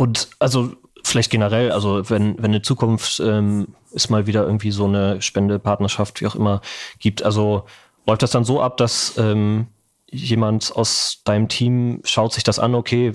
Und 0.00 0.30
also 0.38 0.72
vielleicht 1.04 1.30
generell, 1.30 1.72
also 1.72 2.08
wenn, 2.08 2.42
wenn 2.42 2.54
in 2.54 2.62
Zukunft 2.62 3.20
ähm, 3.20 3.74
es 3.94 4.08
mal 4.08 4.26
wieder 4.26 4.46
irgendwie 4.46 4.70
so 4.70 4.86
eine 4.86 5.20
Spende, 5.20 5.58
Partnerschaft, 5.58 6.22
wie 6.22 6.26
auch 6.26 6.34
immer 6.34 6.62
gibt, 7.00 7.22
also 7.22 7.66
läuft 8.06 8.22
das 8.22 8.30
dann 8.30 8.44
so 8.44 8.62
ab, 8.62 8.78
dass 8.78 9.18
ähm, 9.18 9.66
jemand 10.10 10.74
aus 10.74 11.20
deinem 11.26 11.48
Team 11.48 12.00
schaut 12.04 12.32
sich 12.32 12.44
das 12.44 12.58
an, 12.58 12.74
okay, 12.74 13.12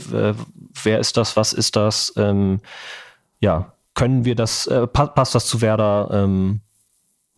wer 0.83 0.99
ist 0.99 1.17
das, 1.17 1.35
was 1.35 1.53
ist 1.53 1.75
das, 1.75 2.13
ähm, 2.17 2.59
ja, 3.39 3.73
können 3.95 4.23
wir 4.23 4.35
das, 4.35 4.67
äh, 4.67 4.85
passt 4.85 5.33
das 5.33 5.47
zu 5.47 5.61
Werder? 5.61 6.09
Ähm, 6.11 6.61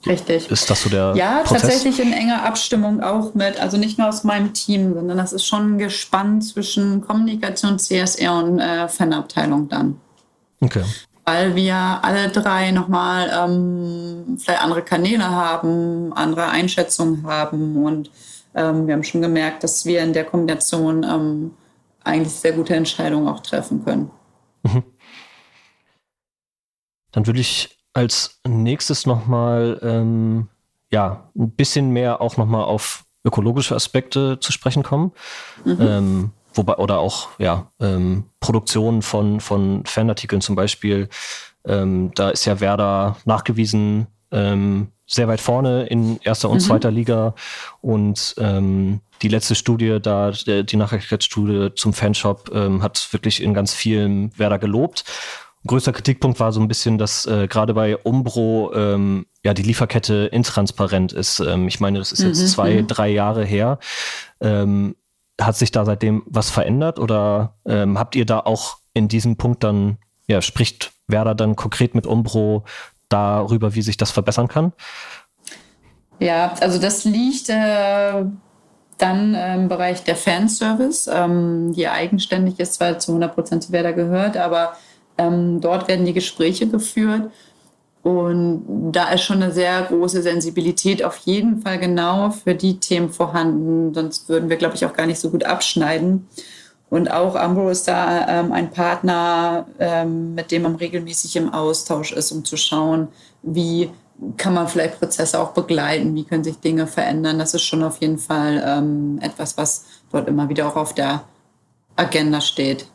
Richtig. 0.05 0.49
Ist 0.51 0.69
das 0.69 0.83
so 0.83 0.89
der 0.89 1.13
Ja, 1.15 1.39
Prozess? 1.39 1.63
tatsächlich 1.63 1.99
in 1.99 2.13
enger 2.13 2.43
Abstimmung 2.45 3.01
auch 3.01 3.33
mit, 3.33 3.59
also 3.59 3.77
nicht 3.77 3.97
nur 3.97 4.07
aus 4.07 4.23
meinem 4.23 4.53
Team, 4.53 4.93
sondern 4.93 5.17
das 5.17 5.33
ist 5.33 5.45
schon 5.45 5.77
gespannt 5.79 6.45
zwischen 6.45 7.01
Kommunikation, 7.01 7.79
CSR 7.79 8.35
und 8.35 8.59
äh, 8.59 8.87
Fanabteilung 8.87 9.67
dann. 9.69 9.99
Okay. 10.61 10.83
Weil 11.25 11.55
wir 11.55 11.75
alle 11.75 12.29
drei 12.29 12.71
nochmal 12.71 13.31
ähm, 13.33 14.37
vielleicht 14.39 14.61
andere 14.61 14.83
Kanäle 14.83 15.29
haben, 15.29 16.13
andere 16.13 16.47
Einschätzungen 16.47 17.25
haben 17.25 17.83
und 17.83 18.11
ähm, 18.55 18.87
wir 18.87 18.93
haben 18.93 19.03
schon 19.03 19.21
gemerkt, 19.21 19.63
dass 19.63 19.85
wir 19.85 20.01
in 20.01 20.13
der 20.13 20.23
Kombination 20.25 21.03
ähm, 21.03 21.51
eigentlich 22.03 22.33
sehr 22.33 22.53
gute 22.53 22.75
Entscheidungen 22.75 23.27
auch 23.27 23.41
treffen 23.41 23.83
können. 23.83 24.09
Mhm. 24.63 24.83
Dann 27.11 27.27
würde 27.27 27.39
ich 27.39 27.76
als 27.97 28.39
nächstes 28.47 29.07
nochmal 29.07 29.79
ähm, 29.81 30.49
ja, 30.91 31.31
ein 31.35 31.49
bisschen 31.49 31.89
mehr 31.89 32.21
auch 32.21 32.37
nochmal 32.37 32.63
auf 32.63 33.05
ökologische 33.25 33.75
Aspekte 33.75 34.39
zu 34.39 34.51
sprechen 34.51 34.83
kommen. 34.83 35.13
Mhm. 35.65 35.77
Ähm, 35.81 36.31
wobei, 36.53 36.75
oder 36.75 36.99
auch 36.99 37.29
ja, 37.39 37.71
ähm, 37.79 38.25
Produktion 38.39 39.01
von, 39.01 39.39
von 39.39 39.83
Fanartikeln 39.85 40.41
zum 40.41 40.55
Beispiel. 40.55 41.09
Ähm, 41.65 42.11
da 42.13 42.29
ist 42.29 42.45
ja 42.45 42.59
Werder 42.59 43.17
nachgewiesen 43.25 44.05
ähm, 44.31 44.89
sehr 45.07 45.27
weit 45.27 45.41
vorne 45.41 45.87
in 45.87 46.19
erster 46.21 46.51
und 46.51 46.57
mhm. 46.57 46.65
zweiter 46.65 46.91
Liga. 46.91 47.33
Und 47.81 48.35
ähm, 48.37 49.01
die 49.23 49.29
letzte 49.29 49.55
Studie, 49.55 49.97
da 49.99 50.31
die 50.31 50.75
Nachhaltigkeitsstudie 50.75 51.73
zum 51.75 51.93
Fanshop, 51.93 52.51
ähm, 52.53 52.83
hat 52.83 53.11
wirklich 53.11 53.41
in 53.41 53.55
ganz 53.55 53.73
vielen 53.73 54.37
Werder 54.37 54.59
gelobt 54.59 55.03
größter 55.65 55.93
Kritikpunkt 55.93 56.39
war 56.39 56.51
so 56.51 56.59
ein 56.59 56.67
bisschen, 56.67 56.97
dass 56.97 57.25
äh, 57.25 57.47
gerade 57.47 57.73
bei 57.73 57.97
Umbro 57.97 58.71
ähm, 58.73 59.25
ja 59.43 59.53
die 59.53 59.63
Lieferkette 59.63 60.29
intransparent 60.31 61.13
ist. 61.13 61.39
Ähm, 61.39 61.67
ich 61.67 61.79
meine, 61.79 61.99
das 61.99 62.11
ist 62.11 62.23
jetzt 62.23 62.41
mhm, 62.41 62.47
zwei, 62.47 62.81
mhm. 62.81 62.87
drei 62.87 63.09
Jahre 63.09 63.45
her. 63.45 63.79
Ähm, 64.39 64.95
hat 65.39 65.55
sich 65.55 65.71
da 65.71 65.85
seitdem 65.85 66.23
was 66.25 66.49
verändert 66.49 66.99
oder 66.99 67.55
ähm, 67.65 67.99
habt 67.99 68.15
ihr 68.15 68.25
da 68.25 68.39
auch 68.39 68.77
in 68.93 69.07
diesem 69.07 69.37
Punkt 69.37 69.63
dann, 69.63 69.97
ja, 70.27 70.41
spricht 70.41 70.91
Werder 71.07 71.35
dann 71.35 71.55
konkret 71.55 71.93
mit 71.93 72.07
Umbro 72.07 72.63
darüber, 73.09 73.75
wie 73.75 73.81
sich 73.81 73.97
das 73.97 74.11
verbessern 74.11 74.47
kann? 74.47 74.73
Ja, 76.19 76.53
also 76.59 76.79
das 76.79 77.05
liegt 77.05 77.49
äh, 77.49 78.25
dann 78.97 79.35
im 79.35 79.67
Bereich 79.67 80.03
der 80.03 80.15
Fanservice, 80.15 81.07
ähm, 81.13 81.73
die 81.73 81.87
eigenständig 81.87 82.59
ist, 82.59 82.73
zwar 82.73 82.97
zu 82.97 83.11
100 83.11 83.35
Prozent 83.35 83.63
zu 83.63 83.71
Werder 83.71 83.93
gehört, 83.93 84.35
aber 84.35 84.73
ähm, 85.17 85.61
dort 85.61 85.87
werden 85.87 86.05
die 86.05 86.13
Gespräche 86.13 86.67
geführt. 86.67 87.31
Und 88.03 88.91
da 88.93 89.09
ist 89.11 89.23
schon 89.23 89.43
eine 89.43 89.51
sehr 89.51 89.81
große 89.83 90.21
Sensibilität 90.21 91.03
auf 91.03 91.17
jeden 91.17 91.61
Fall 91.61 91.77
genau 91.77 92.29
für 92.29 92.55
die 92.55 92.79
Themen 92.79 93.09
vorhanden. 93.09 93.93
Sonst 93.93 94.29
würden 94.29 94.49
wir, 94.49 94.55
glaube 94.55 94.75
ich, 94.75 94.85
auch 94.85 94.93
gar 94.93 95.05
nicht 95.05 95.19
so 95.19 95.29
gut 95.29 95.43
abschneiden. 95.43 96.27
Und 96.89 97.11
auch 97.11 97.35
Ambro 97.35 97.69
ist 97.69 97.87
da 97.87 98.27
ähm, 98.29 98.53
ein 98.53 98.71
Partner, 98.71 99.67
ähm, 99.77 100.35
mit 100.35 100.51
dem 100.51 100.61
man 100.61 100.75
regelmäßig 100.75 101.35
im 101.35 101.53
Austausch 101.53 102.13
ist, 102.13 102.31
um 102.31 102.45
zu 102.45 102.55
schauen, 102.55 103.09
wie 103.43 103.89
kann 104.37 104.53
man 104.53 104.67
vielleicht 104.67 104.99
Prozesse 104.99 105.39
auch 105.39 105.51
begleiten, 105.51 106.15
wie 106.15 106.23
können 106.23 106.43
sich 106.43 106.59
Dinge 106.59 106.87
verändern. 106.87 107.39
Das 107.39 107.53
ist 107.53 107.63
schon 107.63 107.83
auf 107.83 107.97
jeden 107.97 108.17
Fall 108.17 108.63
ähm, 108.65 109.19
etwas, 109.21 109.57
was 109.57 109.85
dort 110.11 110.27
immer 110.27 110.49
wieder 110.49 110.67
auch 110.67 110.75
auf 110.75 110.93
der 110.93 111.23
Agenda 111.97 112.41
steht. 112.41 112.87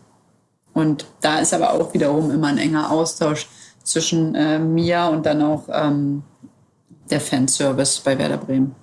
Und 0.75 1.07
da 1.21 1.39
ist 1.39 1.53
aber 1.53 1.73
auch 1.73 1.93
wiederum 1.93 2.31
immer 2.31 2.49
ein 2.49 2.59
enger 2.59 2.91
Austausch 2.91 3.47
zwischen 3.83 4.35
äh, 4.35 4.59
mir 4.59 5.11
und 5.13 5.27
dann 5.27 5.43
auch 5.43 5.65
ähm, 5.71 6.23
der 7.11 7.21
Fanservice 7.21 8.01
bei 8.01 8.19
Werder 8.19 8.39
Bremen. 8.39 8.75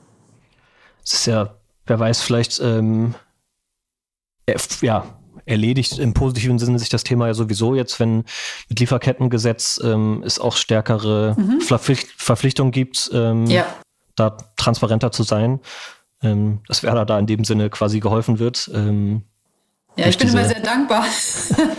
Es 1.04 1.14
ist 1.14 1.26
ja, 1.26 1.56
wer 1.86 2.00
weiß, 2.00 2.22
vielleicht 2.22 2.60
ähm, 2.60 3.16
ja, 4.82 5.06
erledigt 5.46 5.98
im 5.98 6.14
positiven 6.14 6.60
Sinne 6.60 6.80
sich 6.80 6.90
das 6.90 7.04
Thema 7.04 7.28
ja 7.28 7.34
sowieso 7.34 7.76
jetzt, 7.76 8.00
wenn 8.00 8.24
mit 8.70 8.80
Lieferkettengesetz 8.80 9.80
ähm, 9.84 10.24
es 10.26 10.40
auch 10.40 10.56
stärkere 10.56 11.36
mhm. 11.38 11.62
Verpflicht 11.62 12.10
Verpflichtungen 12.18 12.72
gibt, 12.72 13.10
ähm, 13.14 13.48
ja. 13.48 13.66
da 14.16 14.38
transparenter 14.58 15.12
zu 15.12 15.24
sein, 15.24 15.60
ähm, 16.22 16.62
dass 16.68 16.84
Werder 16.84 17.06
da 17.06 17.18
in 17.18 17.26
dem 17.26 17.44
Sinne 17.44 17.70
quasi 17.70 18.00
geholfen 18.00 18.38
wird. 18.40 18.70
Ähm, 18.74 19.24
ja, 20.00 20.08
ich 20.08 20.18
bin 20.18 20.30
immer 20.30 20.46
sehr 20.46 20.62
dankbar 20.62 21.06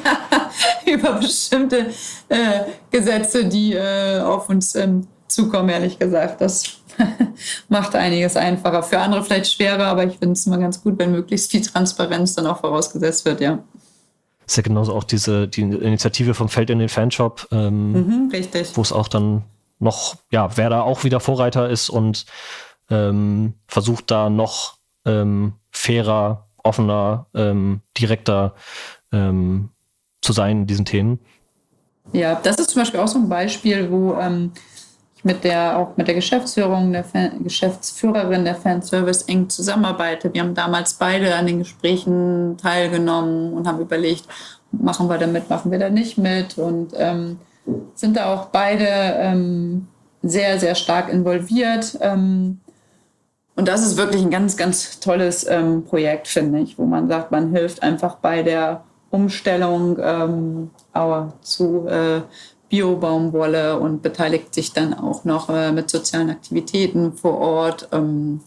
über 0.87 1.13
bestimmte 1.15 1.91
äh, 2.29 2.61
Gesetze, 2.91 3.47
die 3.47 3.75
äh, 3.75 4.21
auf 4.21 4.49
uns 4.49 4.75
ähm, 4.75 5.07
zukommen, 5.27 5.69
ehrlich 5.69 5.99
gesagt. 5.99 6.41
Das 6.41 6.65
macht 7.69 7.95
einiges 7.95 8.37
einfacher. 8.37 8.83
Für 8.83 8.99
andere 9.01 9.25
vielleicht 9.25 9.53
schwerer, 9.53 9.87
aber 9.87 10.05
ich 10.05 10.19
finde 10.19 10.33
es 10.33 10.47
immer 10.47 10.59
ganz 10.59 10.83
gut, 10.83 10.99
wenn 10.99 11.13
möglichst 11.13 11.51
viel 11.51 11.63
Transparenz 11.63 12.35
dann 12.35 12.47
auch 12.47 12.61
vorausgesetzt 12.61 13.25
wird, 13.25 13.41
ja. 13.41 13.59
Ist 14.47 14.57
ja 14.57 14.63
genauso 14.63 14.95
auch 14.95 15.05
diese 15.05 15.47
die 15.47 15.63
Initiative 15.63 16.35
vom 16.35 16.49
Feld 16.49 16.71
in 16.71 16.81
den 16.81 16.89
Fanshop, 16.89 17.47
ähm, 17.53 17.93
mhm, 17.93 18.33
wo 18.75 18.83
es 18.83 18.93
auch 18.93 19.09
dann 19.09 19.45
noch, 19.79 20.17
ja, 20.31 20.57
wer 20.57 20.71
da 20.71 20.83
auch 20.83 21.05
wieder 21.05 21.21
Vorreiter 21.21 21.71
ist 21.71 21.89
und 21.89 22.27
ähm, 22.91 23.55
versucht 23.69 24.11
da 24.11 24.29
noch 24.29 24.77
ähm, 25.07 25.55
fairer 25.71 26.49
offener, 26.63 27.27
ähm, 27.35 27.81
direkter 27.99 28.55
ähm, 29.13 29.71
zu 30.21 30.33
sein 30.33 30.63
in 30.63 30.67
diesen 30.67 30.85
Themen. 30.85 31.19
Ja, 32.13 32.35
das 32.43 32.57
ist 32.57 32.71
zum 32.71 32.83
Beispiel 32.83 33.01
auch 33.01 33.09
so 33.09 33.19
ein 33.19 33.29
Beispiel, 33.29 33.91
wo 33.91 34.15
ähm, 34.15 34.53
ich 35.17 35.25
mit 35.25 35.45
der 35.45 35.79
auch 35.79 35.97
mit 35.97 36.09
der 36.09 36.15
Geschäftsführung, 36.15 36.93
der 36.93 37.05
Fan, 37.05 37.45
Geschäftsführerin 37.45 38.45
der 38.45 38.55
Fanservice 38.55 39.25
eng 39.29 39.49
zusammenarbeite. 39.49 40.33
Wir 40.33 40.43
haben 40.43 40.55
damals 40.55 40.95
beide 40.95 41.35
an 41.35 41.47
den 41.47 41.59
Gesprächen 41.61 42.57
teilgenommen 42.57 43.53
und 43.53 43.67
haben 43.67 43.81
überlegt, 43.81 44.27
machen 44.73 45.09
wir 45.09 45.19
da 45.19 45.27
mit, 45.27 45.51
machen 45.51 45.71
wir 45.71 45.79
da 45.79 45.91
nicht 45.91 46.19
mit 46.19 46.59
und 46.59 46.93
ähm, 46.97 47.39
sind 47.95 48.17
da 48.17 48.33
auch 48.33 48.47
beide 48.47 48.87
ähm, 48.87 49.89
sehr, 50.23 50.59
sehr 50.59 50.75
stark 50.75 51.13
involviert. 51.13 51.99
Ähm, 52.01 52.61
und 53.57 53.69
das 53.69 53.83
ist 53.85 53.97
wirklich 53.97 54.23
ein 54.23 54.31
ganz, 54.31 54.57
ganz 54.57 55.01
tolles 55.01 55.47
ähm, 55.47 55.85
Projekt, 55.85 56.29
finde 56.29 56.61
ich, 56.61 56.79
wo 56.79 56.87
man 56.87 57.09
sagt, 57.09 57.31
man 57.31 57.55
hilft 57.55 57.83
einfach 57.83 58.17
bei 58.17 58.43
der 58.43 58.85
Umstellung 59.11 59.99
ähm, 60.01 60.71
zu 61.43 61.87
äh, 61.89 62.23
Bio-Baumwolle 62.69 63.79
und 63.79 64.01
beteiligt 64.01 64.55
sich 64.55 64.73
dann 64.73 64.95
auch 64.95 65.25
noch 65.25 65.51
äh, 65.51 65.73
mit 65.73 65.91
sozialen 65.91 66.31
Aktivitäten 66.31 67.13
vor 67.13 67.39
Ort. 67.39 67.89
Ähm, 67.93 68.41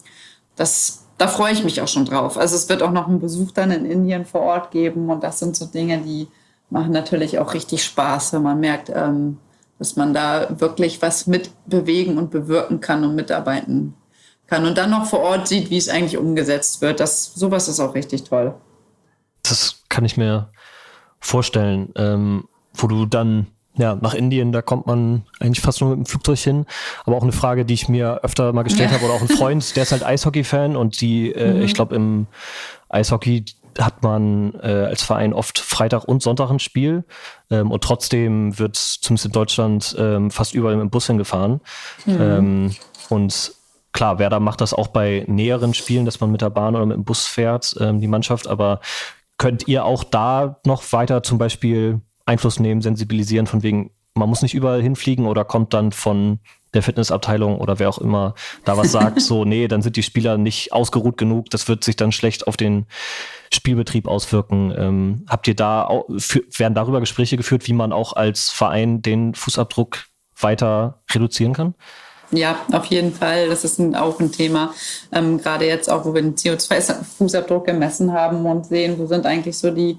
das, 0.55 1.05
da 1.17 1.27
freue 1.27 1.53
ich 1.53 1.63
mich 1.63 1.81
auch 1.81 1.87
schon 1.87 2.05
drauf. 2.05 2.37
Also 2.37 2.55
es 2.55 2.69
wird 2.69 2.81
auch 2.81 2.91
noch 2.91 3.07
einen 3.07 3.19
Besuch 3.19 3.51
dann 3.51 3.71
in 3.71 3.85
Indien 3.85 4.25
vor 4.25 4.41
Ort 4.41 4.71
geben 4.71 5.09
und 5.09 5.23
das 5.23 5.39
sind 5.39 5.55
so 5.55 5.65
Dinge, 5.65 5.99
die 5.99 6.27
machen 6.69 6.91
natürlich 6.91 7.37
auch 7.39 7.53
richtig 7.53 7.83
Spaß, 7.83 8.33
wenn 8.33 8.43
man 8.43 8.59
merkt, 8.59 8.89
ähm, 8.89 9.37
dass 9.77 9.97
man 9.97 10.13
da 10.13 10.47
wirklich 10.59 11.01
was 11.01 11.27
mit 11.27 11.51
bewegen 11.65 12.17
und 12.17 12.31
bewirken 12.31 12.79
kann 12.79 13.03
und 13.03 13.15
mitarbeiten 13.15 13.93
kann 14.53 14.65
und 14.65 14.77
dann 14.77 14.91
noch 14.91 15.05
vor 15.07 15.21
Ort 15.21 15.47
sieht, 15.47 15.71
wie 15.71 15.77
es 15.77 15.89
eigentlich 15.89 16.17
umgesetzt 16.17 16.81
wird. 16.81 16.99
Das, 16.99 17.33
sowas 17.33 17.67
ist 17.67 17.79
auch 17.79 17.95
richtig 17.95 18.23
toll. 18.23 18.53
Das 19.41 19.81
kann 19.89 20.05
ich 20.05 20.15
mir 20.15 20.51
vorstellen, 21.19 21.89
ähm, 21.95 22.47
wo 22.73 22.85
du 22.85 23.07
dann 23.07 23.47
ja, 23.75 23.95
nach 23.95 24.13
Indien, 24.13 24.51
da 24.51 24.61
kommt 24.61 24.85
man 24.85 25.23
eigentlich 25.39 25.61
fast 25.61 25.81
nur 25.81 25.89
mit 25.89 25.97
dem 25.97 26.05
Flugzeug 26.05 26.37
hin. 26.37 26.67
Aber 27.05 27.17
auch 27.17 27.23
eine 27.23 27.31
Frage, 27.31 27.65
die 27.65 27.73
ich 27.73 27.89
mir 27.89 28.19
öfter 28.21 28.53
mal 28.53 28.61
gestellt 28.61 28.91
ja. 28.91 28.97
habe, 28.97 29.05
oder 29.05 29.15
auch 29.15 29.21
ein 29.21 29.27
Freund, 29.27 29.75
der 29.75 29.81
ist 29.81 29.91
halt 29.91 30.03
Eishockey-Fan 30.05 30.75
und 30.75 31.01
die, 31.01 31.31
äh, 31.31 31.55
mhm. 31.55 31.61
ich 31.63 31.73
glaube, 31.73 31.95
im 31.95 32.27
Eishockey 32.89 33.45
hat 33.79 34.03
man 34.03 34.53
äh, 34.61 34.67
als 34.67 35.01
Verein 35.01 35.33
oft 35.33 35.57
Freitag 35.57 36.03
und 36.03 36.21
Sonntag 36.21 36.51
ein 36.51 36.59
Spiel 36.59 37.05
ähm, 37.49 37.71
und 37.71 37.83
trotzdem 37.83 38.59
wird 38.59 38.75
zumindest 38.75 39.25
in 39.25 39.31
Deutschland 39.31 39.95
ähm, 39.97 40.29
fast 40.29 40.53
überall 40.53 40.79
im 40.79 40.91
Bus 40.91 41.07
hingefahren. 41.07 41.59
Mhm. 42.05 42.17
Ähm, 42.21 42.75
und 43.09 43.53
klar, 43.93 44.19
Werder 44.19 44.39
macht 44.39 44.61
das 44.61 44.73
auch 44.73 44.87
bei 44.87 45.23
näheren 45.27 45.73
Spielen, 45.73 46.05
dass 46.05 46.19
man 46.19 46.31
mit 46.31 46.41
der 46.41 46.49
Bahn 46.49 46.75
oder 46.75 46.85
mit 46.85 46.97
dem 46.97 47.05
Bus 47.05 47.25
fährt, 47.25 47.75
ähm, 47.79 47.99
die 47.99 48.07
Mannschaft, 48.07 48.47
aber 48.47 48.81
könnt 49.37 49.67
ihr 49.67 49.85
auch 49.85 50.03
da 50.03 50.59
noch 50.65 50.91
weiter 50.91 51.23
zum 51.23 51.37
Beispiel 51.37 52.01
Einfluss 52.25 52.59
nehmen, 52.59 52.81
sensibilisieren, 52.81 53.47
von 53.47 53.63
wegen, 53.63 53.91
man 54.15 54.29
muss 54.29 54.41
nicht 54.41 54.53
überall 54.53 54.81
hinfliegen 54.81 55.25
oder 55.25 55.45
kommt 55.45 55.73
dann 55.73 55.91
von 55.91 56.39
der 56.73 56.81
Fitnessabteilung 56.81 57.59
oder 57.59 57.77
wer 57.77 57.89
auch 57.89 57.99
immer 57.99 58.33
da 58.65 58.77
was 58.77 58.91
sagt, 58.91 59.21
so, 59.21 59.45
nee, 59.45 59.67
dann 59.67 59.81
sind 59.81 59.95
die 59.95 60.03
Spieler 60.03 60.37
nicht 60.37 60.73
ausgeruht 60.73 61.17
genug, 61.17 61.49
das 61.49 61.67
wird 61.67 61.83
sich 61.83 61.95
dann 61.95 62.11
schlecht 62.11 62.47
auf 62.47 62.57
den 62.57 62.85
Spielbetrieb 63.53 64.07
auswirken. 64.07 64.73
Ähm, 64.75 65.25
habt 65.27 65.47
ihr 65.47 65.55
da, 65.55 66.03
für, 66.17 66.41
werden 66.57 66.73
darüber 66.73 66.99
Gespräche 66.99 67.37
geführt, 67.37 67.67
wie 67.67 67.73
man 67.73 67.91
auch 67.91 68.13
als 68.13 68.49
Verein 68.49 69.01
den 69.01 69.35
Fußabdruck 69.35 70.05
weiter 70.39 71.03
reduzieren 71.11 71.53
kann? 71.53 71.75
Ja, 72.31 72.57
auf 72.71 72.85
jeden 72.85 73.13
Fall. 73.13 73.49
Das 73.49 73.63
ist 73.63 73.79
ein, 73.79 73.95
auch 73.95 74.19
ein 74.19 74.31
Thema. 74.31 74.73
Ähm, 75.11 75.39
gerade 75.39 75.65
jetzt 75.65 75.89
auch, 75.89 76.05
wo 76.05 76.13
wir 76.13 76.21
den 76.21 76.35
CO2-Fußabdruck 76.35 77.65
gemessen 77.65 78.11
haben 78.11 78.45
und 78.45 78.65
sehen, 78.65 78.97
wo 78.97 79.05
sind 79.05 79.25
eigentlich 79.25 79.57
so 79.57 79.71
die 79.71 79.97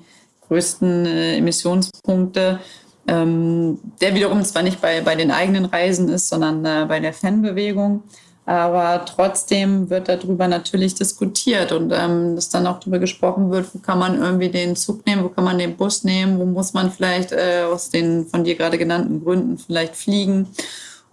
größten 0.49 1.07
äh, 1.07 1.37
Emissionspunkte, 1.37 2.61
ähm, 3.07 3.79
der 4.01 4.15
wiederum 4.15 4.43
zwar 4.45 4.63
nicht 4.63 4.81
bei, 4.81 5.01
bei 5.01 5.15
den 5.15 5.31
eigenen 5.31 5.67
Reisen 5.67 6.09
ist, 6.09 6.29
sondern 6.29 6.65
äh, 6.65 6.87
bei 6.87 7.01
der 7.01 7.13
Fanbewegung. 7.13 8.03
Aber 8.47 9.05
trotzdem 9.07 9.89
wird 9.89 10.09
darüber 10.09 10.47
natürlich 10.49 10.95
diskutiert 10.95 11.73
und 11.73 11.93
ähm, 11.93 12.37
dass 12.37 12.51
dann 12.51 12.67
auch 12.67 12.79
darüber 12.79 12.99
gesprochen 12.99 13.51
wird, 13.51 13.75
wo 13.75 13.79
kann 13.79 13.99
man 13.99 14.21
irgendwie 14.21 14.51
den 14.51 14.77
Zug 14.77 15.07
nehmen, 15.07 15.25
wo 15.25 15.31
kann 15.31 15.45
man 15.45 15.57
den 15.57 15.77
Bus 15.77 16.05
nehmen, 16.05 16.39
wo 16.39 16.45
muss 16.45 16.75
man 16.75 16.93
vielleicht 16.93 17.33
äh, 17.33 17.63
aus 17.63 17.89
den 17.89 18.27
von 18.27 18.45
dir 18.45 18.55
gerade 18.55 18.77
genannten 18.77 19.25
Gründen 19.25 19.57
vielleicht 19.57 19.97
fliegen. 19.97 20.49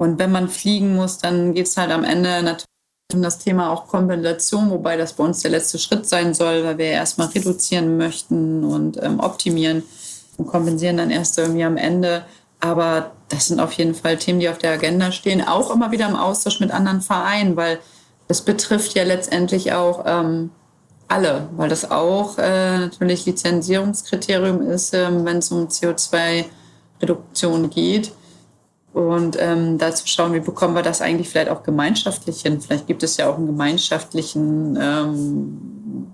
Und 0.01 0.17
wenn 0.17 0.31
man 0.31 0.49
fliegen 0.49 0.95
muss, 0.95 1.19
dann 1.19 1.53
geht 1.53 1.67
es 1.67 1.77
halt 1.77 1.91
am 1.91 2.03
Ende 2.03 2.41
natürlich 2.41 2.65
um 3.13 3.21
das 3.21 3.37
Thema 3.37 3.69
auch 3.69 3.87
Kompensation, 3.87 4.71
wobei 4.71 4.97
das 4.97 5.13
bei 5.13 5.23
uns 5.23 5.41
der 5.41 5.51
letzte 5.51 5.77
Schritt 5.77 6.07
sein 6.07 6.33
soll, 6.33 6.63
weil 6.63 6.79
wir 6.79 6.87
erstmal 6.87 7.27
reduzieren 7.27 7.97
möchten 7.97 8.63
und 8.63 8.97
ähm, 9.03 9.19
optimieren 9.19 9.83
und 10.37 10.47
kompensieren 10.47 10.97
dann 10.97 11.11
erst 11.11 11.37
irgendwie 11.37 11.63
am 11.63 11.77
Ende. 11.77 12.25
Aber 12.59 13.11
das 13.29 13.49
sind 13.49 13.59
auf 13.59 13.73
jeden 13.73 13.93
Fall 13.93 14.17
Themen, 14.17 14.39
die 14.39 14.49
auf 14.49 14.57
der 14.57 14.71
Agenda 14.71 15.11
stehen, 15.11 15.47
auch 15.47 15.69
immer 15.69 15.91
wieder 15.91 16.09
im 16.09 16.15
Austausch 16.15 16.59
mit 16.59 16.71
anderen 16.71 17.01
Vereinen, 17.01 17.55
weil 17.55 17.77
es 18.27 18.41
betrifft 18.41 18.95
ja 18.95 19.03
letztendlich 19.03 19.71
auch 19.71 20.03
ähm, 20.07 20.49
alle, 21.09 21.47
weil 21.55 21.69
das 21.69 21.91
auch 21.91 22.39
äh, 22.39 22.79
natürlich 22.79 23.27
Lizenzierungskriterium 23.27 24.67
ist, 24.67 24.95
äh, 24.95 25.09
wenn 25.11 25.37
es 25.37 25.51
um 25.51 25.67
CO2-Reduktion 25.67 27.69
geht. 27.69 28.13
Und 28.93 29.37
ähm, 29.39 29.77
dazu 29.77 30.05
schauen, 30.05 30.33
wie 30.33 30.41
bekommen 30.41 30.75
wir 30.75 30.81
das 30.81 31.01
eigentlich 31.01 31.29
vielleicht 31.29 31.49
auch 31.49 31.63
gemeinschaftlich 31.63 32.41
hin? 32.41 32.59
Vielleicht 32.59 32.87
gibt 32.87 33.03
es 33.03 33.15
ja 33.17 33.29
auch 33.29 33.37
einen 33.37 33.47
gemeinschaftlichen, 33.47 34.77
ähm, 34.81 36.11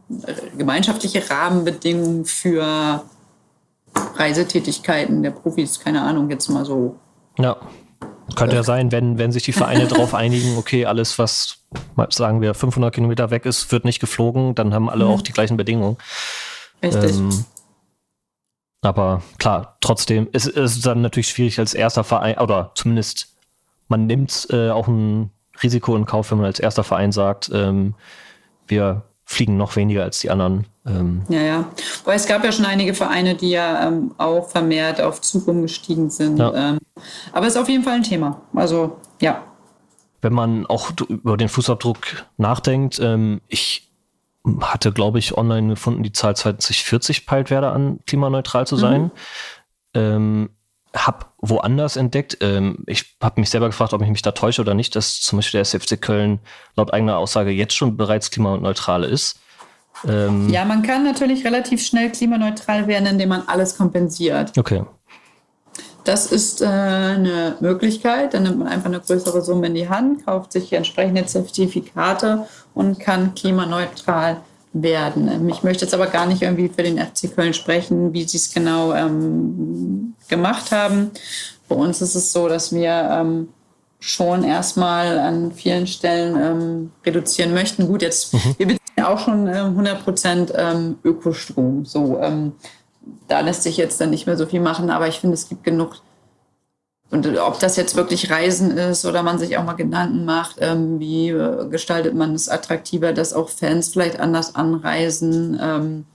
gemeinschaftliche 0.58 1.28
Rahmenbedingungen 1.28 2.26
für 2.26 3.02
Reisetätigkeiten 4.16 5.24
der 5.24 5.32
Profis, 5.32 5.80
keine 5.80 6.04
Ahnung, 6.04 6.30
jetzt 6.30 6.50
mal 6.50 6.66
so. 6.66 6.96
Ja. 7.40 7.58
Könnte 8.36 8.56
ja 8.56 8.64
sein, 8.64 8.92
wenn, 8.92 9.18
wenn 9.18 9.32
sich 9.32 9.44
die 9.44 9.54
Vereine 9.54 9.88
darauf 9.88 10.14
einigen, 10.14 10.58
okay, 10.58 10.86
alles, 10.86 11.18
was, 11.18 11.60
sagen 12.10 12.42
wir, 12.42 12.54
500 12.54 12.94
Kilometer 12.94 13.32
weg 13.32 13.46
ist, 13.46 13.72
wird 13.72 13.86
nicht 13.86 14.00
geflogen, 14.00 14.54
dann 14.54 14.74
haben 14.74 14.90
alle 14.90 15.06
mhm. 15.06 15.12
auch 15.12 15.22
die 15.22 15.32
gleichen 15.32 15.58
Bedingungen. 15.58 15.98
Richtig. 16.84 17.18
Ähm, 17.18 17.46
aber 18.88 19.22
klar, 19.38 19.78
trotzdem 19.82 20.28
ist 20.32 20.48
es 20.48 20.82
dann 20.82 21.02
natürlich 21.02 21.30
schwierig 21.30 21.60
als 21.60 21.74
erster 21.74 22.04
Verein, 22.04 22.38
oder 22.38 22.72
zumindest 22.76 23.36
man 23.88 24.08
nimmt 24.08 24.48
äh, 24.52 24.70
auch 24.70 24.88
ein 24.88 25.32
Risiko 25.62 25.96
in 25.96 26.06
Kauf, 26.06 26.32
wenn 26.32 26.38
man 26.38 26.48
als 26.48 26.60
erster 26.60 26.84
Verein 26.84 27.12
sagt, 27.12 27.50
ähm, 27.54 27.96
wir 28.68 29.04
fliegen 29.26 29.58
noch 29.58 29.76
weniger 29.76 30.04
als 30.04 30.20
die 30.20 30.30
anderen. 30.30 30.68
Ähm. 30.86 31.24
Ja, 31.28 31.42
ja. 31.42 31.66
Weil 32.06 32.16
es 32.16 32.28
gab 32.28 32.46
ja 32.46 32.52
schon 32.52 32.66
einige 32.66 32.94
Vereine, 32.94 33.36
die 33.36 33.50
ja 33.50 33.88
ähm, 33.88 34.14
auch 34.18 34.48
vermehrt 34.50 35.02
auf 35.02 35.20
Zug 35.22 35.48
umgestiegen 35.48 36.10
sind. 36.10 36.40
Ja. 36.40 36.54
Ähm, 36.54 36.80
aber 37.34 37.48
es 37.48 37.56
ist 37.56 37.62
auf 37.62 37.68
jeden 37.68 37.84
Fall 37.84 37.96
ein 37.96 38.04
Thema. 38.04 38.42
Also, 38.54 38.98
ja. 39.22 39.44
Wenn 40.22 40.34
man 40.34 40.66
auch 40.66 40.92
über 41.10 41.36
den 41.36 41.50
Fußabdruck 41.50 42.26
nachdenkt, 42.38 43.00
ähm, 43.00 43.42
ich 43.48 43.87
hatte, 44.62 44.92
glaube 44.92 45.20
ich, 45.20 45.38
online 45.38 45.70
gefunden, 45.70 46.04
die 46.04 46.12
Zahl 46.12 46.36
2040 46.36 47.26
peilt 47.26 47.50
werde 47.50 47.72
an, 47.72 48.00
klimaneutral 48.06 48.68
zu 48.68 48.76
sein. 48.76 49.04
Mhm. 49.04 49.12
Ähm, 49.94 50.50
hab 50.94 51.34
woanders 51.40 51.96
entdeckt. 51.96 52.38
Ähm, 52.42 52.84
ich 52.88 53.18
habe 53.22 53.40
mich 53.40 53.50
selber 53.50 53.68
gefragt, 53.68 53.94
ob 53.94 54.02
ich 54.02 54.10
mich 54.10 54.22
da 54.22 54.32
täusche 54.32 54.62
oder 54.62 54.74
nicht, 54.74 54.96
dass 54.96 55.22
zum 55.22 55.38
Beispiel 55.38 55.60
der 55.60 55.62
SFC 55.62 56.02
Köln 56.02 56.40
laut 56.76 56.94
eigener 56.94 57.18
Aussage 57.18 57.52
jetzt 57.52 57.76
schon 57.76 57.98
bereits 57.98 58.32
klimaneutral 58.32 59.04
ist. 59.04 59.40
Ähm, 60.08 60.50
ja, 60.50 60.66
man 60.66 60.84
kann 60.84 61.04
natürlich 61.04 61.44
relativ 61.46 61.86
schnell 61.86 62.12
klimaneutral 62.12 62.88
werden, 62.88 63.08
indem 63.08 63.30
man 63.30 63.44
alles 63.48 63.78
kompensiert. 63.78 64.58
Okay. 64.58 64.84
Das 66.08 66.28
ist 66.28 66.62
äh, 66.62 66.66
eine 66.66 67.58
Möglichkeit. 67.60 68.34
Dann 68.34 68.44
nimmt 68.44 68.60
man 68.60 68.68
einfach 68.70 68.86
eine 68.86 69.02
größere 69.02 69.42
Summe 69.42 69.68
in 69.68 69.76
die 69.76 69.90
Hand, 69.90 70.26
kauft 70.26 70.54
sich 70.54 70.72
entsprechende 70.72 71.26
Zertifikate 71.26 72.48
und 72.74 73.00
kann 73.00 73.36
klimaneutral 73.36 74.38
werden. 74.72 75.50
Ich 75.50 75.64
möchte 75.64 75.84
jetzt 75.84 75.94
aber 75.94 76.08
gar 76.08 76.26
nicht 76.26 76.42
irgendwie 76.42 76.70
für 76.70 76.84
den 76.84 76.98
FC 76.98 77.36
Köln 77.36 77.54
sprechen, 77.54 78.14
wie 78.14 78.24
sie 78.24 78.38
es 78.38 78.54
genau 78.54 78.94
ähm, 78.94 80.14
gemacht 80.30 80.72
haben. 80.72 81.12
Bei 81.68 81.76
uns 81.76 82.02
ist 82.02 82.16
es 82.16 82.32
so, 82.32 82.48
dass 82.48 82.74
wir 82.74 83.10
ähm, 83.12 83.50
schon 84.00 84.46
erstmal 84.46 85.20
an 85.20 85.52
vielen 85.52 85.88
Stellen 85.88 86.38
ähm, 86.40 86.92
reduzieren 87.06 87.54
möchten. 87.54 87.86
Gut, 87.88 88.02
jetzt 88.02 88.34
mhm. 88.34 88.56
wir 88.58 88.68
beziehen 88.68 89.04
auch 89.04 89.20
schon 89.20 89.48
äh, 89.48 89.58
100 89.58 90.04
Prozent 90.06 90.54
ähm, 90.56 91.00
Ökostrom. 91.04 91.84
So, 91.84 92.20
ähm, 92.22 92.54
da 93.28 93.42
lässt 93.42 93.64
sich 93.64 93.78
jetzt 93.78 94.00
dann 94.00 94.10
nicht 94.10 94.28
mehr 94.28 94.38
so 94.38 94.46
viel 94.46 94.62
machen, 94.62 94.90
aber 94.90 95.08
ich 95.08 95.20
finde, 95.20 95.36
es 95.36 95.50
gibt 95.50 95.64
genug. 95.64 95.98
Und 97.10 97.38
ob 97.38 97.60
das 97.60 97.78
jetzt 97.78 97.96
wirklich 97.96 98.30
Reisen 98.30 98.72
ist 98.72 99.06
oder 99.06 99.24
man 99.24 99.40
sich 99.40 99.58
auch 99.58 99.64
mal 99.64 99.74
Gedanken 99.74 100.26
macht, 100.26 100.58
ähm, 100.60 101.00
wie 101.00 101.30
äh, 101.30 101.70
gestaltet 101.70 102.16
man 102.16 102.36
es 102.36 102.50
attraktiver, 102.50 103.14
dass 103.14 103.34
auch 103.34 103.50
Fans 103.50 103.90
vielleicht 103.90 104.20
anders 104.20 104.56
anreisen. 104.56 105.58
Ähm, 105.62 106.06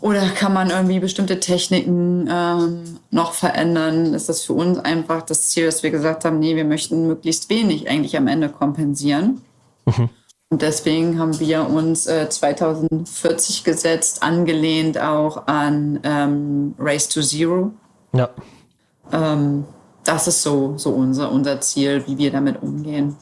oder 0.00 0.28
kann 0.28 0.52
man 0.52 0.70
irgendwie 0.70 1.00
bestimmte 1.00 1.40
Techniken 1.40 2.28
ähm, 2.30 2.98
noch 3.10 3.32
verändern? 3.32 4.14
Ist 4.14 4.28
das 4.28 4.42
für 4.42 4.52
uns 4.52 4.78
einfach 4.78 5.22
das 5.22 5.48
Ziel, 5.48 5.66
dass 5.66 5.82
wir 5.82 5.90
gesagt 5.90 6.24
haben, 6.24 6.38
nee, 6.38 6.54
wir 6.54 6.64
möchten 6.64 7.08
möglichst 7.08 7.48
wenig 7.48 7.88
eigentlich 7.88 8.16
am 8.16 8.28
Ende 8.28 8.48
kompensieren. 8.48 9.42
Mhm. 9.86 10.10
Und 10.48 10.62
deswegen 10.62 11.18
haben 11.18 11.38
wir 11.40 11.68
uns 11.68 12.06
äh, 12.06 12.28
2040 12.28 13.64
gesetzt, 13.64 14.22
angelehnt 14.22 14.98
auch 14.98 15.48
an 15.48 15.98
ähm, 16.04 16.74
Race 16.78 17.08
to 17.08 17.20
Zero. 17.20 17.72
Ja. 18.12 18.30
Ähm, 19.12 19.64
das 20.04 20.28
ist 20.28 20.42
so, 20.42 20.78
so 20.78 20.90
unser, 20.90 21.32
unser 21.32 21.60
Ziel, 21.60 22.04
wie 22.06 22.16
wir 22.16 22.30
damit 22.30 22.62
umgehen. 22.62 23.16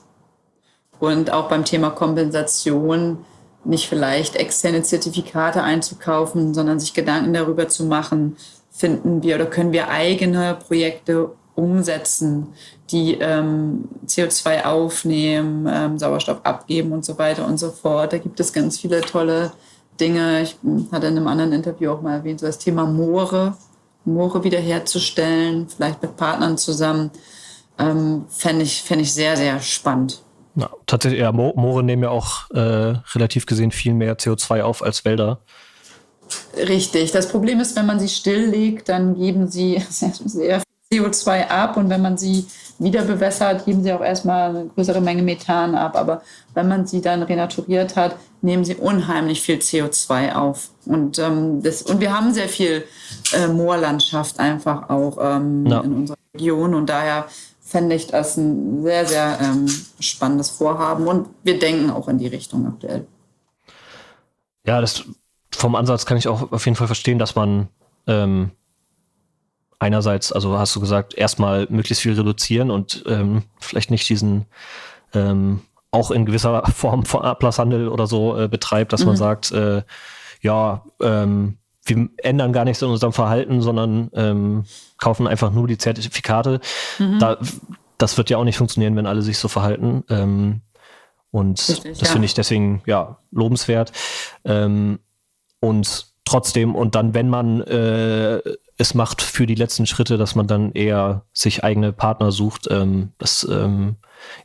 Und 1.00 1.30
auch 1.30 1.48
beim 1.48 1.64
Thema 1.64 1.90
Kompensation 1.90 3.24
nicht 3.64 3.88
vielleicht 3.88 4.36
externe 4.36 4.82
Zertifikate 4.82 5.62
einzukaufen, 5.62 6.52
sondern 6.52 6.78
sich 6.78 6.92
Gedanken 6.92 7.32
darüber 7.32 7.68
zu 7.68 7.84
machen, 7.84 8.36
finden 8.70 9.22
wir 9.22 9.36
oder 9.36 9.46
können 9.46 9.72
wir 9.72 9.88
eigene 9.88 10.58
Projekte 10.66 11.30
umsetzen, 11.54 12.48
die 12.90 13.14
ähm, 13.14 13.88
CO2 14.06 14.64
aufnehmen, 14.64 15.68
ähm, 15.70 15.98
Sauerstoff 15.98 16.40
abgeben 16.44 16.92
und 16.92 17.04
so 17.04 17.18
weiter 17.18 17.46
und 17.46 17.58
so 17.58 17.70
fort. 17.70 18.12
Da 18.12 18.18
gibt 18.18 18.40
es 18.40 18.52
ganz 18.52 18.78
viele 18.78 19.00
tolle 19.00 19.52
Dinge. 20.00 20.42
Ich 20.42 20.56
hatte 20.90 21.06
in 21.06 21.16
einem 21.16 21.28
anderen 21.28 21.52
Interview 21.52 21.92
auch 21.92 22.02
mal 22.02 22.14
erwähnt, 22.14 22.40
so 22.40 22.46
das 22.46 22.58
Thema 22.58 22.84
Moore, 22.84 23.56
Moore 24.04 24.44
wiederherzustellen, 24.44 25.68
vielleicht 25.68 26.02
mit 26.02 26.16
Partnern 26.16 26.58
zusammen, 26.58 27.10
ähm, 27.78 28.26
fände 28.28 28.64
ich, 28.64 28.82
fänd 28.82 29.02
ich 29.02 29.12
sehr, 29.12 29.36
sehr 29.36 29.60
spannend. 29.60 30.22
Ja, 30.56 30.70
tatsächlich, 30.86 31.20
ja, 31.20 31.32
Moore 31.32 31.82
nehmen 31.82 32.04
ja 32.04 32.10
auch 32.10 32.50
äh, 32.50 32.94
relativ 33.14 33.46
gesehen 33.46 33.72
viel 33.72 33.94
mehr 33.94 34.18
CO2 34.18 34.62
auf 34.62 34.82
als 34.82 35.04
Wälder. 35.04 35.40
Richtig. 36.56 37.10
Das 37.12 37.28
Problem 37.28 37.60
ist, 37.60 37.76
wenn 37.76 37.86
man 37.86 37.98
sie 37.98 38.08
stilllegt, 38.08 38.88
dann 38.88 39.14
geben 39.14 39.48
sie 39.48 39.82
sehr, 39.90 40.12
sehr 40.12 40.62
CO2 40.98 41.48
ab 41.48 41.76
und 41.76 41.88
wenn 41.90 42.02
man 42.02 42.18
sie 42.18 42.46
wieder 42.78 43.02
bewässert, 43.02 43.64
geben 43.64 43.82
sie 43.82 43.92
auch 43.92 44.00
erstmal 44.00 44.50
eine 44.50 44.66
größere 44.66 45.00
Menge 45.00 45.22
Methan 45.22 45.74
ab. 45.74 45.96
Aber 45.96 46.22
wenn 46.54 46.68
man 46.68 46.86
sie 46.86 47.00
dann 47.00 47.22
renaturiert 47.22 47.96
hat, 47.96 48.16
nehmen 48.42 48.64
sie 48.64 48.74
unheimlich 48.74 49.42
viel 49.42 49.56
CO2 49.56 50.34
auf. 50.34 50.70
Und, 50.86 51.18
ähm, 51.18 51.62
das, 51.62 51.82
und 51.82 52.00
wir 52.00 52.16
haben 52.16 52.34
sehr 52.34 52.48
viel 52.48 52.84
äh, 53.32 53.46
Moorlandschaft 53.48 54.38
einfach 54.38 54.90
auch 54.90 55.18
ähm, 55.20 55.66
ja. 55.66 55.80
in 55.80 55.92
unserer 55.94 56.18
Region 56.34 56.74
und 56.74 56.88
daher 56.88 57.26
fände 57.60 57.94
ich 57.94 58.06
das 58.08 58.36
ein 58.36 58.82
sehr, 58.82 59.06
sehr 59.06 59.38
ähm, 59.40 59.66
spannendes 59.98 60.50
Vorhaben 60.50 61.06
und 61.06 61.28
wir 61.42 61.58
denken 61.58 61.90
auch 61.90 62.08
in 62.08 62.18
die 62.18 62.26
Richtung 62.26 62.66
aktuell. 62.66 63.06
Ja, 64.66 64.80
das 64.80 65.04
vom 65.50 65.74
Ansatz 65.74 66.06
kann 66.06 66.16
ich 66.16 66.28
auch 66.28 66.52
auf 66.52 66.64
jeden 66.66 66.76
Fall 66.76 66.86
verstehen, 66.86 67.18
dass 67.18 67.34
man 67.34 67.68
ähm, 68.06 68.50
einerseits, 69.84 70.32
also 70.32 70.58
hast 70.58 70.74
du 70.74 70.80
gesagt, 70.80 71.12
erstmal 71.14 71.66
möglichst 71.68 72.02
viel 72.02 72.14
reduzieren 72.14 72.70
und 72.70 73.04
ähm, 73.06 73.42
vielleicht 73.60 73.90
nicht 73.90 74.08
diesen 74.08 74.46
ähm, 75.12 75.60
auch 75.90 76.10
in 76.10 76.24
gewisser 76.24 76.66
Form 76.74 77.04
von 77.04 77.22
Ablasshandel 77.22 77.88
oder 77.88 78.06
so 78.06 78.38
äh, 78.38 78.48
betreibt, 78.48 78.94
dass 78.94 79.02
mhm. 79.02 79.08
man 79.08 79.16
sagt, 79.16 79.52
äh, 79.52 79.82
ja, 80.40 80.84
ähm, 81.02 81.58
wir 81.84 82.08
ändern 82.16 82.54
gar 82.54 82.64
nichts 82.64 82.80
in 82.80 82.88
unserem 82.88 83.12
Verhalten, 83.12 83.60
sondern 83.60 84.10
ähm, 84.14 84.64
kaufen 84.96 85.26
einfach 85.26 85.50
nur 85.50 85.68
die 85.68 85.76
Zertifikate. 85.76 86.60
Mhm. 86.98 87.18
Da, 87.18 87.36
das 87.98 88.16
wird 88.16 88.30
ja 88.30 88.38
auch 88.38 88.44
nicht 88.44 88.56
funktionieren, 88.56 88.96
wenn 88.96 89.06
alle 89.06 89.20
sich 89.20 89.36
so 89.36 89.48
verhalten. 89.48 90.02
Ähm, 90.08 90.62
und 91.30 91.68
Richtig, 91.68 91.98
das 91.98 92.08
ja. 92.08 92.12
finde 92.12 92.24
ich 92.24 92.32
deswegen 92.32 92.82
ja 92.86 93.18
lobenswert. 93.32 93.92
Ähm, 94.46 94.98
und 95.60 96.13
trotzdem, 96.24 96.74
und 96.74 96.94
dann, 96.94 97.14
wenn 97.14 97.28
man 97.28 97.60
äh, 97.62 98.40
es 98.76 98.94
macht 98.94 99.22
für 99.22 99.46
die 99.46 99.54
letzten 99.54 99.86
Schritte, 99.86 100.18
dass 100.18 100.34
man 100.34 100.46
dann 100.46 100.72
eher 100.72 101.24
sich 101.32 101.62
eigene 101.62 101.92
Partner 101.92 102.32
sucht. 102.32 102.68
Ähm, 102.70 103.12
das, 103.18 103.46
ähm, 103.48 103.96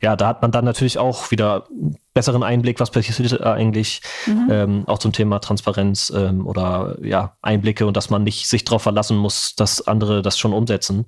ja, 0.02 0.14
da 0.14 0.28
hat 0.28 0.42
man 0.42 0.52
dann 0.52 0.64
natürlich 0.64 0.98
auch 0.98 1.30
wieder 1.30 1.66
besseren 2.14 2.42
Einblick, 2.42 2.78
was 2.80 2.90
passiert 2.90 3.40
eigentlich, 3.42 4.02
mhm. 4.26 4.48
ähm, 4.50 4.84
auch 4.86 4.98
zum 4.98 5.12
Thema 5.12 5.40
Transparenz 5.40 6.12
ähm, 6.14 6.46
oder 6.46 6.96
ja, 7.02 7.36
Einblicke 7.42 7.86
und 7.86 7.96
dass 7.96 8.10
man 8.10 8.22
nicht 8.22 8.46
sich 8.46 8.64
darauf 8.64 8.82
verlassen 8.82 9.16
muss, 9.16 9.56
dass 9.56 9.86
andere 9.86 10.22
das 10.22 10.38
schon 10.38 10.52
umsetzen. 10.52 11.06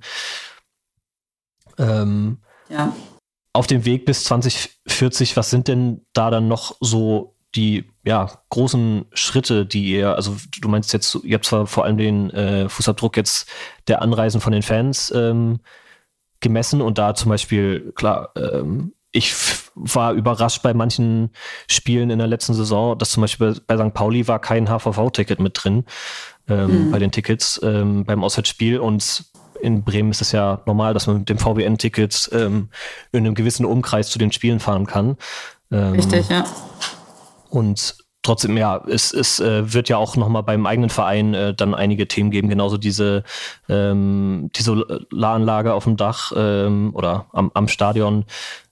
Ähm, 1.78 2.38
ja. 2.68 2.92
Auf 3.52 3.66
dem 3.66 3.84
Weg 3.84 4.04
bis 4.04 4.24
2040, 4.24 5.36
was 5.36 5.50
sind 5.50 5.68
denn 5.68 6.06
da 6.12 6.30
dann 6.30 6.48
noch 6.48 6.76
so 6.80 7.36
die 7.54 7.91
ja, 8.04 8.30
großen 8.48 9.06
Schritte, 9.12 9.64
die 9.64 9.84
ihr, 9.84 10.14
also 10.14 10.36
du 10.60 10.68
meinst 10.68 10.92
jetzt, 10.92 11.18
ihr 11.22 11.34
habt 11.34 11.44
zwar 11.44 11.66
vor 11.66 11.84
allem 11.84 11.98
den 11.98 12.30
äh, 12.30 12.68
Fußabdruck 12.68 13.16
jetzt 13.16 13.48
der 13.86 14.02
Anreisen 14.02 14.40
von 14.40 14.52
den 14.52 14.62
Fans 14.62 15.12
ähm, 15.14 15.60
gemessen 16.40 16.80
und 16.80 16.98
da 16.98 17.14
zum 17.14 17.30
Beispiel, 17.30 17.92
klar, 17.94 18.30
ähm, 18.36 18.92
ich 19.12 19.34
war 19.74 20.12
überrascht 20.14 20.62
bei 20.62 20.74
manchen 20.74 21.30
Spielen 21.70 22.10
in 22.10 22.18
der 22.18 22.26
letzten 22.26 22.54
Saison, 22.54 22.98
dass 22.98 23.10
zum 23.10 23.20
Beispiel 23.20 23.60
bei 23.66 23.76
St. 23.76 23.94
Pauli 23.94 24.26
war 24.26 24.40
kein 24.40 24.68
HVV-Ticket 24.68 25.38
mit 25.38 25.62
drin 25.62 25.84
ähm, 26.48 26.86
mhm. 26.86 26.90
bei 26.90 26.98
den 26.98 27.12
Tickets 27.12 27.60
ähm, 27.62 28.04
beim 28.04 28.24
Auswärtsspiel 28.24 28.78
und 28.78 29.24
in 29.60 29.84
Bremen 29.84 30.10
ist 30.10 30.22
es 30.22 30.32
ja 30.32 30.60
normal, 30.66 30.92
dass 30.92 31.06
man 31.06 31.18
mit 31.18 31.28
dem 31.28 31.38
VBN-Ticket 31.38 32.30
ähm, 32.32 32.68
in 33.12 33.20
einem 33.20 33.34
gewissen 33.34 33.64
Umkreis 33.64 34.10
zu 34.10 34.18
den 34.18 34.32
Spielen 34.32 34.58
fahren 34.58 34.86
kann. 34.86 35.16
Ähm, 35.70 35.92
Richtig, 35.92 36.28
ja. 36.28 36.44
Und 37.52 37.96
trotzdem, 38.22 38.56
ja, 38.56 38.82
es, 38.88 39.12
es 39.12 39.38
äh, 39.38 39.74
wird 39.74 39.90
ja 39.90 39.98
auch 39.98 40.16
nochmal 40.16 40.42
beim 40.42 40.64
eigenen 40.64 40.88
Verein 40.88 41.34
äh, 41.34 41.54
dann 41.54 41.74
einige 41.74 42.08
Themen 42.08 42.30
geben, 42.30 42.48
genauso 42.48 42.78
diese, 42.78 43.24
ähm, 43.68 44.48
die 44.56 44.62
Solaranlage 44.62 45.74
auf 45.74 45.84
dem 45.84 45.98
Dach 45.98 46.32
ähm, 46.34 46.92
oder 46.94 47.26
am, 47.32 47.50
am 47.52 47.68
Stadion 47.68 48.24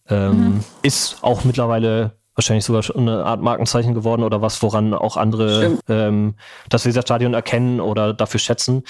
ähm, 0.09 0.31
mhm. 0.31 0.65
ist 0.83 1.19
auch 1.21 1.45
mittlerweile 1.45 2.13
wahrscheinlich 2.35 2.65
sogar 2.65 2.83
schon 2.83 3.07
eine 3.07 3.25
Art 3.25 3.43
Markenzeichen 3.43 3.93
geworden 3.93 4.23
oder 4.23 4.41
was, 4.41 4.63
woran 4.63 4.95
auch 4.95 5.19
andere 5.19 5.79
ähm, 5.91 6.37
das 6.71 6.87
Weserstadion 6.87 7.35
erkennen 7.35 7.81
oder 7.81 8.15
dafür 8.15 8.41
schätzen. 8.41 8.85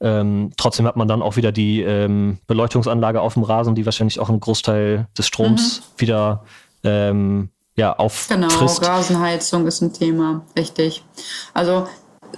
Ähm, 0.00 0.52
trotzdem 0.56 0.86
hat 0.86 0.96
man 0.96 1.06
dann 1.06 1.20
auch 1.20 1.36
wieder 1.36 1.52
die 1.52 1.82
ähm, 1.82 2.38
Beleuchtungsanlage 2.46 3.20
auf 3.20 3.34
dem 3.34 3.42
Rasen, 3.42 3.74
die 3.74 3.84
wahrscheinlich 3.84 4.20
auch 4.20 4.30
einen 4.30 4.40
Großteil 4.40 5.06
des 5.18 5.26
Stroms 5.26 5.80
mhm. 5.80 6.00
wieder 6.00 6.44
ähm, 6.82 7.50
ja, 7.76 7.96
auf 7.96 8.28
Genau, 8.28 8.48
frisst. 8.48 8.86
Rasenheizung 8.86 9.66
ist 9.66 9.80
ein 9.80 9.92
Thema, 9.92 10.42
richtig. 10.56 11.04
Also 11.52 11.86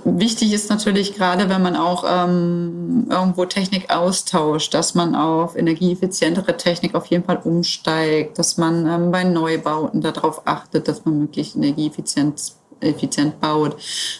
wichtig 0.04 0.52
ist 0.52 0.70
natürlich 0.70 1.14
gerade, 1.14 1.48
wenn 1.48 1.62
man 1.62 1.76
auch 1.76 2.04
ähm, 2.08 3.06
irgendwo 3.10 3.44
Technik 3.44 3.90
austauscht, 3.90 4.74
dass 4.74 4.94
man 4.94 5.14
auf 5.14 5.56
energieeffizientere 5.56 6.56
Technik 6.56 6.94
auf 6.94 7.06
jeden 7.06 7.24
Fall 7.24 7.40
umsteigt, 7.44 8.38
dass 8.38 8.56
man 8.56 8.86
ähm, 8.86 9.10
bei 9.10 9.24
Neubauten 9.24 10.00
darauf 10.00 10.42
achtet, 10.46 10.88
dass 10.88 11.04
man 11.04 11.18
möglichst 11.18 11.56
energieeffizient 11.56 12.54
effizient 12.80 13.40
baut. 13.40 13.76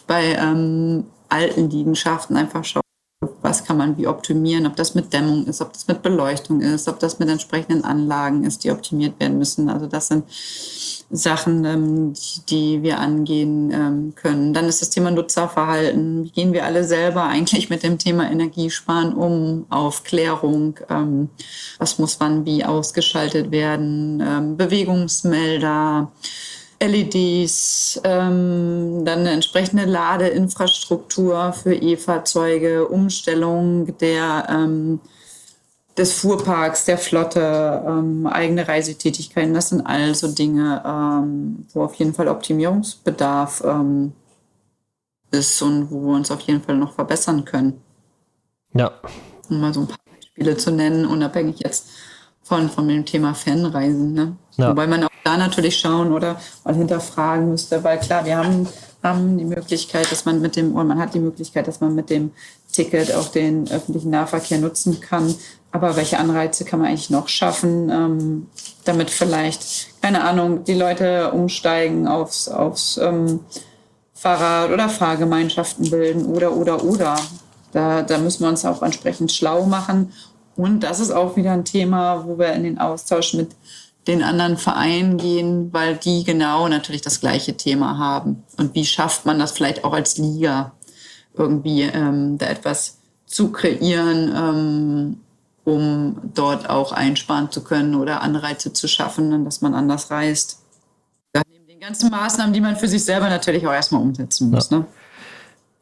Bei 0.07 0.35
ähm, 0.35 1.05
alten 1.29 1.69
Liegenschaften 1.69 2.37
einfach 2.37 2.65
schaut, 2.65 2.86
was 3.43 3.65
kann 3.65 3.77
man 3.77 3.97
wie 3.97 4.07
optimieren, 4.07 4.67
ob 4.67 4.77
das 4.77 4.95
mit 4.95 5.13
Dämmung 5.13 5.47
ist, 5.47 5.61
ob 5.61 5.73
das 5.73 5.87
mit 5.89 6.03
Beleuchtung 6.03 6.61
ist, 6.61 6.89
ob 6.89 6.99
das 6.99 7.19
mit 7.19 7.29
entsprechenden 7.29 7.85
Anlagen 7.85 8.45
ist, 8.45 8.65
die 8.65 8.71
optimiert 8.71 9.19
werden 9.21 9.39
müssen. 9.39 9.69
Also 9.69 9.87
das 9.87 10.09
sind 10.09 10.25
Sachen, 11.11 11.65
ähm, 11.65 12.15
die 12.49 12.83
wir 12.83 12.99
angehen 12.99 13.71
ähm, 13.71 14.15
können. 14.17 14.53
Dann 14.53 14.67
ist 14.67 14.83
das 14.83 14.91
Thema 14.91 15.11
Nutzerverhalten. 15.11 16.25
Wie 16.25 16.31
gehen 16.31 16.53
wir 16.53 16.65
alle 16.65 16.85
selber 16.85 17.25
eigentlich 17.25 17.71
mit 17.71 17.83
dem 17.83 17.99
Thema 17.99 18.31
Energiesparen 18.31 19.15
um? 19.15 19.67
Aufklärung, 19.71 20.79
ähm, 20.91 21.29
was 21.79 21.99
muss 21.99 22.19
wann 22.19 22.45
wie 22.45 22.65
ausgeschaltet 22.65 23.51
werden? 23.51 24.57
Bewegungsmelder. 24.57 26.11
LEDs, 26.81 28.01
ähm, 28.05 29.05
dann 29.05 29.21
eine 29.21 29.31
entsprechende 29.31 29.85
Ladeinfrastruktur 29.85 31.53
für 31.53 31.75
E-Fahrzeuge, 31.75 32.87
Umstellung 32.89 33.97
der 33.99 34.47
ähm, 34.51 35.01
des 35.97 36.13
Fuhrparks, 36.13 36.85
der 36.85 36.99
Flotte, 36.99 37.83
ähm, 37.87 38.27
eigene 38.27 38.69
Reisetätigkeiten. 38.69 39.55
Das 39.55 39.71
sind 39.71 39.81
also 39.81 40.29
Dinge, 40.29 40.83
ähm, 40.85 41.67
wo 41.73 41.85
auf 41.85 41.95
jeden 41.95 42.13
Fall 42.13 42.29
Optimierungsbedarf 42.29 43.63
ähm, 43.65 44.13
ist 45.31 45.61
und 45.63 45.91
wo 45.91 46.03
wir 46.03 46.17
uns 46.17 46.31
auf 46.31 46.41
jeden 46.41 46.63
Fall 46.63 46.77
noch 46.77 46.95
verbessern 46.95 47.45
können. 47.45 47.81
Ja. 48.75 48.93
Um 49.49 49.61
mal 49.61 49.73
so 49.73 49.81
ein 49.81 49.87
paar 49.87 49.99
Beispiele 50.15 50.57
zu 50.57 50.71
nennen, 50.71 51.07
unabhängig 51.07 51.61
jetzt 51.61 51.89
von, 52.47 52.71
von 52.71 52.87
dem 52.87 53.05
Thema 53.05 53.35
Fanreisen. 53.35 54.15
Ne? 54.15 54.37
Ja. 54.57 54.71
Wobei 54.71 54.87
man 54.87 55.05
auch 55.05 55.11
da 55.25 55.37
natürlich 55.37 55.79
schauen 55.79 56.13
oder 56.13 56.41
mal 56.65 56.75
hinterfragen 56.75 57.51
müsste, 57.51 57.83
weil 57.83 57.99
klar, 57.99 58.25
wir 58.25 58.37
haben, 58.39 58.69
haben 59.03 59.37
die 59.37 59.45
Möglichkeit, 59.45 60.11
dass 60.13 60.25
man 60.25 60.41
mit 60.41 60.55
dem, 60.55 60.75
oder 60.75 60.85
man 60.85 60.99
hat 60.99 61.15
die 61.15 61.19
Möglichkeit, 61.19 61.67
dass 61.67 61.81
man 61.81 61.95
mit 61.95 62.09
dem 62.09 62.31
Ticket 62.73 63.13
auch 63.15 63.29
den 63.29 63.69
öffentlichen 63.71 64.11
Nahverkehr 64.11 64.59
nutzen 64.59 65.01
kann. 65.01 65.35
Aber 65.73 65.97
welche 65.97 66.19
Anreize 66.19 66.65
kann 66.65 66.79
man 66.79 66.89
eigentlich 66.89 67.11
noch 67.11 67.29
schaffen, 67.29 67.91
ähm, 67.91 68.47
damit 68.85 69.11
vielleicht, 69.11 70.01
keine 70.01 70.23
Ahnung, 70.23 70.63
die 70.65 70.75
Leute 70.75 71.33
umsteigen 71.33 72.07
aufs, 72.07 72.49
aufs 72.49 72.97
ähm, 72.99 73.41
Fahrrad 74.15 74.71
oder 74.71 74.89
Fahrgemeinschaften 74.89 75.91
bilden 75.91 76.27
oder, 76.27 76.57
oder, 76.57 76.85
oder. 76.85 77.17
Da, 77.73 78.03
da 78.03 78.19
müssen 78.19 78.45
wir 78.45 78.49
uns 78.49 78.65
auch 78.65 78.83
entsprechend 78.83 79.33
schlau 79.33 79.67
machen. 79.67 80.13
Und 80.57 80.81
das 80.81 81.01
ist 81.01 81.11
auch 81.11 81.37
wieder 81.37 81.53
ein 81.53 81.65
Thema, 81.65 82.27
wo 82.27 82.39
wir 82.39 82.53
in 82.55 82.65
den 82.65 82.79
Austausch 82.79 83.35
mit 83.35 83.51
den 84.07 84.23
anderen 84.23 84.57
Verein 84.57 85.17
gehen, 85.17 85.73
weil 85.73 85.97
die 85.97 86.25
genau 86.25 86.69
natürlich 86.69 87.03
das 87.03 87.21
gleiche 87.21 87.57
Thema 87.57 87.99
haben. 87.99 88.45
Und 88.57 88.75
wie 88.75 88.85
schafft 88.85 89.27
man 89.27 89.39
das 89.39 89.53
vielleicht 89.53 89.85
auch 89.85 89.93
als 89.93 90.17
Liga, 90.17 90.73
irgendwie 91.35 91.83
ähm, 91.83 92.39
da 92.39 92.47
etwas 92.47 92.99
zu 93.27 93.51
kreieren, 93.51 94.33
ähm, 94.35 95.21
um 95.65 96.21
dort 96.35 96.71
auch 96.71 96.93
einsparen 96.93 97.51
zu 97.51 97.63
können 97.65 97.97
oder 97.97 98.23
Anreize 98.23 98.73
zu 98.73 98.87
schaffen, 98.87 99.45
dass 99.45 99.61
man 99.61 99.75
anders 99.75 100.11
reist. 100.11 100.63
Neben 101.35 101.67
den 101.67 101.81
ganzen 101.81 102.11
Maßnahmen, 102.11 102.55
die 102.55 102.61
man 102.61 102.77
für 102.77 102.89
sich 102.89 103.05
selber 103.05 103.29
natürlich 103.29 103.67
auch 103.67 103.73
erstmal 103.73 104.01
umsetzen 104.01 104.51
muss. 104.51 104.71
Ja. 104.71 104.79
Ne? 104.79 104.87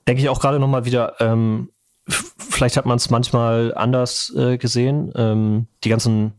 Denke 0.09 0.23
ich 0.23 0.29
auch 0.29 0.41
gerade 0.41 0.59
nochmal 0.59 0.87
wieder, 0.87 1.15
ähm, 1.21 1.69
vielleicht 2.07 2.77
hat 2.77 2.87
man 2.87 2.97
es 2.97 3.11
manchmal 3.11 3.73
anders 3.75 4.33
äh, 4.37 4.59
gesehen. 4.59 5.13
Ähm, 5.17 5.67
die 5.83 5.89
ganzen 5.89 6.33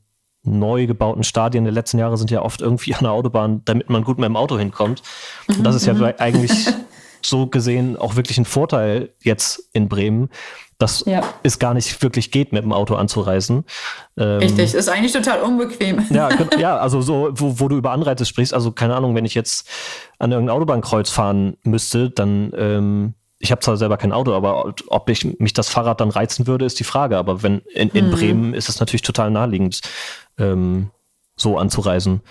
neu 0.43 0.86
gebauten 0.86 1.24
Stadien 1.24 1.63
der 1.63 1.74
letzten 1.74 1.97
Jahre 1.97 2.18
sind 2.18 2.32
ja 2.32 2.41
oft 2.41 2.61
irgendwie 2.61 2.93
an 2.95 3.03
der 3.03 3.11
Autobahn, 3.11 3.61
damit 3.66 3.89
man 3.89 4.03
gut 4.03 4.18
mit 4.18 4.26
dem 4.26 4.38
Auto 4.38 4.57
hinkommt. 4.57 5.01
Und 5.47 5.63
das 5.63 5.76
ist 5.76 5.86
ja 5.86 5.93
mhm. 5.93 6.13
eigentlich 6.18 6.51
so 7.22 7.47
gesehen 7.47 7.97
auch 7.97 8.16
wirklich 8.16 8.38
ein 8.38 8.45
Vorteil 8.45 9.09
jetzt 9.22 9.70
in 9.74 9.89
Bremen, 9.89 10.30
dass 10.78 11.03
ja. 11.05 11.24
es 11.41 11.57
gar 11.57 11.74
nicht 11.74 12.01
wirklich 12.03 12.32
geht, 12.32 12.51
mit 12.51 12.63
dem 12.63 12.74
Auto 12.74 12.95
anzureisen. 12.95 13.63
Ähm, 14.18 14.39
Richtig, 14.39 14.74
ist 14.74 14.89
eigentlich 14.89 15.13
total 15.13 15.41
unbequem. 15.41 16.05
Ja, 16.09 16.30
ja 16.59 16.78
also 16.78 17.01
so, 17.01 17.30
wo, 17.34 17.59
wo, 17.59 17.68
du 17.68 17.78
über 17.78 17.91
Anreize 17.91 18.26
sprichst, 18.26 18.53
also 18.53 18.72
keine 18.72 18.95
Ahnung, 18.95 19.16
wenn 19.16 19.26
ich 19.26 19.36
jetzt 19.36 19.68
an 20.20 20.32
irgendein 20.32 20.55
Autobahnkreuz 20.55 21.09
fahren 21.09 21.57
müsste, 21.63 22.09
dann 22.09 22.51
ähm, 22.57 23.13
ich 23.39 23.51
habe 23.51 23.61
zwar 23.61 23.77
selber 23.77 23.97
kein 23.97 24.11
Auto, 24.11 24.33
aber 24.33 24.73
ob 24.88 25.09
ich 25.09 25.39
mich 25.39 25.53
das 25.53 25.69
Fahrrad 25.69 25.99
dann 25.99 26.09
reizen 26.09 26.47
würde, 26.47 26.65
ist 26.65 26.79
die 26.79 26.86
Frage. 26.86 27.17
Aber 27.17 27.43
wenn 27.43 27.59
in, 27.73 27.89
in 27.89 28.07
mhm. 28.07 28.11
Bremen 28.11 28.53
ist 28.53 28.69
es 28.69 28.79
natürlich 28.79 29.01
total 29.01 29.29
naheliegend, 29.31 29.81
ähm, 30.38 30.89
so 31.36 31.57
anzureisen. 31.57 32.21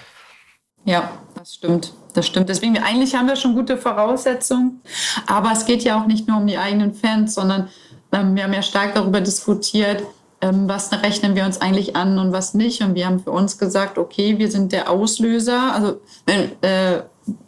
Ja, 0.84 1.10
das 1.36 1.54
stimmt. 1.54 1.92
Das 2.14 2.26
stimmt. 2.26 2.48
Deswegen, 2.48 2.78
eigentlich 2.78 3.14
haben 3.14 3.26
wir 3.26 3.36
schon 3.36 3.54
gute 3.54 3.76
Voraussetzungen. 3.76 4.80
Aber 5.26 5.52
es 5.52 5.66
geht 5.66 5.82
ja 5.82 6.00
auch 6.00 6.06
nicht 6.06 6.28
nur 6.28 6.38
um 6.38 6.46
die 6.46 6.58
eigenen 6.58 6.94
Fans, 6.94 7.34
sondern 7.34 7.68
ähm, 8.12 8.34
wir 8.36 8.44
haben 8.44 8.52
ja 8.52 8.62
stark 8.62 8.94
darüber 8.94 9.20
diskutiert, 9.20 10.04
ähm, 10.40 10.68
was 10.68 10.92
rechnen 10.92 11.34
wir 11.34 11.44
uns 11.44 11.60
eigentlich 11.60 11.96
an 11.96 12.18
und 12.18 12.32
was 12.32 12.54
nicht. 12.54 12.82
Und 12.82 12.94
wir 12.94 13.06
haben 13.06 13.20
für 13.20 13.32
uns 13.32 13.58
gesagt, 13.58 13.98
okay, 13.98 14.38
wir 14.38 14.50
sind 14.50 14.72
der 14.72 14.90
Auslöser. 14.90 15.74
Also 15.74 16.00
wenn, 16.24 16.50
äh, 16.62 17.02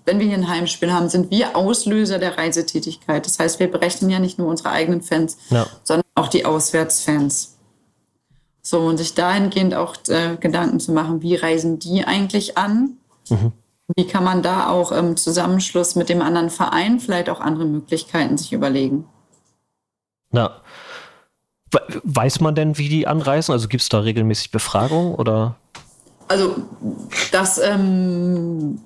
wenn 0.05 0.19
wir 0.19 0.27
hier 0.27 0.37
ein 0.37 0.49
Heimspiel 0.49 0.93
haben, 0.93 1.09
sind 1.09 1.31
wir 1.31 1.57
Auslöser 1.57 2.19
der 2.19 2.39
Reisetätigkeit. 2.39 3.27
Das 3.27 3.39
heißt, 3.39 3.61
wir 3.61 3.71
berechnen 3.71 4.11
ja 4.11 4.19
nicht 4.19 4.39
nur 4.39 4.49
unsere 4.49 4.71
eigenen 4.71 5.03
Fans, 5.03 5.37
ja. 5.51 5.67
sondern 5.83 6.05
auch 6.15 6.29
die 6.29 6.45
Auswärtsfans. 6.45 7.57
So, 8.63 8.81
und 8.81 8.97
sich 8.97 9.15
dahingehend 9.15 9.75
auch 9.75 9.97
äh, 10.09 10.37
Gedanken 10.41 10.81
zu 10.81 10.93
machen, 10.93 11.23
wie 11.23 11.37
reisen 11.37 11.79
die 11.79 12.05
eigentlich 12.05 12.59
an? 12.59 12.97
Mhm. 13.29 13.53
Wie 13.95 14.07
kann 14.07 14.25
man 14.25 14.43
da 14.43 14.69
auch 14.69 14.91
im 14.91 15.17
Zusammenschluss 15.17 15.95
mit 15.95 16.09
dem 16.09 16.21
anderen 16.21 16.51
Verein 16.51 16.99
vielleicht 16.99 17.31
auch 17.31 17.41
andere 17.41 17.67
Möglichkeiten 17.67 18.37
sich 18.37 18.53
überlegen? 18.53 19.05
Ja. 20.33 20.61
Weiß 22.03 22.41
man 22.41 22.55
denn, 22.55 22.79
wie 22.79 22.89
die 22.89 23.07
anreisen? 23.07 23.53
Also 23.53 23.69
gibt 23.69 23.83
es 23.83 23.89
da 23.89 24.01
regelmäßig 24.01 24.51
Befragungen 24.51 25.15
oder? 25.15 25.57
Also 26.27 26.57
das 27.31 27.59
ähm, 27.59 28.81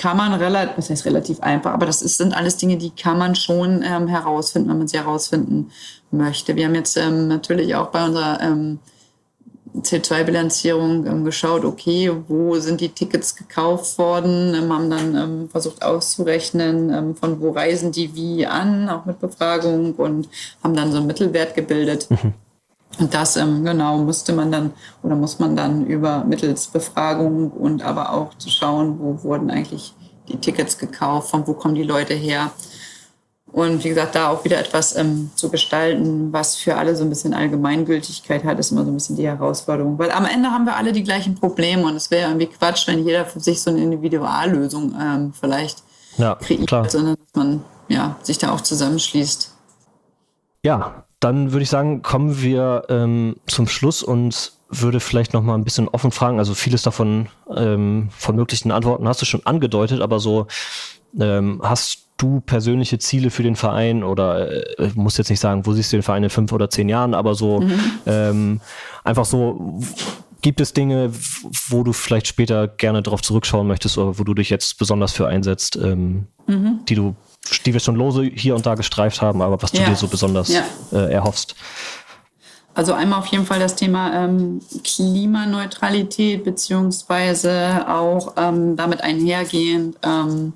kann 0.00 0.16
man 0.16 0.32
relativ, 0.32 0.76
das 0.76 0.88
heißt 0.88 1.04
relativ 1.04 1.40
einfach, 1.40 1.74
aber 1.74 1.84
das 1.84 2.00
ist, 2.00 2.16
sind 2.16 2.34
alles 2.34 2.56
Dinge, 2.56 2.78
die 2.78 2.90
kann 2.90 3.18
man 3.18 3.34
schon 3.34 3.82
ähm, 3.82 4.08
herausfinden, 4.08 4.70
wenn 4.70 4.78
man 4.78 4.88
sie 4.88 4.96
herausfinden 4.96 5.70
möchte. 6.10 6.56
Wir 6.56 6.64
haben 6.64 6.74
jetzt 6.74 6.96
ähm, 6.96 7.28
natürlich 7.28 7.74
auch 7.74 7.88
bei 7.88 8.06
unserer 8.06 8.40
ähm, 8.40 8.78
CO2-Bilanzierung 9.76 11.06
ähm, 11.06 11.24
geschaut, 11.26 11.66
okay, 11.66 12.10
wo 12.28 12.58
sind 12.58 12.80
die 12.80 12.88
Tickets 12.88 13.36
gekauft 13.36 13.98
worden, 13.98 14.54
ähm, 14.54 14.72
haben 14.72 14.88
dann 14.88 15.14
ähm, 15.14 15.48
versucht 15.50 15.82
auszurechnen, 15.82 17.14
von 17.16 17.38
wo 17.42 17.50
reisen 17.50 17.92
die 17.92 18.14
wie 18.14 18.46
an, 18.46 18.88
auch 18.88 19.04
mit 19.04 19.20
Befragung 19.20 19.94
und 19.96 20.30
haben 20.64 20.74
dann 20.74 20.92
so 20.92 20.96
einen 20.96 21.08
Mittelwert 21.08 21.54
gebildet. 21.54 22.08
Mhm. 22.10 22.32
Und 22.98 23.14
das 23.14 23.36
ähm, 23.36 23.64
genau 23.64 23.98
musste 23.98 24.32
man 24.32 24.50
dann 24.50 24.72
oder 25.02 25.14
muss 25.14 25.38
man 25.38 25.56
dann 25.56 25.86
über 25.86 26.24
mittels 26.24 26.66
Befragung 26.66 27.50
und 27.50 27.82
aber 27.82 28.12
auch 28.12 28.34
zu 28.34 28.50
schauen, 28.50 28.98
wo 28.98 29.22
wurden 29.22 29.50
eigentlich 29.50 29.94
die 30.28 30.38
Tickets 30.38 30.76
gekauft, 30.76 31.30
von 31.30 31.46
wo 31.46 31.54
kommen 31.54 31.74
die 31.74 31.82
Leute 31.82 32.14
her. 32.14 32.50
Und 33.52 33.82
wie 33.82 33.88
gesagt, 33.88 34.14
da 34.14 34.28
auch 34.28 34.44
wieder 34.44 34.58
etwas 34.58 34.96
ähm, 34.96 35.30
zu 35.34 35.50
gestalten, 35.50 36.32
was 36.32 36.56
für 36.56 36.76
alle 36.76 36.94
so 36.94 37.02
ein 37.02 37.08
bisschen 37.08 37.34
Allgemeingültigkeit 37.34 38.44
hat, 38.44 38.60
ist 38.60 38.70
immer 38.70 38.84
so 38.84 38.90
ein 38.90 38.94
bisschen 38.94 39.16
die 39.16 39.26
Herausforderung. 39.26 39.98
Weil 39.98 40.12
am 40.12 40.24
Ende 40.24 40.50
haben 40.50 40.66
wir 40.66 40.76
alle 40.76 40.92
die 40.92 41.02
gleichen 41.02 41.34
Probleme 41.34 41.84
und 41.84 41.96
es 41.96 42.10
wäre 42.12 42.28
irgendwie 42.28 42.46
Quatsch, 42.46 42.86
wenn 42.86 43.04
jeder 43.04 43.24
für 43.24 43.40
sich 43.40 43.60
so 43.60 43.70
eine 43.70 43.82
Individuallösung 43.82 44.94
ähm, 45.00 45.32
vielleicht 45.32 45.82
ja, 46.16 46.36
kreiert, 46.36 46.68
klar. 46.68 46.88
sondern 46.88 47.16
dass 47.16 47.34
man 47.34 47.64
ja, 47.88 48.16
sich 48.22 48.38
da 48.38 48.52
auch 48.52 48.60
zusammenschließt. 48.60 49.52
Ja, 50.62 51.04
dann 51.20 51.52
würde 51.52 51.62
ich 51.62 51.70
sagen, 51.70 52.02
kommen 52.02 52.42
wir 52.42 52.84
ähm, 52.88 53.36
zum 53.46 53.68
Schluss 53.68 54.02
und 54.02 54.52
würde 54.70 55.00
vielleicht 55.00 55.34
noch 55.34 55.42
mal 55.42 55.54
ein 55.54 55.64
bisschen 55.64 55.88
offen 55.88 56.12
fragen. 56.12 56.38
Also 56.38 56.54
vieles 56.54 56.82
davon 56.82 57.28
ähm, 57.54 58.08
von 58.16 58.36
möglichen 58.36 58.70
Antworten 58.70 59.06
hast 59.06 59.20
du 59.20 59.26
schon 59.26 59.44
angedeutet, 59.44 60.00
aber 60.00 60.18
so 60.18 60.46
ähm, 61.18 61.60
hast 61.62 62.06
du 62.16 62.40
persönliche 62.40 62.98
Ziele 62.98 63.30
für 63.30 63.42
den 63.42 63.56
Verein 63.56 64.02
oder 64.02 64.78
äh, 64.78 64.90
muss 64.94 65.16
jetzt 65.18 65.30
nicht 65.30 65.40
sagen, 65.40 65.66
wo 65.66 65.72
siehst 65.72 65.92
du 65.92 65.96
den 65.96 66.02
Verein 66.02 66.24
in 66.24 66.30
fünf 66.30 66.52
oder 66.52 66.70
zehn 66.70 66.88
Jahren, 66.88 67.14
aber 67.14 67.34
so 67.34 67.60
mhm. 67.60 67.80
ähm, 68.06 68.60
einfach 69.04 69.24
so 69.24 69.80
gibt 70.42 70.60
es 70.60 70.72
Dinge, 70.72 71.10
wo 71.68 71.82
du 71.82 71.92
vielleicht 71.92 72.26
später 72.26 72.68
gerne 72.68 73.02
darauf 73.02 73.22
zurückschauen 73.22 73.66
möchtest 73.66 73.98
oder 73.98 74.18
wo 74.18 74.24
du 74.24 74.34
dich 74.34 74.50
jetzt 74.50 74.78
besonders 74.78 75.12
für 75.12 75.26
einsetzt, 75.26 75.76
ähm, 75.76 76.26
mhm. 76.46 76.80
die 76.88 76.94
du 76.94 77.14
die 77.64 77.72
wir 77.72 77.80
schon 77.80 77.96
lose 77.96 78.22
hier 78.22 78.54
und 78.54 78.66
da 78.66 78.74
gestreift 78.74 79.22
haben, 79.22 79.42
aber 79.42 79.60
was 79.62 79.72
du 79.72 79.80
ja. 79.80 79.88
dir 79.88 79.96
so 79.96 80.08
besonders 80.08 80.48
ja. 80.48 80.64
äh, 80.92 81.12
erhoffst. 81.12 81.54
Also 82.74 82.92
einmal 82.92 83.18
auf 83.18 83.26
jeden 83.26 83.46
Fall 83.46 83.58
das 83.58 83.74
Thema 83.74 84.14
ähm, 84.14 84.60
Klimaneutralität 84.84 86.44
beziehungsweise 86.44 87.84
auch 87.88 88.34
ähm, 88.36 88.76
damit 88.76 89.02
einhergehend 89.02 89.96
ähm, 90.02 90.52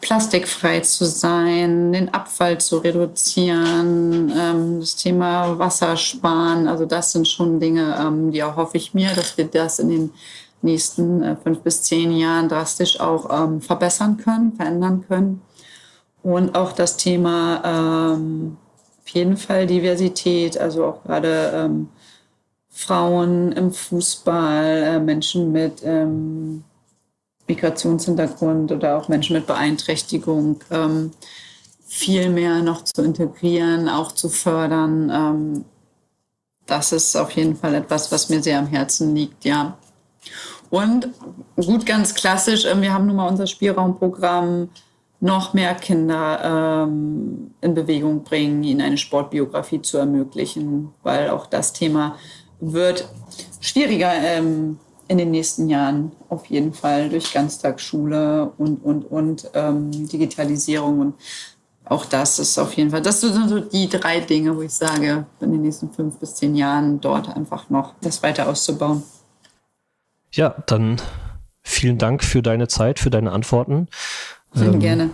plastikfrei 0.00 0.80
zu 0.80 1.04
sein, 1.04 1.92
den 1.92 2.12
Abfall 2.12 2.58
zu 2.58 2.78
reduzieren, 2.78 4.32
ähm, 4.36 4.80
das 4.80 4.96
Thema 4.96 5.58
Wassersparen. 5.58 6.66
Also 6.66 6.86
das 6.86 7.12
sind 7.12 7.28
schon 7.28 7.60
Dinge, 7.60 7.96
ähm, 8.00 8.32
die 8.32 8.38
erhoffe 8.38 8.76
ich 8.76 8.94
mir, 8.94 9.12
dass 9.14 9.36
wir 9.36 9.46
das 9.46 9.78
in 9.78 9.88
den 9.88 10.10
nächsten 10.62 11.22
äh, 11.22 11.36
fünf 11.36 11.60
bis 11.60 11.82
zehn 11.82 12.12
Jahren 12.12 12.48
drastisch 12.48 13.00
auch 13.00 13.28
ähm, 13.30 13.60
verbessern 13.60 14.16
können, 14.16 14.52
verändern 14.52 15.04
können. 15.06 15.42
Und 16.22 16.54
auch 16.54 16.72
das 16.72 16.96
Thema 16.96 17.62
ähm, 17.64 18.56
auf 19.02 19.08
jeden 19.08 19.36
Fall 19.36 19.66
Diversität, 19.66 20.58
also 20.58 20.84
auch 20.84 21.02
gerade 21.02 21.52
ähm, 21.54 21.88
Frauen 22.68 23.52
im 23.52 23.72
Fußball, 23.72 24.64
äh, 24.64 25.00
Menschen 25.00 25.52
mit 25.52 25.82
ähm, 25.84 26.64
Migrationshintergrund 27.48 28.70
oder 28.70 28.96
auch 28.96 29.08
Menschen 29.08 29.34
mit 29.34 29.46
Beeinträchtigung 29.46 30.60
ähm, 30.70 31.10
viel 31.86 32.30
mehr 32.30 32.62
noch 32.62 32.84
zu 32.84 33.02
integrieren, 33.02 33.88
auch 33.88 34.12
zu 34.12 34.28
fördern. 34.28 35.10
Ähm, 35.12 35.64
das 36.66 36.92
ist 36.92 37.16
auf 37.16 37.32
jeden 37.32 37.56
Fall 37.56 37.74
etwas, 37.74 38.12
was 38.12 38.28
mir 38.28 38.42
sehr 38.42 38.58
am 38.58 38.68
Herzen 38.68 39.14
liegt, 39.14 39.44
ja. 39.44 39.76
Und 40.70 41.08
gut, 41.56 41.86
ganz 41.86 42.14
klassisch, 42.14 42.64
äh, 42.64 42.80
wir 42.80 42.92
haben 42.92 43.06
nun 43.06 43.16
mal 43.16 43.28
unser 43.28 43.46
Spielraumprogramm 43.46 44.68
noch 45.20 45.52
mehr 45.52 45.74
Kinder 45.74 46.86
ähm, 46.86 47.52
in 47.60 47.74
Bewegung 47.74 48.24
bringen, 48.24 48.62
ihnen 48.64 48.80
eine 48.80 48.96
Sportbiografie 48.96 49.82
zu 49.82 49.98
ermöglichen, 49.98 50.94
weil 51.02 51.28
auch 51.30 51.46
das 51.46 51.72
Thema 51.72 52.16
wird 52.58 53.06
schwieriger 53.60 54.12
ähm, 54.12 54.78
in 55.08 55.18
den 55.18 55.30
nächsten 55.30 55.68
Jahren 55.68 56.12
auf 56.28 56.46
jeden 56.46 56.72
Fall 56.72 57.10
durch 57.10 57.32
Ganztagsschule 57.32 58.52
und, 58.56 58.76
und, 58.76 59.02
und 59.10 59.50
ähm, 59.54 59.90
Digitalisierung. 60.08 61.00
Und 61.00 61.14
auch 61.84 62.04
das 62.06 62.38
ist 62.38 62.56
auf 62.58 62.72
jeden 62.74 62.90
Fall, 62.90 63.02
das 63.02 63.20
sind 63.20 63.48
so 63.48 63.58
die 63.58 63.88
drei 63.88 64.20
Dinge, 64.20 64.56
wo 64.56 64.62
ich 64.62 64.72
sage, 64.72 65.26
in 65.40 65.52
den 65.52 65.62
nächsten 65.62 65.90
fünf 65.90 66.16
bis 66.18 66.36
zehn 66.36 66.54
Jahren 66.54 67.00
dort 67.00 67.28
einfach 67.36 67.68
noch 67.68 67.94
das 68.00 68.22
weiter 68.22 68.48
auszubauen. 68.48 69.02
Ja, 70.32 70.54
dann 70.66 71.00
vielen 71.62 71.98
Dank 71.98 72.24
für 72.24 72.42
deine 72.42 72.68
Zeit, 72.68 72.98
für 72.98 73.10
deine 73.10 73.32
Antworten. 73.32 73.88
Sehr 74.52 74.68
ähm, 74.68 74.80
gerne. 74.80 75.10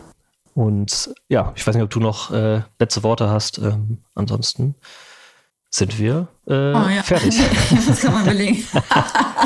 Und 0.54 1.10
ja, 1.28 1.52
ich 1.54 1.66
weiß 1.66 1.74
nicht, 1.74 1.84
ob 1.84 1.90
du 1.90 2.00
noch 2.00 2.30
äh, 2.32 2.62
letzte 2.78 3.02
Worte 3.02 3.28
hast. 3.28 3.58
Ähm, 3.58 3.98
ansonsten 4.14 4.74
sind 5.70 5.98
wir 5.98 6.28
äh, 6.46 6.52
oh, 6.52 6.88
ja. 6.88 7.02
fertig. 7.02 7.38
das 7.86 8.00
kann 8.00 8.14
man 8.14 8.24
belegen. 8.24 8.64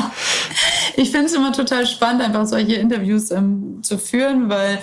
ich 0.95 1.11
finde 1.11 1.25
es 1.25 1.33
immer 1.33 1.51
total 1.51 1.85
spannend, 1.85 2.21
einfach 2.21 2.45
solche 2.45 2.75
Interviews 2.75 3.31
ähm, 3.31 3.79
zu 3.81 3.97
führen, 3.97 4.49
weil 4.49 4.79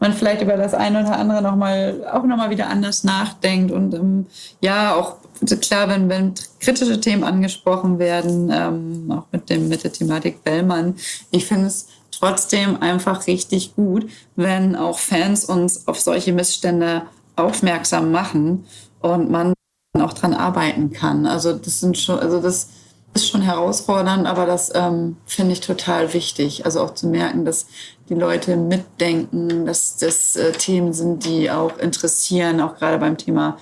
man 0.00 0.12
vielleicht 0.12 0.42
über 0.42 0.56
das 0.56 0.74
eine 0.74 1.00
oder 1.00 1.18
andere 1.18 1.42
noch 1.42 1.56
mal, 1.56 2.06
auch 2.10 2.24
nochmal 2.24 2.50
wieder 2.50 2.68
anders 2.68 3.04
nachdenkt 3.04 3.70
und 3.72 3.94
ähm, 3.94 4.26
ja, 4.60 4.94
auch 4.94 5.16
klar, 5.60 5.88
wenn, 5.88 6.08
wenn 6.08 6.34
kritische 6.60 7.00
Themen 7.00 7.24
angesprochen 7.24 7.98
werden, 7.98 8.50
ähm, 8.52 9.12
auch 9.12 9.24
mit, 9.32 9.50
dem, 9.50 9.68
mit 9.68 9.84
der 9.84 9.92
Thematik 9.92 10.42
Bellmann, 10.44 10.96
ich 11.30 11.46
finde 11.46 11.66
es 11.66 11.88
trotzdem 12.10 12.80
einfach 12.82 13.26
richtig 13.26 13.74
gut, 13.74 14.08
wenn 14.36 14.76
auch 14.76 14.98
Fans 14.98 15.44
uns 15.44 15.86
auf 15.86 16.00
solche 16.00 16.32
Missstände 16.32 17.02
aufmerksam 17.36 18.10
machen 18.10 18.66
und 19.00 19.30
man 19.30 19.52
auch 19.94 20.12
dran 20.12 20.34
arbeiten 20.34 20.92
kann. 20.92 21.26
Also 21.26 21.52
das 21.52 21.80
sind 21.80 21.98
schon, 21.98 22.18
also 22.18 22.40
das 22.40 22.68
ist 23.14 23.28
schon 23.28 23.42
herausfordernd, 23.42 24.26
aber 24.26 24.46
das 24.46 24.70
ähm, 24.74 25.16
finde 25.26 25.52
ich 25.52 25.60
total 25.60 26.12
wichtig. 26.12 26.64
Also 26.64 26.80
auch 26.80 26.94
zu 26.94 27.06
merken, 27.06 27.44
dass 27.44 27.66
die 28.08 28.14
Leute 28.14 28.56
mitdenken, 28.56 29.66
dass 29.66 29.96
das 29.96 30.36
äh, 30.36 30.52
Themen 30.52 30.92
sind, 30.92 31.24
die 31.24 31.50
auch 31.50 31.78
interessieren, 31.78 32.60
auch 32.60 32.76
gerade 32.76 32.98
beim 32.98 33.16
Thema, 33.16 33.58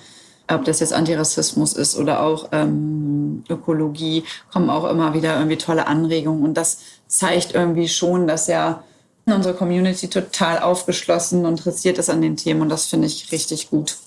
ob 0.47 0.65
das 0.65 0.79
jetzt 0.79 0.93
Antirassismus 0.93 1.73
ist 1.73 1.97
oder 1.97 2.21
auch 2.21 2.49
ähm, 2.51 3.43
Ökologie, 3.49 4.23
kommen 4.51 4.69
auch 4.69 4.89
immer 4.89 5.13
wieder 5.13 5.35
irgendwie 5.35 5.57
tolle 5.57 5.87
Anregungen. 5.87 6.43
Und 6.43 6.55
das 6.55 6.79
zeigt 7.07 7.53
irgendwie 7.53 7.87
schon, 7.87 8.27
dass 8.27 8.47
ja 8.47 8.83
unsere 9.25 9.55
Community 9.55 10.07
total 10.07 10.59
aufgeschlossen 10.59 11.45
und 11.45 11.59
interessiert 11.59 11.97
ist 11.97 12.09
an 12.09 12.21
den 12.21 12.37
Themen. 12.37 12.61
Und 12.61 12.69
das 12.69 12.85
finde 12.85 13.07
ich 13.07 13.31
richtig 13.31 13.69
gut. 13.69 13.97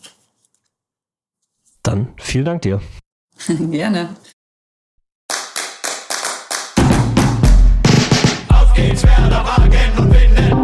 Dann 1.82 2.14
vielen 2.18 2.44
Dank 2.44 2.62
dir. 2.62 2.80
Gerne. 3.48 4.16
Auf 8.48 8.74
geht's, 8.74 9.02
Werder 9.04 9.44
Wagen 9.44 9.98
und 9.98 10.12
Winden. 10.12 10.57